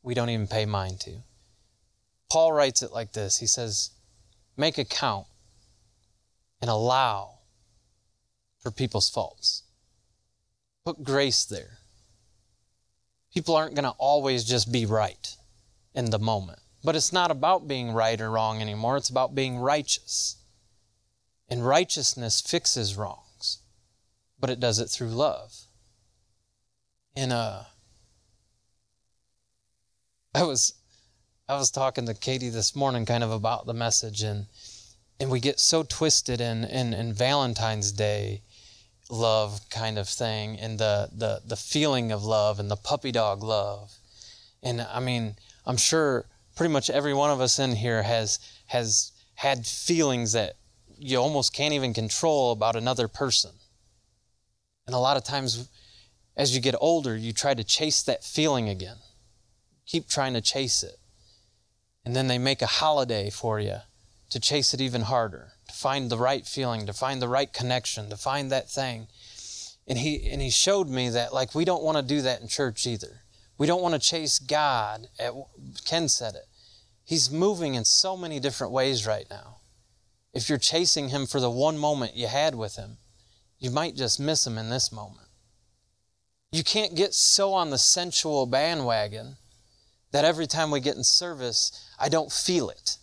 we 0.03 0.13
don't 0.13 0.30
even 0.30 0.47
pay 0.47 0.65
mind 0.65 0.99
to. 0.99 1.24
Paul 2.30 2.51
writes 2.51 2.82
it 2.82 2.91
like 2.91 3.13
this 3.13 3.38
He 3.38 3.47
says, 3.47 3.91
Make 4.57 4.78
account 4.78 5.28
and 6.61 6.70
allow 6.70 7.39
for 8.59 8.72
people's 8.72 9.09
faults. 9.09 9.63
Put 10.88 11.04
grace 11.04 11.44
there. 11.44 11.80
People 13.34 13.58
aren't 13.58 13.76
going 13.76 13.84
to 13.84 13.98
always 13.98 14.46
just 14.46 14.72
be 14.72 14.86
right 14.86 15.36
in 15.94 16.12
the 16.12 16.18
moment. 16.18 16.60
But 16.82 16.96
it's 16.96 17.12
not 17.12 17.30
about 17.30 17.68
being 17.68 17.92
right 17.92 18.22
or 18.22 18.32
wrong 18.32 18.62
anymore, 18.62 18.96
it's 18.96 19.10
about 19.10 19.36
being 19.36 19.58
righteous. 19.58 20.38
And 21.50 21.68
righteousness 21.68 22.40
fixes 22.40 22.96
wrongs, 22.96 23.60
but 24.40 24.50
it 24.50 24.62
does 24.62 24.80
it 24.80 24.90
through 24.90 25.10
love. 25.10 25.54
And 27.18 27.34
uh, 27.34 27.64
I 30.34 30.44
was 30.44 30.74
I 31.50 31.58
was 31.58 31.70
talking 31.70 32.06
to 32.06 32.14
Katie 32.14 32.48
this 32.48 32.78
morning 32.78 33.06
kind 33.06 33.26
of 33.26 33.32
about 33.32 33.66
the 33.66 33.74
message 33.74 34.24
and 34.24 34.46
and 35.20 35.30
we 35.30 35.42
get 35.42 35.60
so 35.60 35.84
twisted 35.84 36.40
in 36.40 36.64
in, 36.64 36.94
in 36.94 37.12
Valentine's 37.12 37.92
Day 37.92 38.44
love 39.10 39.62
kind 39.70 39.97
of 39.97 40.08
thing 40.08 40.60
and 40.60 40.80
the, 40.80 41.10
the 41.16 41.41
the 41.45 41.55
feeling 41.55 42.12
of 42.12 42.24
love 42.24 42.60
and 42.60 42.70
the 42.70 42.76
puppy 42.76 43.12
dog 43.12 43.41
love. 43.41 43.93
And 44.62 44.82
I 44.82 44.99
mean, 44.99 45.36
I'm 45.66 45.78
sure 45.78 46.26
pretty 46.55 46.74
much 46.74 46.89
every 46.89 47.14
one 47.14 47.32
of 47.32 47.39
us 47.39 47.60
in 47.60 47.76
here 47.76 48.03
has 48.03 48.39
has 48.68 49.12
had 49.36 49.66
feelings 49.66 50.34
that 50.34 50.53
you 50.97 51.18
almost 51.18 51.53
can't 51.53 51.74
even 51.74 51.93
control 51.93 52.51
about 52.51 52.76
another 52.76 53.08
person. 53.08 53.51
And 54.88 54.95
a 54.95 54.99
lot 54.99 55.18
of 55.18 55.24
times 55.24 55.70
as 56.36 56.53
you 56.53 56.62
get 56.62 56.76
older, 56.80 57.16
you 57.16 57.34
try 57.34 57.53
to 57.53 57.64
chase 57.64 58.03
that 58.03 58.24
feeling 58.24 58.70
again. 58.70 58.97
Keep 59.86 60.08
trying 60.08 60.34
to 60.34 60.41
chase 60.41 60.84
it. 60.84 60.97
And 62.05 62.16
then 62.16 62.28
they 62.28 62.38
make 62.38 62.62
a 62.62 62.68
holiday 62.68 63.30
for 63.30 63.60
you 63.60 63.78
to 64.30 64.39
chase 64.39 64.74
it 64.74 64.82
even 64.82 65.01
harder, 65.01 65.53
to 65.68 65.74
find 65.74 66.09
the 66.09 66.18
right 66.18 66.45
feeling, 66.45 66.86
to 66.86 66.93
find 66.93 67.22
the 67.22 67.28
right 67.28 67.51
connection, 67.51 68.09
to 68.09 68.18
find 68.18 68.51
that 68.51 68.70
thing. 68.70 69.07
And 69.88 69.99
he 69.99 70.30
and 70.30 70.41
he 70.41 70.49
showed 70.49 70.89
me 70.89 71.09
that 71.09 71.34
like 71.34 71.55
we 71.55 71.65
don't 71.65 71.84
want 71.84 71.97
to 71.97 72.03
do 72.03 72.22
that 72.22 72.41
in 72.41 72.47
church 72.47 72.86
either. 72.86 73.22
We 73.57 73.68
don't 73.68 73.82
want 73.82 73.95
to 73.95 73.99
chase 73.99 74.39
God. 74.39 75.07
At, 75.20 75.34
Ken 75.86 76.09
said 76.09 76.36
it. 76.36 76.45
He's 77.03 77.32
moving 77.32 77.76
in 77.76 77.86
so 77.86 78.18
many 78.18 78.39
different 78.39 78.74
ways 78.74 79.07
right 79.07 79.26
now. 79.30 79.57
If 80.34 80.49
you're 80.49 80.57
chasing 80.57 81.09
him 81.09 81.26
for 81.26 81.39
the 81.39 81.49
one 81.49 81.78
moment 81.78 82.15
you 82.15 82.28
had 82.28 82.53
with 82.53 82.76
him, 82.76 82.97
you 83.59 83.72
might 83.72 83.95
just 83.95 84.20
miss 84.20 84.45
him 84.45 84.57
in 84.57 84.70
this 84.70 84.91
moment. 84.91 85.28
You 86.51 86.63
can't 86.63 86.95
get 86.95 87.13
so 87.13 87.53
on 87.53 87.70
the 87.70 87.78
sensual 87.78 88.45
bandwagon 88.45 89.38
that 90.11 90.26
every 90.26 90.47
time 90.47 90.70
we 90.70 90.80
get 90.80 90.95
in 90.95 91.03
service, 91.03 91.89
I 91.99 92.09
don't 92.09 92.32
feel 92.32 92.70
it. 92.70 92.97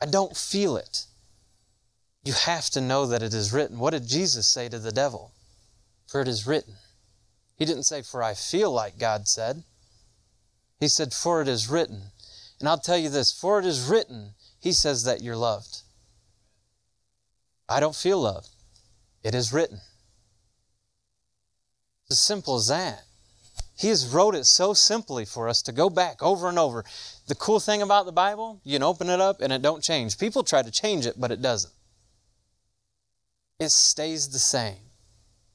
I 0.00 0.06
don't 0.06 0.36
feel 0.36 0.76
it. 0.76 1.06
You 2.28 2.34
have 2.34 2.68
to 2.72 2.82
know 2.82 3.06
that 3.06 3.22
it 3.22 3.32
is 3.32 3.54
written. 3.54 3.78
What 3.78 3.94
did 3.94 4.06
Jesus 4.06 4.46
say 4.46 4.68
to 4.68 4.78
the 4.78 4.92
devil? 4.92 5.32
For 6.06 6.20
it 6.20 6.28
is 6.28 6.46
written. 6.46 6.74
He 7.56 7.64
didn't 7.64 7.84
say, 7.84 8.02
For 8.02 8.22
I 8.22 8.34
feel 8.34 8.70
like 8.70 8.98
God 8.98 9.26
said. 9.26 9.64
He 10.78 10.88
said, 10.88 11.14
For 11.14 11.40
it 11.40 11.48
is 11.48 11.70
written. 11.70 12.10
And 12.60 12.68
I'll 12.68 12.76
tell 12.76 12.98
you 12.98 13.08
this 13.08 13.32
for 13.32 13.58
it 13.58 13.64
is 13.64 13.88
written, 13.88 14.34
He 14.60 14.72
says 14.72 15.04
that 15.04 15.22
you're 15.22 15.38
loved. 15.38 15.78
I 17.66 17.80
don't 17.80 17.96
feel 17.96 18.20
loved. 18.20 18.50
It 19.24 19.34
is 19.34 19.50
written. 19.50 19.80
It's 22.02 22.10
as 22.10 22.18
simple 22.18 22.56
as 22.56 22.68
that. 22.68 23.04
He 23.74 23.88
has 23.88 24.06
wrote 24.06 24.34
it 24.34 24.44
so 24.44 24.74
simply 24.74 25.24
for 25.24 25.48
us 25.48 25.62
to 25.62 25.72
go 25.72 25.88
back 25.88 26.22
over 26.22 26.46
and 26.50 26.58
over. 26.58 26.84
The 27.26 27.34
cool 27.34 27.58
thing 27.58 27.80
about 27.80 28.04
the 28.04 28.12
Bible, 28.12 28.60
you 28.64 28.74
can 28.74 28.82
open 28.82 29.08
it 29.08 29.18
up 29.18 29.40
and 29.40 29.50
it 29.50 29.62
don't 29.62 29.82
change. 29.82 30.18
People 30.18 30.44
try 30.44 30.60
to 30.60 30.70
change 30.70 31.06
it, 31.06 31.18
but 31.18 31.30
it 31.30 31.40
doesn't. 31.40 31.72
It 33.58 33.70
stays 33.70 34.28
the 34.28 34.38
same. 34.38 34.90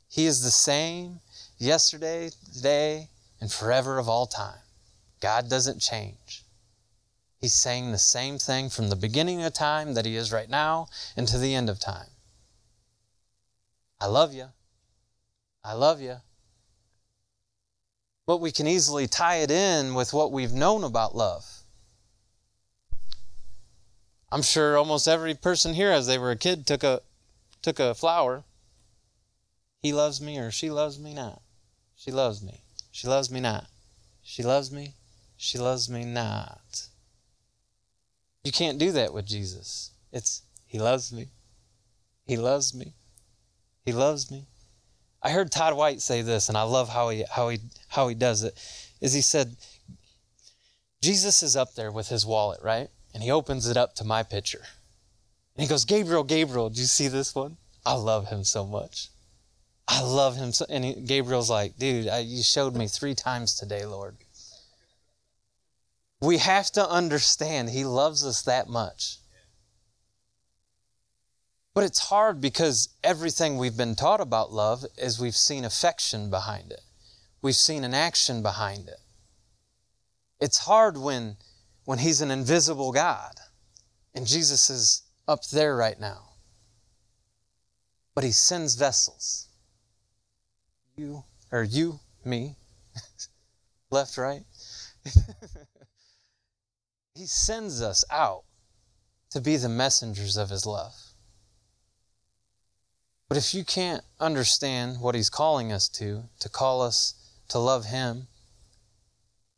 He 0.09 0.25
is 0.25 0.41
the 0.41 0.51
same 0.51 1.21
yesterday, 1.57 2.31
today, 2.53 3.09
and 3.39 3.51
forever 3.51 3.97
of 3.97 4.09
all 4.09 4.27
time. 4.27 4.59
God 5.21 5.49
doesn't 5.49 5.79
change. 5.79 6.43
He's 7.39 7.53
saying 7.53 7.91
the 7.91 7.97
same 7.97 8.37
thing 8.37 8.69
from 8.69 8.89
the 8.89 8.95
beginning 8.95 9.41
of 9.41 9.53
time 9.53 9.93
that 9.93 10.05
He 10.05 10.15
is 10.15 10.31
right 10.31 10.49
now 10.49 10.87
and 11.15 11.27
to 11.29 11.37
the 11.37 11.55
end 11.55 11.69
of 11.69 11.79
time. 11.79 12.09
I 14.01 14.07
love 14.07 14.33
you. 14.33 14.47
I 15.63 15.73
love 15.73 16.01
you. 16.01 16.17
But 18.25 18.37
we 18.37 18.51
can 18.51 18.67
easily 18.67 19.07
tie 19.07 19.37
it 19.37 19.51
in 19.51 19.93
with 19.93 20.13
what 20.13 20.31
we've 20.31 20.53
known 20.53 20.83
about 20.83 21.15
love. 21.15 21.45
I'm 24.29 24.41
sure 24.41 24.77
almost 24.77 25.07
every 25.07 25.35
person 25.35 25.73
here, 25.73 25.91
as 25.91 26.07
they 26.07 26.17
were 26.17 26.31
a 26.31 26.35
kid, 26.35 26.65
took 26.65 26.83
a 26.83 27.01
took 27.63 27.79
a 27.79 27.95
flower. 27.95 28.43
He 29.79 29.91
loves 29.91 30.21
me 30.21 30.37
or 30.37 30.51
she 30.51 30.69
loves 30.69 30.99
me 30.99 31.13
not. 31.13 31.41
She 31.95 32.11
loves 32.11 32.43
me. 32.43 32.61
She 32.91 33.07
loves 33.07 33.31
me 33.31 33.39
not. 33.39 33.67
She 34.21 34.43
loves 34.43 34.71
me. 34.71 34.93
She 35.37 35.57
loves 35.57 35.89
me 35.89 36.05
not. 36.05 36.87
You 38.43 38.51
can't 38.51 38.77
do 38.77 38.91
that 38.91 39.13
with 39.13 39.25
Jesus. 39.25 39.91
It's 40.11 40.43
He 40.67 40.79
loves 40.79 41.11
me. 41.11 41.29
He 42.25 42.37
loves 42.37 42.73
me. 42.73 42.93
He 43.85 43.91
loves 43.91 44.29
me. 44.29 44.45
I 45.21 45.31
heard 45.31 45.51
Todd 45.51 45.75
White 45.75 46.01
say 46.01 46.21
this, 46.21 46.49
and 46.49 46.57
I 46.57 46.63
love 46.63 46.89
how 46.89 47.09
he 47.09 47.23
how 47.29 47.49
he 47.49 47.59
how 47.87 48.07
he 48.09 48.15
does 48.15 48.43
it. 48.43 48.53
Is 48.99 49.13
he 49.13 49.21
said, 49.21 49.55
Jesus 51.01 51.43
is 51.43 51.55
up 51.55 51.75
there 51.75 51.91
with 51.91 52.09
his 52.09 52.25
wallet, 52.25 52.61
right? 52.61 52.89
And 53.13 53.23
he 53.23 53.31
opens 53.31 53.67
it 53.67 53.77
up 53.77 53.95
to 53.95 54.03
my 54.03 54.23
picture. 54.23 54.63
And 55.55 55.63
he 55.63 55.69
goes, 55.69 55.85
Gabriel, 55.85 56.23
Gabriel, 56.23 56.69
do 56.69 56.81
you 56.81 56.87
see 56.87 57.07
this 57.07 57.35
one? 57.35 57.57
I 57.85 57.93
love 57.93 58.27
him 58.27 58.43
so 58.43 58.65
much. 58.65 59.09
I 59.87 60.01
love 60.01 60.35
him 60.35 60.53
so. 60.53 60.65
And 60.69 60.83
he, 60.83 60.93
Gabriel's 60.93 61.49
like, 61.49 61.77
dude, 61.77 62.07
I, 62.07 62.19
you 62.19 62.41
showed 62.41 62.75
me 62.75 62.87
three 62.87 63.13
times 63.13 63.55
today, 63.55 63.85
Lord. 63.85 64.15
We 66.21 66.37
have 66.37 66.71
to 66.71 66.89
understand 66.89 67.69
he 67.69 67.83
loves 67.83 68.25
us 68.25 68.41
that 68.43 68.69
much. 68.69 69.17
But 71.73 71.83
it's 71.83 72.07
hard 72.07 72.39
because 72.39 72.89
everything 73.03 73.57
we've 73.57 73.75
been 73.75 73.95
taught 73.95 74.21
about 74.21 74.53
love 74.53 74.85
is 74.97 75.19
we've 75.19 75.35
seen 75.35 75.65
affection 75.65 76.29
behind 76.29 76.71
it. 76.71 76.81
We've 77.41 77.55
seen 77.55 77.83
an 77.83 77.93
action 77.93 78.41
behind 78.41 78.87
it. 78.87 78.99
It's 80.39 80.59
hard 80.59 80.97
when 80.97 81.37
when 81.85 81.99
he's 81.99 82.21
an 82.21 82.31
invisible 82.31 82.93
God 82.93 83.33
and 84.15 84.25
Jesus 84.25 84.69
is 84.69 85.01
up 85.27 85.45
there 85.47 85.75
right 85.75 85.99
now. 85.99 86.29
But 88.15 88.23
he 88.23 88.31
sends 88.31 88.75
vessels. 88.75 89.47
You 90.95 91.23
or 91.51 91.63
you, 91.63 91.99
me, 92.23 92.55
left, 93.91 94.17
right. 94.17 94.43
he 97.15 97.25
sends 97.25 97.81
us 97.81 98.03
out 98.11 98.43
to 99.31 99.41
be 99.41 99.57
the 99.57 99.69
messengers 99.69 100.37
of 100.37 100.49
his 100.49 100.65
love. 100.65 100.93
But 103.33 103.39
if 103.39 103.55
you 103.55 103.65
can't 103.65 104.03
understand 104.19 105.01
what 105.01 105.15
He's 105.15 105.31
calling 105.31 105.73
us 105.73 105.89
to, 105.89 106.25
to 106.39 106.49
call 106.49 106.83
us 106.83 107.15
to 107.47 107.57
love 107.57 107.85
Him, 107.85 108.27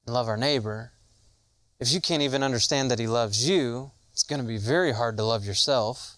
and 0.05 0.13
love 0.13 0.29
our 0.29 0.37
neighbor, 0.37 0.93
if 1.77 1.91
you 1.91 1.99
can't 1.99 2.21
even 2.21 2.41
understand 2.41 2.89
that 2.89 2.99
He 2.99 3.07
loves 3.07 3.49
you, 3.49 3.91
it's 4.15 4.23
going 4.23 4.39
to 4.39 4.47
be 4.47 4.57
very 4.57 4.93
hard 4.93 5.17
to 5.17 5.25
love 5.25 5.43
yourself. 5.43 6.15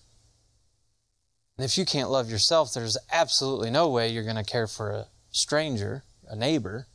And 1.58 1.66
if 1.66 1.80
you 1.80 1.84
can't 1.84 2.12
love 2.12 2.30
yourself, 2.30 2.72
there's 2.72 2.96
absolutely 3.12 3.72
no 3.72 3.90
way 3.90 4.08
you're 4.08 4.24
going 4.24 4.36
to 4.36 4.44
care 4.44 4.68
for 4.68 4.92
a 4.92 5.08
stranger, 5.32 6.04
a 6.28 6.36
neighbor. 6.36 6.86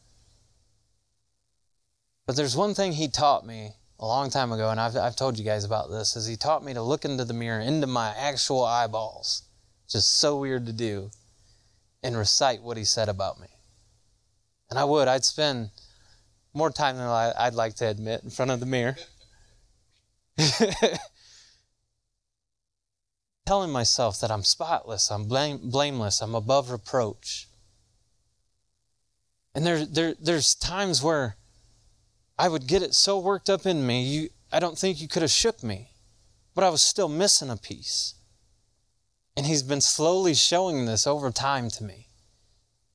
But 2.24 2.36
there's 2.36 2.54
one 2.54 2.72
thing 2.72 2.92
he 2.92 3.08
taught 3.08 3.44
me 3.44 3.72
a 3.98 4.06
long 4.06 4.30
time 4.30 4.52
ago, 4.52 4.70
and 4.70 4.78
I've, 4.78 4.96
I've 4.96 5.16
told 5.16 5.40
you 5.40 5.44
guys 5.44 5.64
about 5.64 5.90
this, 5.90 6.14
is 6.14 6.28
he 6.28 6.36
taught 6.36 6.64
me 6.64 6.72
to 6.72 6.82
look 6.82 7.04
into 7.04 7.24
the 7.24 7.34
mirror, 7.34 7.58
into 7.58 7.88
my 7.88 8.14
actual 8.16 8.64
eyeballs. 8.64 9.42
Just 9.88 10.20
so 10.20 10.38
weird 10.38 10.66
to 10.66 10.72
do, 10.72 11.10
and 12.04 12.16
recite 12.16 12.62
what 12.62 12.76
he 12.76 12.84
said 12.84 13.08
about 13.08 13.40
me. 13.40 13.48
And 14.70 14.78
I 14.78 14.84
would, 14.84 15.08
I'd 15.08 15.24
spend 15.24 15.70
more 16.54 16.70
time 16.70 16.96
than 16.96 17.08
I'd 17.08 17.54
like 17.54 17.74
to 17.76 17.88
admit 17.88 18.22
in 18.22 18.30
front 18.30 18.52
of 18.52 18.60
the 18.60 18.66
mirror. 18.66 18.96
Telling 23.46 23.70
myself 23.70 24.20
that 24.20 24.30
I'm 24.30 24.44
spotless, 24.44 25.10
I'm 25.10 25.24
blame, 25.24 25.70
blameless, 25.70 26.20
I'm 26.20 26.34
above 26.34 26.70
reproach. 26.70 27.48
And 29.54 29.66
there, 29.66 29.84
there, 29.84 30.14
there's 30.20 30.54
times 30.54 31.02
where 31.02 31.36
I 32.38 32.48
would 32.48 32.66
get 32.66 32.82
it 32.82 32.94
so 32.94 33.18
worked 33.18 33.50
up 33.50 33.66
in 33.66 33.86
me, 33.86 34.02
you, 34.02 34.28
I 34.50 34.60
don't 34.60 34.78
think 34.78 35.00
you 35.00 35.08
could 35.08 35.22
have 35.22 35.30
shook 35.30 35.62
me. 35.62 35.88
But 36.54 36.64
I 36.64 36.70
was 36.70 36.82
still 36.82 37.08
missing 37.08 37.50
a 37.50 37.56
piece. 37.56 38.14
And 39.36 39.46
he's 39.46 39.62
been 39.62 39.80
slowly 39.80 40.34
showing 40.34 40.84
this 40.84 41.06
over 41.06 41.30
time 41.30 41.70
to 41.70 41.84
me. 41.84 42.08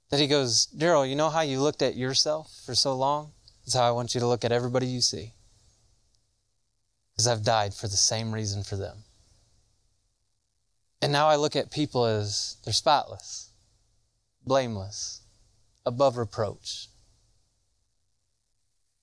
That 0.09 0.19
he 0.19 0.27
goes, 0.27 0.65
Darrell, 0.67 1.05
you 1.05 1.15
know 1.15 1.29
how 1.29 1.41
you 1.41 1.59
looked 1.59 1.81
at 1.81 1.95
yourself 1.95 2.61
for 2.65 2.75
so 2.75 2.95
long? 2.95 3.31
That's 3.65 3.75
how 3.75 3.83
I 3.83 3.91
want 3.91 4.13
you 4.13 4.21
to 4.21 4.27
look 4.27 4.45
at 4.45 4.51
everybody 4.51 4.85
you 4.85 5.01
see. 5.01 5.33
Because 7.17 7.27
I've 7.27 7.43
died 7.43 7.73
for 7.73 7.87
the 7.87 7.97
same 7.97 8.31
reason 8.31 8.63
for 8.63 8.75
them. 8.75 8.97
And 11.01 11.11
now 11.11 11.27
I 11.27 11.35
look 11.35 11.55
at 11.55 11.71
people 11.71 12.05
as 12.05 12.57
they're 12.63 12.73
spotless, 12.73 13.49
blameless, 14.45 15.21
above 15.85 16.17
reproach. 16.17 16.89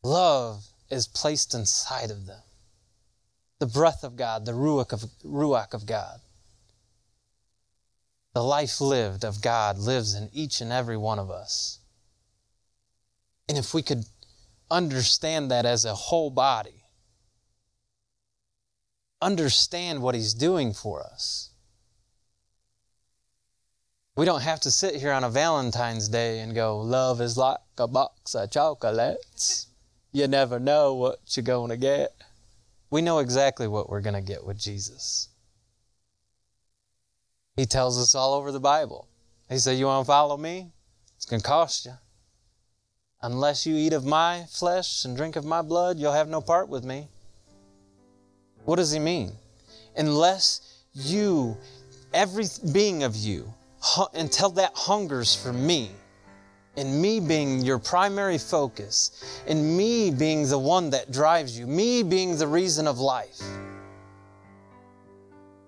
Love 0.05 0.65
is 0.91 1.09
placed 1.09 1.55
inside 1.55 2.11
of 2.11 2.27
them. 2.27 2.43
The 3.59 3.67
breath 3.67 4.05
of 4.05 4.17
God, 4.17 4.45
the 4.45 4.53
ruach 4.53 4.93
of, 4.93 5.05
ruach 5.25 5.75
of 5.75 5.87
God. 5.87 6.21
The 8.35 8.45
life 8.45 8.81
lived 8.81 9.25
of 9.25 9.41
God 9.41 9.79
lives 9.79 10.15
in 10.15 10.29
each 10.33 10.61
and 10.61 10.71
every 10.71 10.97
one 10.97 11.19
of 11.19 11.31
us. 11.31 11.79
And 13.49 13.57
if 13.57 13.73
we 13.73 13.83
could 13.83 14.05
understand 14.71 15.51
that 15.51 15.67
as 15.67 15.85
a 15.85 15.95
whole 15.95 16.31
body, 16.31 16.84
understand 19.21 20.03
what 20.03 20.15
He's 20.15 20.35
doing 20.35 20.73
for 20.73 21.03
us, 21.03 21.51
we 24.17 24.25
don't 24.25 24.43
have 24.43 24.61
to 24.61 24.71
sit 24.71 24.95
here 24.95 25.13
on 25.13 25.25
a 25.25 25.31
Valentine's 25.31 26.09
Day 26.09 26.39
and 26.41 26.55
go, 26.55 26.79
Love 26.79 27.21
is 27.21 27.37
like 27.37 27.59
a 27.79 27.89
box 27.89 28.35
of 28.35 28.51
chocolates. 28.51 29.67
You 30.13 30.29
never 30.29 30.61
know 30.61 30.95
what 30.95 31.19
you're 31.31 31.43
going 31.43 31.71
to 31.71 31.77
get. 31.77 32.15
We 32.91 33.03
know 33.03 33.19
exactly 33.19 33.67
what 33.67 33.91
we're 33.91 34.01
going 34.01 34.15
to 34.15 34.21
get 34.21 34.45
with 34.47 34.57
Jesus. 34.57 35.29
He 37.57 37.67
tells 37.67 37.99
us 37.99 38.15
all 38.15 38.35
over 38.35 38.53
the 38.53 38.61
Bible. 38.61 39.09
He 39.49 39.59
said, 39.59 39.79
You 39.79 39.87
want 39.87 40.05
to 40.05 40.07
follow 40.07 40.37
me? 40.37 40.71
It's 41.17 41.27
going 41.27 41.43
to 41.43 41.49
cost 41.49 41.87
you. 41.87 41.95
Unless 43.21 43.67
you 43.67 43.75
eat 43.75 43.93
of 43.93 44.05
my 44.05 44.45
flesh 44.51 45.05
and 45.05 45.17
drink 45.17 45.35
of 45.35 45.45
my 45.45 45.63
blood, 45.63 45.99
you'll 45.99 46.13
have 46.13 46.29
no 46.29 46.41
part 46.41 46.69
with 46.69 46.85
me. 46.85 47.09
What 48.65 48.77
does 48.77 48.93
he 48.93 48.99
mean? 48.99 49.33
Unless 49.97 50.83
you, 50.95 51.57
every 52.13 52.45
being 52.73 53.03
of 53.03 53.17
you, 53.17 53.53
until 54.15 54.51
that 54.51 54.73
hungers 54.75 55.35
for 55.35 55.53
me, 55.53 55.91
and 56.77 57.01
me 57.01 57.21
being 57.21 57.61
your 57.61 57.79
primary 57.79 58.39
focus, 58.39 59.43
and 59.47 59.77
me 59.77 60.11
being 60.11 60.49
the 60.49 60.59
one 60.59 60.91
that 60.91 61.13
drives 61.13 61.57
you, 61.57 61.67
me 61.67 62.03
being 62.03 62.37
the 62.37 62.47
reason 62.47 62.89
of 62.89 62.99
life, 62.99 63.41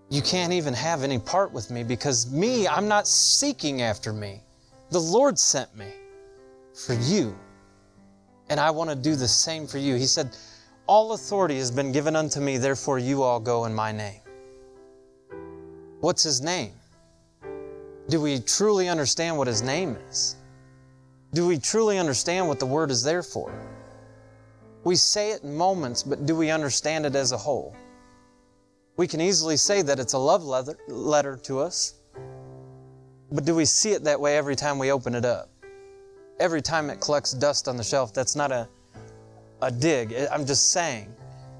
you 0.09 0.23
can't 0.23 0.53
even 0.53 0.73
have 0.75 1.03
any 1.03 1.19
part 1.19 1.53
with 1.53 1.71
me 1.71 1.83
because 1.83 2.31
me, 2.31 2.67
I'm 2.67 2.89
not 2.89 3.07
seeking 3.07 3.83
after 3.83 4.13
me. 4.13 4.41
The 4.91 5.01
Lord 5.01 5.39
sent 5.39 5.77
me 5.77 5.93
for 6.75 6.95
you. 6.95 7.37
And 8.49 8.61
I 8.61 8.71
want 8.71 8.91
to 8.91 8.97
do 8.97 9.17
the 9.17 9.27
same 9.27 9.67
for 9.67 9.79
you. 9.79 9.97
He 9.97 10.07
said, 10.07 10.37
All 10.87 11.13
authority 11.13 11.59
has 11.59 11.73
been 11.73 11.91
given 11.91 12.15
unto 12.15 12.41
me, 12.41 12.59
therefore 12.59 13.01
you 13.01 13.23
all 13.23 13.41
go 13.41 13.65
in 13.65 13.75
my 13.75 13.91
name. 13.91 14.21
What's 16.01 16.23
his 16.23 16.41
name? 16.41 16.73
Do 18.09 18.21
we 18.21 18.39
truly 18.39 18.89
understand 18.89 19.37
what 19.37 19.49
his 19.49 19.63
name 19.63 19.97
is? 20.09 20.37
Do 21.35 21.45
we 21.45 21.59
truly 21.59 21.99
understand 21.99 22.47
what 22.47 22.61
the 22.61 22.67
word 22.67 22.93
is 22.93 23.03
there 23.03 23.25
for? 23.25 23.53
We 24.85 24.95
say 24.95 25.33
it 25.33 25.43
in 25.43 25.57
moments, 25.57 26.05
but 26.05 26.25
do 26.25 26.37
we 26.37 26.51
understand 26.51 27.05
it 27.05 27.17
as 27.17 27.33
a 27.33 27.37
whole? 27.37 27.75
We 28.97 29.09
can 29.09 29.21
easily 29.21 29.57
say 29.57 29.83
that 29.83 29.99
it's 29.99 30.13
a 30.13 30.19
love 30.19 30.45
letter, 30.45 31.37
to 31.37 31.59
us, 31.59 31.95
but 33.33 33.45
do 33.45 33.57
we 33.57 33.65
see 33.65 33.91
it 33.91 34.05
that 34.05 34.21
way 34.21 34.37
every 34.37 34.55
time 34.55 34.79
we 34.79 34.93
open 34.93 35.17
it 35.17 35.25
up? 35.25 35.51
Every 36.39 36.63
time 36.63 36.91
it 36.91 37.01
collects 37.01 37.33
dust 37.33 37.67
on 37.67 37.77
the 37.77 37.83
shelf, 37.83 38.15
that's 38.15 38.37
not 38.37 38.53
a, 38.53 38.69
a 39.63 39.71
dig. 39.71 40.15
I'm 40.31 40.47
just 40.47 40.73
saying 40.73 41.15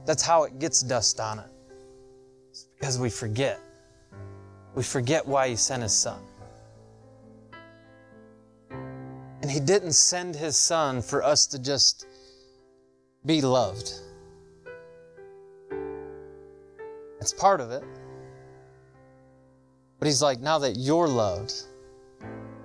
that's 0.05 0.23
how 0.23 0.45
it 0.45 0.59
gets 0.59 0.83
dust 0.83 1.21
on 1.21 1.39
it. 1.39 1.51
It's 2.51 2.69
because 2.79 2.99
we 2.99 3.11
forget. 3.11 3.61
We 4.75 4.83
forget 4.83 5.27
why 5.27 5.49
He 5.49 5.57
sent 5.57 5.83
His 5.83 5.93
Son. 5.93 6.21
And 8.71 9.51
He 9.51 9.61
didn't 9.61 9.93
send 9.93 10.35
His 10.35 10.57
Son 10.57 11.03
for 11.03 11.23
us 11.23 11.47
to 11.49 11.59
just 11.59 12.07
be 13.25 13.41
loved. 13.41 13.93
It's 17.21 17.33
part 17.33 17.61
of 17.61 17.71
it. 17.71 17.83
But 19.99 20.07
He's 20.07 20.23
like, 20.23 20.41
now 20.41 20.59
that 20.59 20.77
you're 20.77 21.09
loved, 21.09 21.55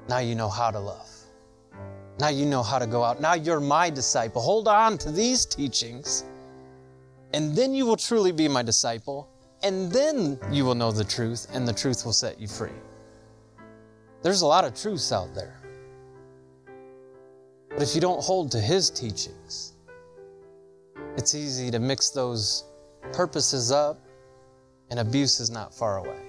now 0.10 0.20
you 0.20 0.36
know 0.36 0.50
how 0.50 0.72
to 0.72 0.80
love. 0.80 1.11
Now 2.20 2.30
you 2.30 2.46
know 2.46 2.62
how 2.62 2.78
to 2.78 2.88
go 2.88 3.04
out. 3.04 3.20
Now 3.20 3.34
you're 3.34 3.60
my 3.60 3.90
disciple. 3.90 4.42
Hold 4.42 4.68
on 4.68 4.98
to 5.00 5.12
these 5.12 5.46
teachings, 5.46 6.26
and 7.34 7.56
then 7.56 7.74
you 7.74 7.86
will 7.86 7.98
truly 7.98 8.32
be 8.32 8.48
my 8.48 8.62
disciple, 8.62 9.30
and 9.64 9.92
then 9.92 10.40
you 10.52 10.66
will 10.66 10.76
know 10.76 10.92
the 10.92 11.04
truth, 11.04 11.48
and 11.54 11.68
the 11.68 11.74
truth 11.74 12.06
will 12.06 12.14
set 12.14 12.40
you 12.40 12.48
free. 12.48 12.72
There's 14.22 14.42
a 14.42 14.48
lot 14.48 14.66
of 14.66 14.76
truths 14.76 15.12
out 15.12 15.34
there. 15.34 15.58
But 17.70 17.82
if 17.82 17.96
you 17.96 18.02
don't 18.02 18.22
hold 18.22 18.52
to 18.52 18.60
His 18.60 18.90
teachings, 18.90 19.74
it's 21.18 21.34
easy 21.34 21.72
to 21.72 21.80
mix 21.80 22.10
those 22.10 22.66
purposes 23.14 23.72
up, 23.72 24.00
and 24.90 25.00
abuse 25.00 25.40
is 25.40 25.50
not 25.50 25.74
far 25.74 25.98
away. 25.98 26.22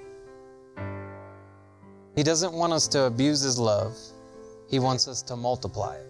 He 2.14 2.22
doesn't 2.22 2.52
want 2.52 2.72
us 2.72 2.86
to 2.88 3.04
abuse 3.04 3.40
His 3.40 3.58
love, 3.58 3.96
He 4.72 4.78
wants 4.78 5.06
us 5.06 5.20
to 5.24 5.36
multiply 5.36 5.96
it. 5.96 6.06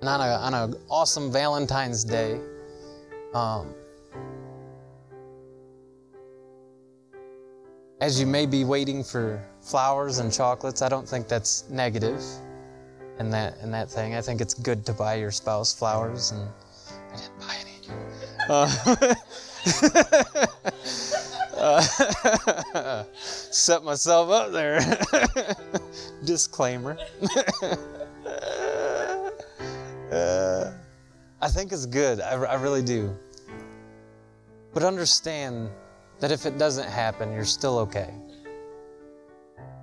And 0.00 0.08
on, 0.10 0.20
a, 0.20 0.24
on 0.24 0.52
an 0.52 0.74
awesome 0.90 1.32
Valentine's 1.32 2.04
Day, 2.04 2.38
um, 3.32 3.74
as 8.02 8.20
you 8.20 8.26
may 8.26 8.44
be 8.44 8.62
waiting 8.62 9.02
for 9.02 9.42
flowers 9.62 10.18
and 10.18 10.30
chocolates, 10.30 10.82
I 10.82 10.90
don't 10.90 11.08
think 11.08 11.28
that's 11.28 11.64
negative 11.70 12.22
in 13.18 13.30
that 13.30 13.56
in 13.62 13.70
that 13.70 13.90
thing. 13.90 14.14
I 14.14 14.20
think 14.20 14.42
it's 14.42 14.52
good 14.52 14.84
to 14.84 14.92
buy 14.92 15.14
your 15.14 15.30
spouse 15.30 15.72
flowers, 15.72 16.32
and 16.32 16.46
I 17.10 17.16
didn't 17.16 17.40
buy 17.40 17.56
any. 17.62 17.72
Uh, 18.50 18.68
uh, 22.84 23.04
set 23.56 23.82
myself 23.82 24.30
up 24.30 24.52
there. 24.52 24.80
Disclaimer. 26.24 26.98
uh, 30.12 30.70
I 31.40 31.48
think 31.48 31.72
it's 31.72 31.86
good. 31.86 32.20
I, 32.20 32.34
I 32.34 32.54
really 32.54 32.82
do. 32.82 33.16
But 34.74 34.82
understand 34.82 35.70
that 36.20 36.30
if 36.30 36.44
it 36.44 36.58
doesn't 36.58 36.88
happen, 36.88 37.32
you're 37.32 37.44
still 37.44 37.78
okay. 37.78 38.12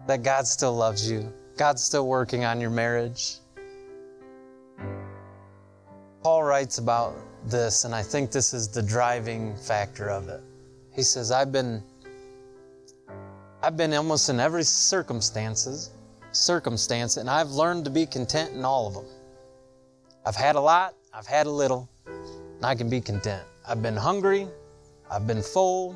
That 0.08 0.22
God 0.22 0.46
still 0.46 0.76
loves 0.76 1.10
you. 1.10 1.34
God's 1.58 1.84
still 1.84 2.08
working 2.08 2.46
on 2.46 2.62
your 2.62 2.70
marriage. 2.70 3.38
Paul 6.22 6.44
writes 6.44 6.78
about 6.78 7.16
this, 7.46 7.86
and 7.86 7.94
I 7.94 8.02
think 8.04 8.32
this 8.32 8.54
is 8.54 8.68
the 8.68 8.82
driving 8.82 9.56
factor 9.58 10.10
of 10.10 10.30
it. 10.30 10.42
He 10.94 11.02
says, 11.04 11.32
I've 11.32 11.52
been 11.52 11.84
I've 13.66 13.78
been 13.78 13.94
almost 13.94 14.28
in 14.28 14.42
every 14.42 14.66
circumstances, 14.66 15.92
circumstance, 16.34 17.16
and 17.16 17.30
I've 17.30 17.52
learned 17.52 17.86
to 17.86 17.92
be 17.92 18.06
content 18.06 18.52
in 18.52 18.66
all 18.66 18.88
of 18.88 18.94
them. 18.94 19.06
I've 20.26 20.36
had 20.36 20.58
a 20.58 20.60
lot, 20.60 20.96
I've 21.14 21.28
had 21.28 21.48
a 21.48 21.50
little, 21.50 21.88
and 22.06 22.66
I 22.66 22.76
can 22.76 22.90
be 22.90 23.00
content. 23.00 23.46
I've 23.66 23.82
been 23.82 23.96
hungry, 23.96 24.50
I've 25.10 25.26
been 25.26 25.42
full. 25.42 25.96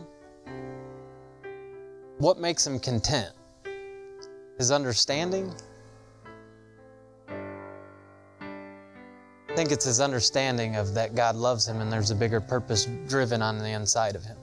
What 2.20 2.40
makes 2.40 2.66
him 2.66 2.80
content? 2.80 3.34
His 4.58 4.72
understanding? 4.72 5.54
I 9.50 9.56
think 9.58 9.74
it's 9.74 9.84
his 9.84 10.00
understanding 10.00 10.78
of 10.78 10.94
that 10.94 11.16
God 11.16 11.36
loves 11.36 11.68
him 11.68 11.82
and 11.82 11.92
there's 11.92 12.12
a 12.12 12.16
bigger 12.16 12.40
purpose 12.40 12.86
driven 13.10 13.42
on 13.42 13.58
the 13.58 13.72
inside 13.72 14.16
of 14.16 14.24
him. 14.24 14.38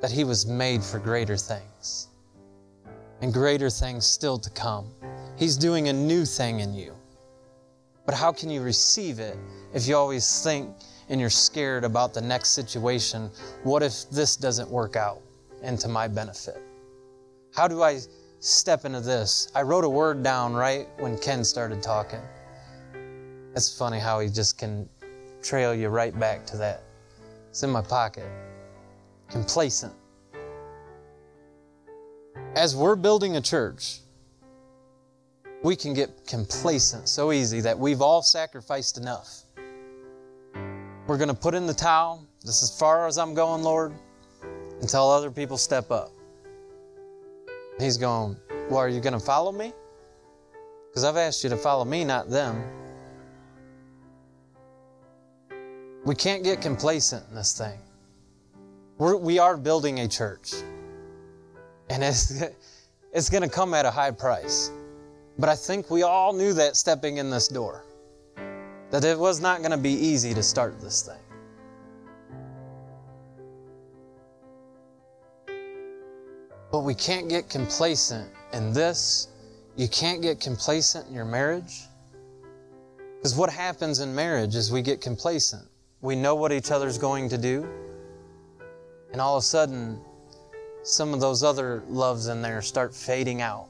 That 0.00 0.10
he 0.10 0.24
was 0.24 0.46
made 0.46 0.82
for 0.82 0.98
greater 0.98 1.36
things 1.36 2.08
and 3.24 3.32
greater 3.32 3.70
things 3.70 4.04
still 4.04 4.36
to 4.36 4.50
come. 4.50 4.86
He's 5.38 5.56
doing 5.56 5.88
a 5.88 5.92
new 5.94 6.26
thing 6.26 6.60
in 6.60 6.74
you. 6.74 6.94
But 8.04 8.14
how 8.14 8.30
can 8.30 8.50
you 8.50 8.60
receive 8.60 9.18
it 9.18 9.38
if 9.72 9.88
you 9.88 9.96
always 9.96 10.42
think 10.42 10.68
and 11.08 11.18
you're 11.18 11.30
scared 11.30 11.84
about 11.84 12.12
the 12.12 12.20
next 12.20 12.50
situation? 12.50 13.30
What 13.62 13.82
if 13.82 14.10
this 14.10 14.36
doesn't 14.36 14.68
work 14.68 14.94
out 14.94 15.22
into 15.62 15.88
my 15.88 16.06
benefit? 16.06 16.60
How 17.54 17.66
do 17.66 17.82
I 17.82 18.00
step 18.40 18.84
into 18.84 19.00
this? 19.00 19.50
I 19.54 19.62
wrote 19.62 19.84
a 19.84 19.88
word 19.88 20.22
down 20.22 20.52
right 20.52 20.86
when 20.98 21.16
Ken 21.16 21.44
started 21.44 21.82
talking. 21.82 22.20
It's 23.56 23.74
funny 23.74 23.98
how 23.98 24.20
he 24.20 24.28
just 24.28 24.58
can 24.58 24.86
trail 25.42 25.74
you 25.74 25.88
right 25.88 26.16
back 26.20 26.44
to 26.48 26.58
that. 26.58 26.82
It's 27.48 27.62
in 27.62 27.70
my 27.70 27.80
pocket. 27.80 28.28
Complacent. 29.30 29.94
As 32.56 32.76
we're 32.76 32.94
building 32.94 33.36
a 33.36 33.40
church, 33.40 33.98
we 35.64 35.74
can 35.74 35.92
get 35.92 36.24
complacent 36.24 37.08
so 37.08 37.32
easy 37.32 37.60
that 37.60 37.76
we've 37.76 38.00
all 38.00 38.22
sacrificed 38.22 38.96
enough. 38.96 39.42
We're 41.08 41.18
going 41.18 41.28
to 41.28 41.34
put 41.34 41.54
in 41.54 41.66
the 41.66 41.74
towel. 41.74 42.24
This 42.42 42.62
is 42.62 42.70
as 42.70 42.78
far 42.78 43.08
as 43.08 43.18
I'm 43.18 43.34
going, 43.34 43.64
Lord, 43.64 43.92
until 44.80 45.10
other 45.10 45.32
people 45.32 45.58
step 45.58 45.90
up. 45.90 46.12
He's 47.80 47.96
going, 47.96 48.36
Well, 48.70 48.78
are 48.78 48.88
you 48.88 49.00
going 49.00 49.14
to 49.14 49.24
follow 49.24 49.50
me? 49.50 49.72
Because 50.88 51.02
I've 51.02 51.16
asked 51.16 51.42
you 51.42 51.50
to 51.50 51.56
follow 51.56 51.84
me, 51.84 52.04
not 52.04 52.30
them. 52.30 52.62
We 56.04 56.14
can't 56.14 56.44
get 56.44 56.62
complacent 56.62 57.24
in 57.30 57.34
this 57.34 57.58
thing. 57.58 57.80
We're, 58.98 59.16
we 59.16 59.40
are 59.40 59.56
building 59.56 60.00
a 60.00 60.08
church. 60.08 60.52
And 61.94 62.02
it's, 62.02 62.42
it's 63.12 63.30
going 63.30 63.44
to 63.44 63.48
come 63.48 63.72
at 63.72 63.86
a 63.86 63.90
high 63.90 64.10
price. 64.10 64.72
But 65.38 65.48
I 65.48 65.54
think 65.54 65.90
we 65.90 66.02
all 66.02 66.32
knew 66.32 66.52
that 66.54 66.74
stepping 66.74 67.18
in 67.18 67.30
this 67.30 67.46
door, 67.46 67.84
that 68.90 69.04
it 69.04 69.16
was 69.16 69.40
not 69.40 69.60
going 69.60 69.70
to 69.70 69.78
be 69.78 69.92
easy 69.92 70.34
to 70.34 70.42
start 70.42 70.80
this 70.80 71.02
thing. 71.02 71.20
But 76.72 76.80
we 76.80 76.96
can't 76.96 77.28
get 77.28 77.48
complacent 77.48 78.28
in 78.52 78.72
this. 78.72 79.28
You 79.76 79.86
can't 79.86 80.20
get 80.20 80.40
complacent 80.40 81.06
in 81.06 81.14
your 81.14 81.24
marriage. 81.24 81.82
Because 83.18 83.36
what 83.36 83.50
happens 83.50 84.00
in 84.00 84.12
marriage 84.12 84.56
is 84.56 84.72
we 84.72 84.82
get 84.82 85.00
complacent 85.00 85.68
we 86.04 86.14
know 86.14 86.34
what 86.34 86.52
each 86.52 86.70
other's 86.70 86.98
going 86.98 87.30
to 87.30 87.38
do. 87.38 87.66
And 89.12 89.22
all 89.22 89.38
of 89.38 89.40
a 89.40 89.46
sudden, 89.46 89.98
some 90.84 91.14
of 91.14 91.20
those 91.20 91.42
other 91.42 91.82
loves 91.88 92.28
in 92.28 92.42
there 92.42 92.60
start 92.60 92.94
fading 92.94 93.40
out. 93.40 93.68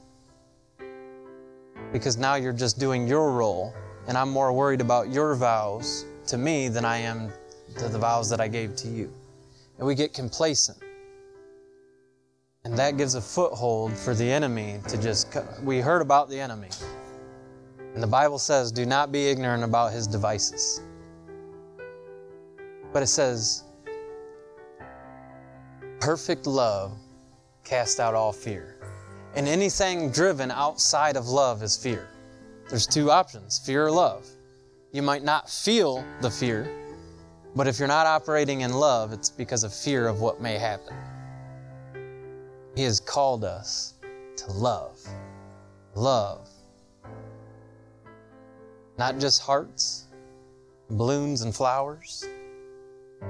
Because 1.93 2.17
now 2.17 2.35
you're 2.35 2.53
just 2.53 2.77
doing 2.77 3.07
your 3.07 3.31
role, 3.31 3.73
and 4.07 4.17
I'm 4.17 4.29
more 4.29 4.51
worried 4.51 4.81
about 4.81 5.09
your 5.09 5.33
vows 5.33 6.05
to 6.27 6.37
me 6.37 6.67
than 6.67 6.83
I 6.83 6.97
am 6.97 7.31
to 7.77 7.87
the 7.87 7.97
vows 7.97 8.29
that 8.29 8.41
I 8.41 8.49
gave 8.49 8.75
to 8.77 8.89
you. 8.89 9.11
And 9.77 9.87
we 9.87 9.95
get 9.95 10.13
complacent. 10.13 10.77
And 12.65 12.77
that 12.77 12.97
gives 12.97 13.15
a 13.15 13.21
foothold 13.21 13.93
for 13.93 14.13
the 14.13 14.29
enemy 14.29 14.79
to 14.89 15.01
just. 15.01 15.37
We 15.63 15.79
heard 15.79 16.01
about 16.01 16.29
the 16.29 16.39
enemy. 16.39 16.69
And 17.93 18.03
the 18.03 18.07
Bible 18.07 18.39
says, 18.39 18.73
do 18.73 18.85
not 18.85 19.13
be 19.13 19.27
ignorant 19.27 19.63
about 19.63 19.93
his 19.93 20.05
devices. 20.05 20.81
But 22.91 23.03
it 23.03 23.07
says, 23.07 23.63
perfect 26.01 26.45
love 26.45 26.97
cast 27.65 27.99
out 27.99 28.13
all 28.13 28.31
fear. 28.31 28.77
And 29.35 29.47
anything 29.47 30.11
driven 30.11 30.51
outside 30.51 31.17
of 31.17 31.27
love 31.27 31.61
is 31.61 31.75
fear. 31.75 32.07
There's 32.69 32.87
two 32.87 33.11
options 33.11 33.59
fear 33.59 33.85
or 33.85 33.91
love. 33.91 34.25
You 34.91 35.01
might 35.01 35.23
not 35.23 35.49
feel 35.49 36.05
the 36.21 36.31
fear, 36.31 36.69
but 37.55 37.67
if 37.67 37.79
you're 37.79 37.87
not 37.87 38.07
operating 38.07 38.61
in 38.61 38.71
love, 38.71 39.11
it's 39.11 39.29
because 39.29 39.63
of 39.63 39.73
fear 39.73 40.07
of 40.07 40.21
what 40.21 40.39
may 40.41 40.57
happen. 40.57 40.95
He 42.75 42.83
has 42.83 42.99
called 42.99 43.43
us 43.43 43.95
to 44.37 44.51
love. 44.51 44.99
Love. 45.95 46.47
Not 48.97 49.19
just 49.19 49.41
hearts, 49.41 50.05
balloons, 50.89 51.41
and 51.41 51.53
flowers 51.53 52.25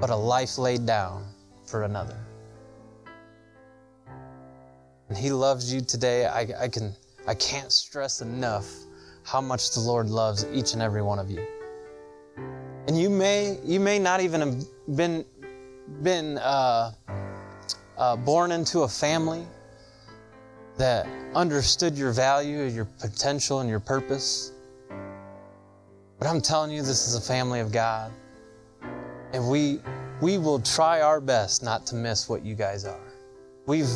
but 0.00 0.10
a 0.10 0.16
life 0.16 0.58
laid 0.58 0.86
down 0.86 1.24
for 1.64 1.84
another. 1.84 2.18
And 5.08 5.16
He 5.16 5.30
loves 5.30 5.72
you 5.72 5.80
today. 5.80 6.26
I, 6.26 6.46
I, 6.64 6.68
can, 6.68 6.94
I 7.26 7.34
can't 7.34 7.72
stress 7.72 8.20
enough 8.20 8.70
how 9.24 9.40
much 9.40 9.72
the 9.72 9.80
Lord 9.80 10.08
loves 10.08 10.46
each 10.52 10.72
and 10.72 10.82
every 10.82 11.02
one 11.02 11.18
of 11.18 11.30
you. 11.30 11.44
And 12.86 12.98
you 12.98 13.10
may, 13.10 13.58
you 13.64 13.80
may 13.80 13.98
not 13.98 14.20
even 14.20 14.40
have 14.40 14.64
been, 14.96 15.24
been 16.02 16.38
uh, 16.38 16.92
uh, 17.98 18.16
born 18.16 18.52
into 18.52 18.82
a 18.82 18.88
family 18.88 19.44
that 20.76 21.06
understood 21.34 21.96
your 21.96 22.12
value, 22.12 22.64
your 22.64 22.84
potential, 22.84 23.60
and 23.60 23.68
your 23.68 23.80
purpose. 23.80 24.52
But 26.18 26.28
I'm 26.28 26.40
telling 26.40 26.70
you, 26.70 26.82
this 26.82 27.08
is 27.08 27.14
a 27.16 27.20
family 27.20 27.60
of 27.60 27.72
God. 27.72 28.12
And 29.32 29.50
we 29.50 29.80
we 30.20 30.38
will 30.38 30.60
try 30.60 31.02
our 31.02 31.20
best 31.20 31.62
not 31.62 31.86
to 31.86 31.94
miss 31.94 32.28
what 32.28 32.42
you 32.42 32.54
guys 32.54 32.84
are. 32.86 33.00
We've 33.66 33.90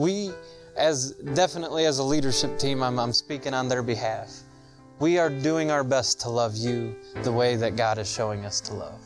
we 0.00 0.32
as 0.76 1.12
definitely 1.34 1.84
as 1.84 1.98
a 1.98 2.02
leadership 2.02 2.58
team, 2.58 2.82
I'm, 2.82 2.98
I'm 2.98 3.12
speaking 3.12 3.52
on 3.52 3.68
their 3.68 3.82
behalf. 3.82 4.32
We 4.98 5.18
are 5.18 5.28
doing 5.28 5.70
our 5.70 5.84
best 5.84 6.20
to 6.22 6.30
love 6.30 6.56
you 6.56 6.96
the 7.22 7.30
way 7.30 7.56
that 7.56 7.76
God 7.76 7.98
is 7.98 8.10
showing 8.10 8.46
us 8.46 8.62
to 8.62 8.74
love. 8.74 9.00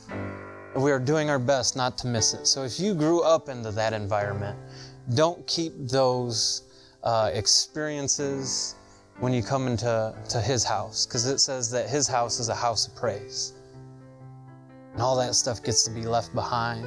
We 0.76 0.92
are 0.92 1.00
doing 1.00 1.30
our 1.30 1.40
best 1.40 1.76
not 1.76 1.98
to 1.98 2.06
miss 2.06 2.32
it. 2.32 2.46
So 2.46 2.62
if 2.62 2.78
you 2.78 2.94
grew 2.94 3.22
up 3.22 3.48
into 3.48 3.72
that 3.72 3.92
environment, 3.92 4.56
don't 5.14 5.44
keep 5.48 5.72
those 5.88 6.62
uh, 7.02 7.30
experiences 7.34 8.76
when 9.18 9.32
you 9.32 9.42
come 9.42 9.66
into 9.66 10.14
to 10.28 10.40
His 10.40 10.62
house, 10.62 11.06
because 11.06 11.26
it 11.26 11.38
says 11.38 11.70
that 11.72 11.88
His 11.88 12.06
house 12.06 12.38
is 12.38 12.48
a 12.48 12.54
house 12.54 12.86
of 12.86 12.94
praise. 12.94 13.54
And 14.92 15.02
all 15.02 15.16
that 15.16 15.34
stuff 15.34 15.62
gets 15.62 15.82
to 15.84 15.90
be 15.90 16.02
left 16.02 16.32
behind. 16.34 16.86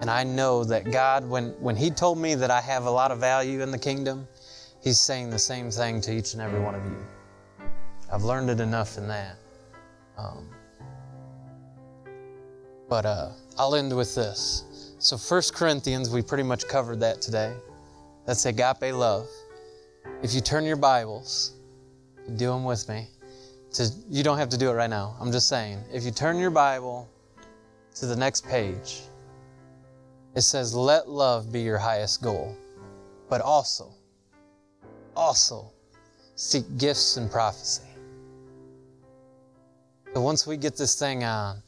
And 0.00 0.10
I 0.10 0.24
know 0.24 0.64
that 0.64 0.90
God, 0.90 1.28
when, 1.28 1.50
when 1.60 1.76
He 1.76 1.90
told 1.90 2.18
me 2.18 2.34
that 2.34 2.50
I 2.50 2.60
have 2.60 2.84
a 2.84 2.90
lot 2.90 3.10
of 3.10 3.18
value 3.18 3.62
in 3.62 3.70
the 3.70 3.78
kingdom, 3.78 4.26
He's 4.82 5.00
saying 5.00 5.30
the 5.30 5.38
same 5.38 5.70
thing 5.70 6.00
to 6.02 6.12
each 6.12 6.34
and 6.34 6.42
every 6.42 6.60
one 6.60 6.74
of 6.74 6.84
you. 6.84 6.96
I've 8.12 8.22
learned 8.22 8.50
it 8.50 8.60
enough 8.60 8.98
in 8.98 9.08
that. 9.08 9.36
Um, 10.18 10.48
but 12.88 13.06
uh, 13.06 13.30
I'll 13.58 13.74
end 13.74 13.96
with 13.96 14.14
this. 14.14 14.94
So, 14.98 15.16
First 15.16 15.54
Corinthians, 15.54 16.10
we 16.10 16.22
pretty 16.22 16.44
much 16.44 16.68
covered 16.68 17.00
that 17.00 17.20
today. 17.20 17.54
That's 18.26 18.46
agape 18.46 18.94
love. 18.94 19.26
If 20.22 20.34
you 20.34 20.40
turn 20.40 20.64
your 20.64 20.76
Bibles, 20.76 21.54
do 22.36 22.48
them 22.48 22.64
with 22.64 22.88
me 22.88 23.08
to 23.74 23.90
you 24.08 24.22
don't 24.22 24.38
have 24.38 24.48
to 24.50 24.58
do 24.58 24.70
it 24.70 24.74
right 24.74 24.90
now. 24.90 25.16
I'm 25.20 25.32
just 25.32 25.48
saying, 25.48 25.82
if 25.92 26.04
you 26.04 26.10
turn 26.10 26.38
your 26.38 26.50
Bible 26.50 27.08
to 27.96 28.06
the 28.06 28.16
next 28.16 28.46
page, 28.46 29.02
it 30.34 30.42
says, 30.42 30.74
Let 30.74 31.08
love 31.08 31.52
be 31.52 31.60
your 31.60 31.78
highest 31.78 32.22
goal, 32.22 32.56
but 33.28 33.40
also, 33.40 33.92
also 35.16 35.70
seek 36.36 36.64
gifts 36.78 37.16
and 37.16 37.30
prophecy. 37.30 37.84
So 40.14 40.20
once 40.20 40.46
we 40.46 40.56
get 40.56 40.76
this 40.76 40.98
thing 40.98 41.24
on, 41.24 41.62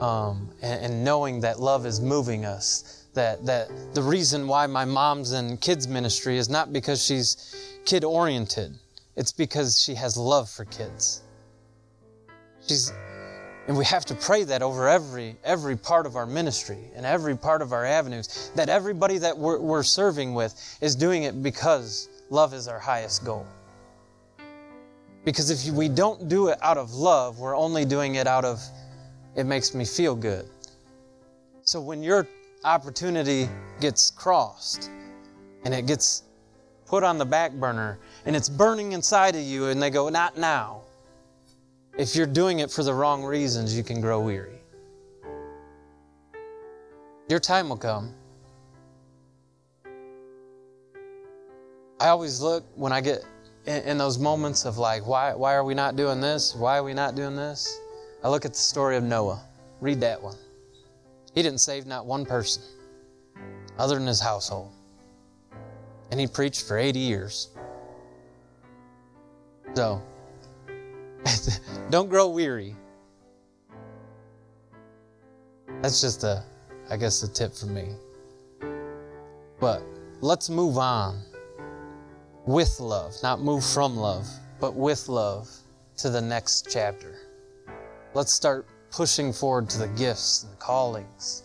um, 0.00 0.50
and, 0.62 0.84
and 0.84 1.04
knowing 1.04 1.40
that 1.40 1.60
love 1.60 1.86
is 1.86 2.00
moving 2.00 2.44
us, 2.44 3.06
that, 3.14 3.44
that 3.46 3.68
the 3.94 4.02
reason 4.02 4.48
why 4.48 4.66
my 4.66 4.84
mom's 4.84 5.32
in 5.32 5.56
kids 5.58 5.86
ministry 5.86 6.36
is 6.36 6.48
not 6.48 6.72
because 6.72 7.04
she's 7.04 7.78
kid 7.84 8.02
oriented, 8.02 8.74
it's 9.16 9.30
because 9.30 9.80
she 9.80 9.94
has 9.94 10.16
love 10.16 10.50
for 10.50 10.64
kids. 10.64 11.22
She's, 12.66 12.92
and 13.66 13.76
we 13.76 13.84
have 13.84 14.04
to 14.06 14.14
pray 14.14 14.44
that 14.44 14.62
over 14.62 14.88
every 14.88 15.36
every 15.44 15.76
part 15.76 16.06
of 16.06 16.16
our 16.16 16.26
ministry 16.26 16.90
and 16.94 17.06
every 17.06 17.36
part 17.36 17.62
of 17.62 17.72
our 17.72 17.84
avenues. 17.84 18.50
That 18.54 18.68
everybody 18.68 19.18
that 19.18 19.36
we're, 19.36 19.58
we're 19.58 19.82
serving 19.82 20.34
with 20.34 20.78
is 20.80 20.94
doing 20.94 21.22
it 21.22 21.42
because 21.42 22.08
love 22.30 22.52
is 22.52 22.68
our 22.68 22.78
highest 22.78 23.24
goal. 23.24 23.46
Because 25.24 25.50
if 25.50 25.72
we 25.74 25.88
don't 25.88 26.28
do 26.28 26.48
it 26.48 26.58
out 26.60 26.76
of 26.76 26.92
love, 26.92 27.38
we're 27.38 27.56
only 27.56 27.86
doing 27.86 28.16
it 28.16 28.26
out 28.26 28.44
of, 28.44 28.62
it 29.34 29.44
makes 29.44 29.74
me 29.74 29.84
feel 29.86 30.14
good. 30.14 30.46
So 31.62 31.80
when 31.80 32.02
your 32.02 32.28
opportunity 32.62 33.48
gets 33.80 34.10
crossed 34.10 34.90
and 35.64 35.72
it 35.72 35.86
gets 35.86 36.24
put 36.84 37.02
on 37.02 37.16
the 37.16 37.24
back 37.24 37.52
burner 37.52 37.98
and 38.26 38.36
it's 38.36 38.50
burning 38.50 38.92
inside 38.92 39.34
of 39.34 39.42
you 39.42 39.68
and 39.68 39.82
they 39.82 39.88
go, 39.88 40.10
not 40.10 40.36
now. 40.36 40.82
If 41.96 42.16
you're 42.16 42.26
doing 42.26 42.58
it 42.58 42.70
for 42.70 42.82
the 42.82 42.92
wrong 42.92 43.22
reasons, 43.22 43.76
you 43.76 43.84
can 43.84 44.00
grow 44.00 44.20
weary. 44.20 44.60
Your 47.28 47.38
time 47.38 47.68
will 47.68 47.76
come. 47.76 48.12
I 52.00 52.08
always 52.08 52.40
look 52.40 52.64
when 52.74 52.92
I 52.92 53.00
get 53.00 53.24
in, 53.66 53.82
in, 53.84 53.98
those 53.98 54.18
moments 54.18 54.64
of 54.66 54.76
like, 54.76 55.06
why, 55.06 55.34
why 55.34 55.54
are 55.54 55.64
we 55.64 55.72
not 55.72 55.96
doing 55.96 56.20
this? 56.20 56.54
Why 56.54 56.78
are 56.78 56.82
we 56.82 56.92
not 56.92 57.14
doing 57.14 57.36
this? 57.36 57.80
I 58.22 58.28
look 58.28 58.44
at 58.44 58.52
the 58.52 58.58
story 58.58 58.96
of 58.96 59.04
Noah. 59.04 59.40
Read 59.80 60.00
that 60.00 60.20
one. 60.20 60.36
He 61.34 61.42
didn't 61.42 61.60
save 61.60 61.86
not 61.86 62.06
one 62.06 62.26
person 62.26 62.62
other 63.78 63.94
than 63.94 64.06
his 64.06 64.20
household. 64.20 64.72
And 66.10 66.20
he 66.20 66.26
preached 66.26 66.66
for 66.66 66.76
80 66.76 66.98
years. 66.98 67.48
So, 69.74 70.02
don't 71.90 72.08
grow 72.08 72.28
weary. 72.28 72.76
That's 75.82 76.00
just 76.00 76.24
a, 76.24 76.42
I 76.90 76.96
guess, 76.96 77.22
a 77.22 77.32
tip 77.32 77.54
for 77.54 77.66
me. 77.66 77.88
But 79.60 79.82
let's 80.20 80.48
move 80.48 80.78
on 80.78 81.22
with 82.46 82.80
love, 82.80 83.14
not 83.22 83.40
move 83.40 83.64
from 83.64 83.96
love, 83.96 84.26
but 84.60 84.74
with 84.74 85.08
love 85.08 85.48
to 85.98 86.10
the 86.10 86.20
next 86.20 86.68
chapter. 86.70 87.14
Let's 88.14 88.32
start 88.32 88.66
pushing 88.90 89.32
forward 89.32 89.68
to 89.70 89.78
the 89.78 89.88
gifts 89.88 90.44
and 90.44 90.58
callings 90.58 91.42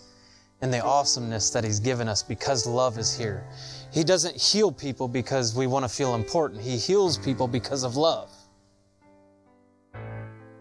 and 0.61 0.73
the 0.73 0.83
awesomeness 0.83 1.49
that 1.51 1.63
He's 1.63 1.79
given 1.79 2.07
us 2.07 2.21
because 2.21 2.65
love 2.65 2.97
is 2.97 3.17
here. 3.17 3.45
He 3.91 4.03
doesn't 4.03 4.35
heal 4.35 4.71
people 4.71 5.07
because 5.07 5.55
we 5.55 5.67
want 5.67 5.83
to 5.83 5.89
feel 5.89 6.15
important, 6.15 6.61
He 6.61 6.77
heals 6.77 7.17
people 7.17 7.47
because 7.47 7.83
of 7.83 7.95
love. 7.95 8.29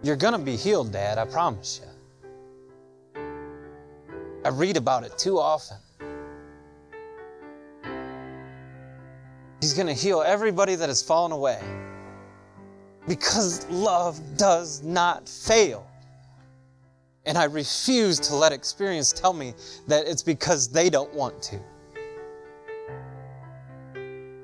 You're 0.02 0.16
going 0.16 0.32
to 0.32 0.38
be 0.38 0.56
healed, 0.56 0.92
Dad, 0.92 1.18
I 1.18 1.24
promise 1.24 1.80
you. 1.82 1.88
I 4.44 4.50
read 4.50 4.76
about 4.76 5.02
it 5.02 5.18
too 5.18 5.38
often. 5.38 5.78
He's 9.60 9.74
going 9.74 9.88
to 9.88 9.94
heal 9.94 10.22
everybody 10.24 10.76
that 10.76 10.88
has 10.88 11.02
fallen 11.02 11.32
away 11.32 11.60
because 13.08 13.68
love 13.68 14.20
does 14.36 14.82
not 14.82 15.28
fail. 15.28 15.84
And 17.26 17.36
I 17.36 17.44
refuse 17.44 18.20
to 18.20 18.36
let 18.36 18.52
experience 18.52 19.12
tell 19.12 19.32
me 19.32 19.54
that 19.88 20.06
it's 20.06 20.22
because 20.22 20.68
they 20.68 20.88
don't 20.88 21.12
want 21.12 21.42
to. 21.42 21.60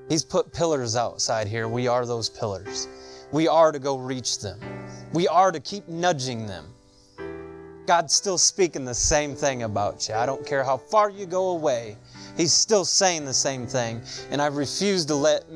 He's 0.08 0.24
put 0.24 0.52
pillars 0.52 0.96
outside 0.96 1.46
here. 1.46 1.68
We 1.68 1.86
are 1.86 2.04
those 2.04 2.28
pillars. 2.28 2.88
We 3.34 3.48
are 3.48 3.72
to 3.72 3.80
go 3.80 3.98
reach 3.98 4.38
them. 4.38 4.60
We 5.12 5.26
are 5.26 5.50
to 5.50 5.58
keep 5.58 5.88
nudging 5.88 6.46
them. 6.46 6.66
God's 7.84 8.14
still 8.14 8.38
speaking 8.38 8.84
the 8.84 8.94
same 8.94 9.34
thing 9.34 9.64
about 9.64 10.08
you. 10.08 10.14
I 10.14 10.24
don't 10.24 10.46
care 10.46 10.62
how 10.62 10.76
far 10.76 11.10
you 11.10 11.26
go 11.26 11.48
away. 11.48 11.96
He's 12.36 12.52
still 12.52 12.84
saying 12.84 13.24
the 13.24 13.34
same 13.34 13.66
thing. 13.66 14.02
And 14.30 14.40
I 14.40 14.46
refuse 14.46 15.04
to 15.06 15.16
let, 15.16 15.46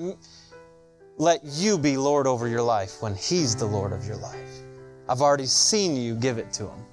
let 1.18 1.44
you 1.44 1.78
be 1.78 1.96
Lord 1.96 2.26
over 2.26 2.48
your 2.48 2.62
life 2.62 3.00
when 3.00 3.14
He's 3.14 3.54
the 3.54 3.66
Lord 3.66 3.92
of 3.92 4.04
your 4.04 4.16
life. 4.16 4.50
I've 5.08 5.22
already 5.22 5.46
seen 5.46 5.94
you 5.94 6.16
give 6.16 6.38
it 6.38 6.52
to 6.54 6.64
Him. 6.64 6.84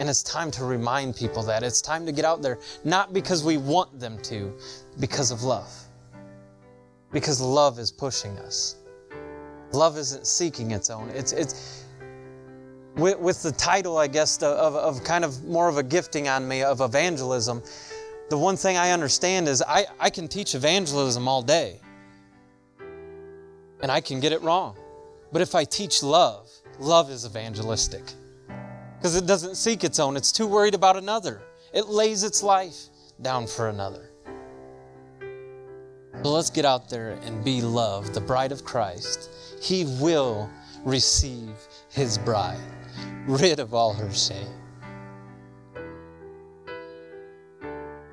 And 0.00 0.10
it's 0.10 0.22
time 0.22 0.50
to 0.50 0.66
remind 0.66 1.16
people 1.16 1.42
that. 1.44 1.62
It's 1.62 1.80
time 1.80 2.04
to 2.04 2.12
get 2.12 2.26
out 2.26 2.42
there, 2.42 2.58
not 2.84 3.14
because 3.14 3.42
we 3.42 3.56
want 3.56 3.98
them 3.98 4.18
to, 4.24 4.52
because 5.00 5.30
of 5.30 5.44
love. 5.44 5.72
Because 7.10 7.40
love 7.40 7.78
is 7.78 7.90
pushing 7.90 8.38
us. 8.40 8.76
Love 9.72 9.98
isn't 9.98 10.26
seeking 10.26 10.70
its 10.70 10.90
own. 10.90 11.08
It's, 11.10 11.32
it's, 11.32 11.84
with, 12.96 13.18
with 13.18 13.42
the 13.42 13.52
title, 13.52 13.96
I 13.96 14.06
guess, 14.06 14.42
of, 14.42 14.74
of 14.74 15.04
kind 15.04 15.24
of 15.24 15.44
more 15.44 15.68
of 15.68 15.78
a 15.78 15.82
gifting 15.82 16.28
on 16.28 16.46
me 16.46 16.62
of 16.62 16.80
evangelism, 16.80 17.62
the 18.28 18.38
one 18.38 18.56
thing 18.56 18.76
I 18.76 18.90
understand 18.90 19.48
is 19.48 19.62
I, 19.62 19.86
I 19.98 20.10
can 20.10 20.28
teach 20.28 20.54
evangelism 20.54 21.28
all 21.28 21.42
day 21.42 21.80
and 23.80 23.90
I 23.90 24.00
can 24.00 24.20
get 24.20 24.32
it 24.32 24.42
wrong. 24.42 24.76
But 25.32 25.42
if 25.42 25.54
I 25.54 25.64
teach 25.64 26.02
love, 26.02 26.50
love 26.78 27.10
is 27.10 27.24
evangelistic 27.24 28.02
because 28.98 29.14
it 29.14 29.26
doesn't 29.26 29.54
seek 29.54 29.84
its 29.84 30.00
own, 30.00 30.16
it's 30.16 30.32
too 30.32 30.46
worried 30.46 30.74
about 30.74 30.96
another. 30.96 31.40
It 31.72 31.86
lays 31.86 32.24
its 32.24 32.42
life 32.42 32.76
down 33.22 33.46
for 33.46 33.68
another. 33.68 34.10
So 35.20 36.32
let's 36.32 36.50
get 36.50 36.64
out 36.64 36.90
there 36.90 37.12
and 37.22 37.44
be 37.44 37.60
love, 37.62 38.12
the 38.12 38.20
bride 38.20 38.50
of 38.50 38.64
Christ. 38.64 39.30
He 39.60 39.84
will 40.00 40.50
receive 40.84 41.56
his 41.90 42.18
bride, 42.18 42.60
rid 43.26 43.60
of 43.60 43.74
all 43.74 43.92
her 43.92 44.12
shame. 44.12 44.58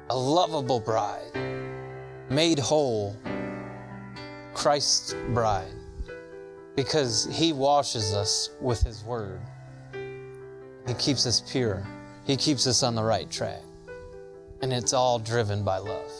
a 0.09 0.17
lovable 0.17 0.79
bride, 0.79 1.31
made 2.29 2.59
whole, 2.59 3.17
Christ's 4.53 5.13
bride, 5.33 5.73
because 6.75 7.27
He 7.31 7.51
washes 7.51 8.13
us 8.13 8.51
with 8.61 8.81
His 8.81 9.03
Word. 9.03 9.41
He 10.87 10.93
keeps 10.93 11.25
us 11.25 11.41
pure, 11.51 11.85
He 12.25 12.37
keeps 12.37 12.65
us 12.67 12.81
on 12.81 12.95
the 12.95 13.03
right 13.03 13.29
track. 13.29 13.61
And 14.61 14.71
it's 14.71 14.93
all 14.93 15.19
driven 15.19 15.63
by 15.63 15.79
love. 15.79 16.11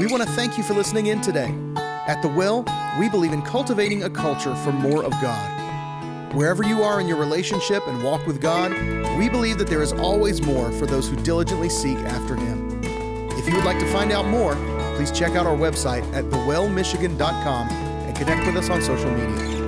We 0.00 0.06
want 0.06 0.22
to 0.22 0.28
thank 0.30 0.56
you 0.56 0.64
for 0.64 0.72
listening 0.72 1.08
in 1.08 1.20
today. 1.20 1.54
At 1.76 2.22
The 2.22 2.28
Well, 2.28 2.64
we 2.98 3.10
believe 3.10 3.34
in 3.34 3.42
cultivating 3.42 4.04
a 4.04 4.08
culture 4.08 4.54
for 4.54 4.72
more 4.72 5.04
of 5.04 5.10
God. 5.20 6.34
Wherever 6.34 6.62
you 6.62 6.82
are 6.82 7.02
in 7.02 7.06
your 7.06 7.18
relationship 7.18 7.86
and 7.86 8.02
walk 8.02 8.26
with 8.26 8.40
God, 8.40 8.72
we 9.18 9.28
believe 9.28 9.58
that 9.58 9.68
there 9.68 9.82
is 9.82 9.92
always 9.92 10.40
more 10.40 10.72
for 10.72 10.86
those 10.86 11.06
who 11.06 11.16
diligently 11.16 11.68
seek 11.68 11.98
after 11.98 12.34
Him. 12.34 12.80
If 13.32 13.46
you 13.46 13.54
would 13.56 13.66
like 13.66 13.78
to 13.78 13.92
find 13.92 14.10
out 14.10 14.26
more, 14.26 14.54
please 14.96 15.12
check 15.12 15.32
out 15.32 15.44
our 15.44 15.54
website 15.56 16.10
at 16.14 16.24
thewellmichigan.com 16.30 17.68
and 17.68 18.16
connect 18.16 18.46
with 18.46 18.56
us 18.56 18.70
on 18.70 18.80
social 18.80 19.10
media. 19.10 19.59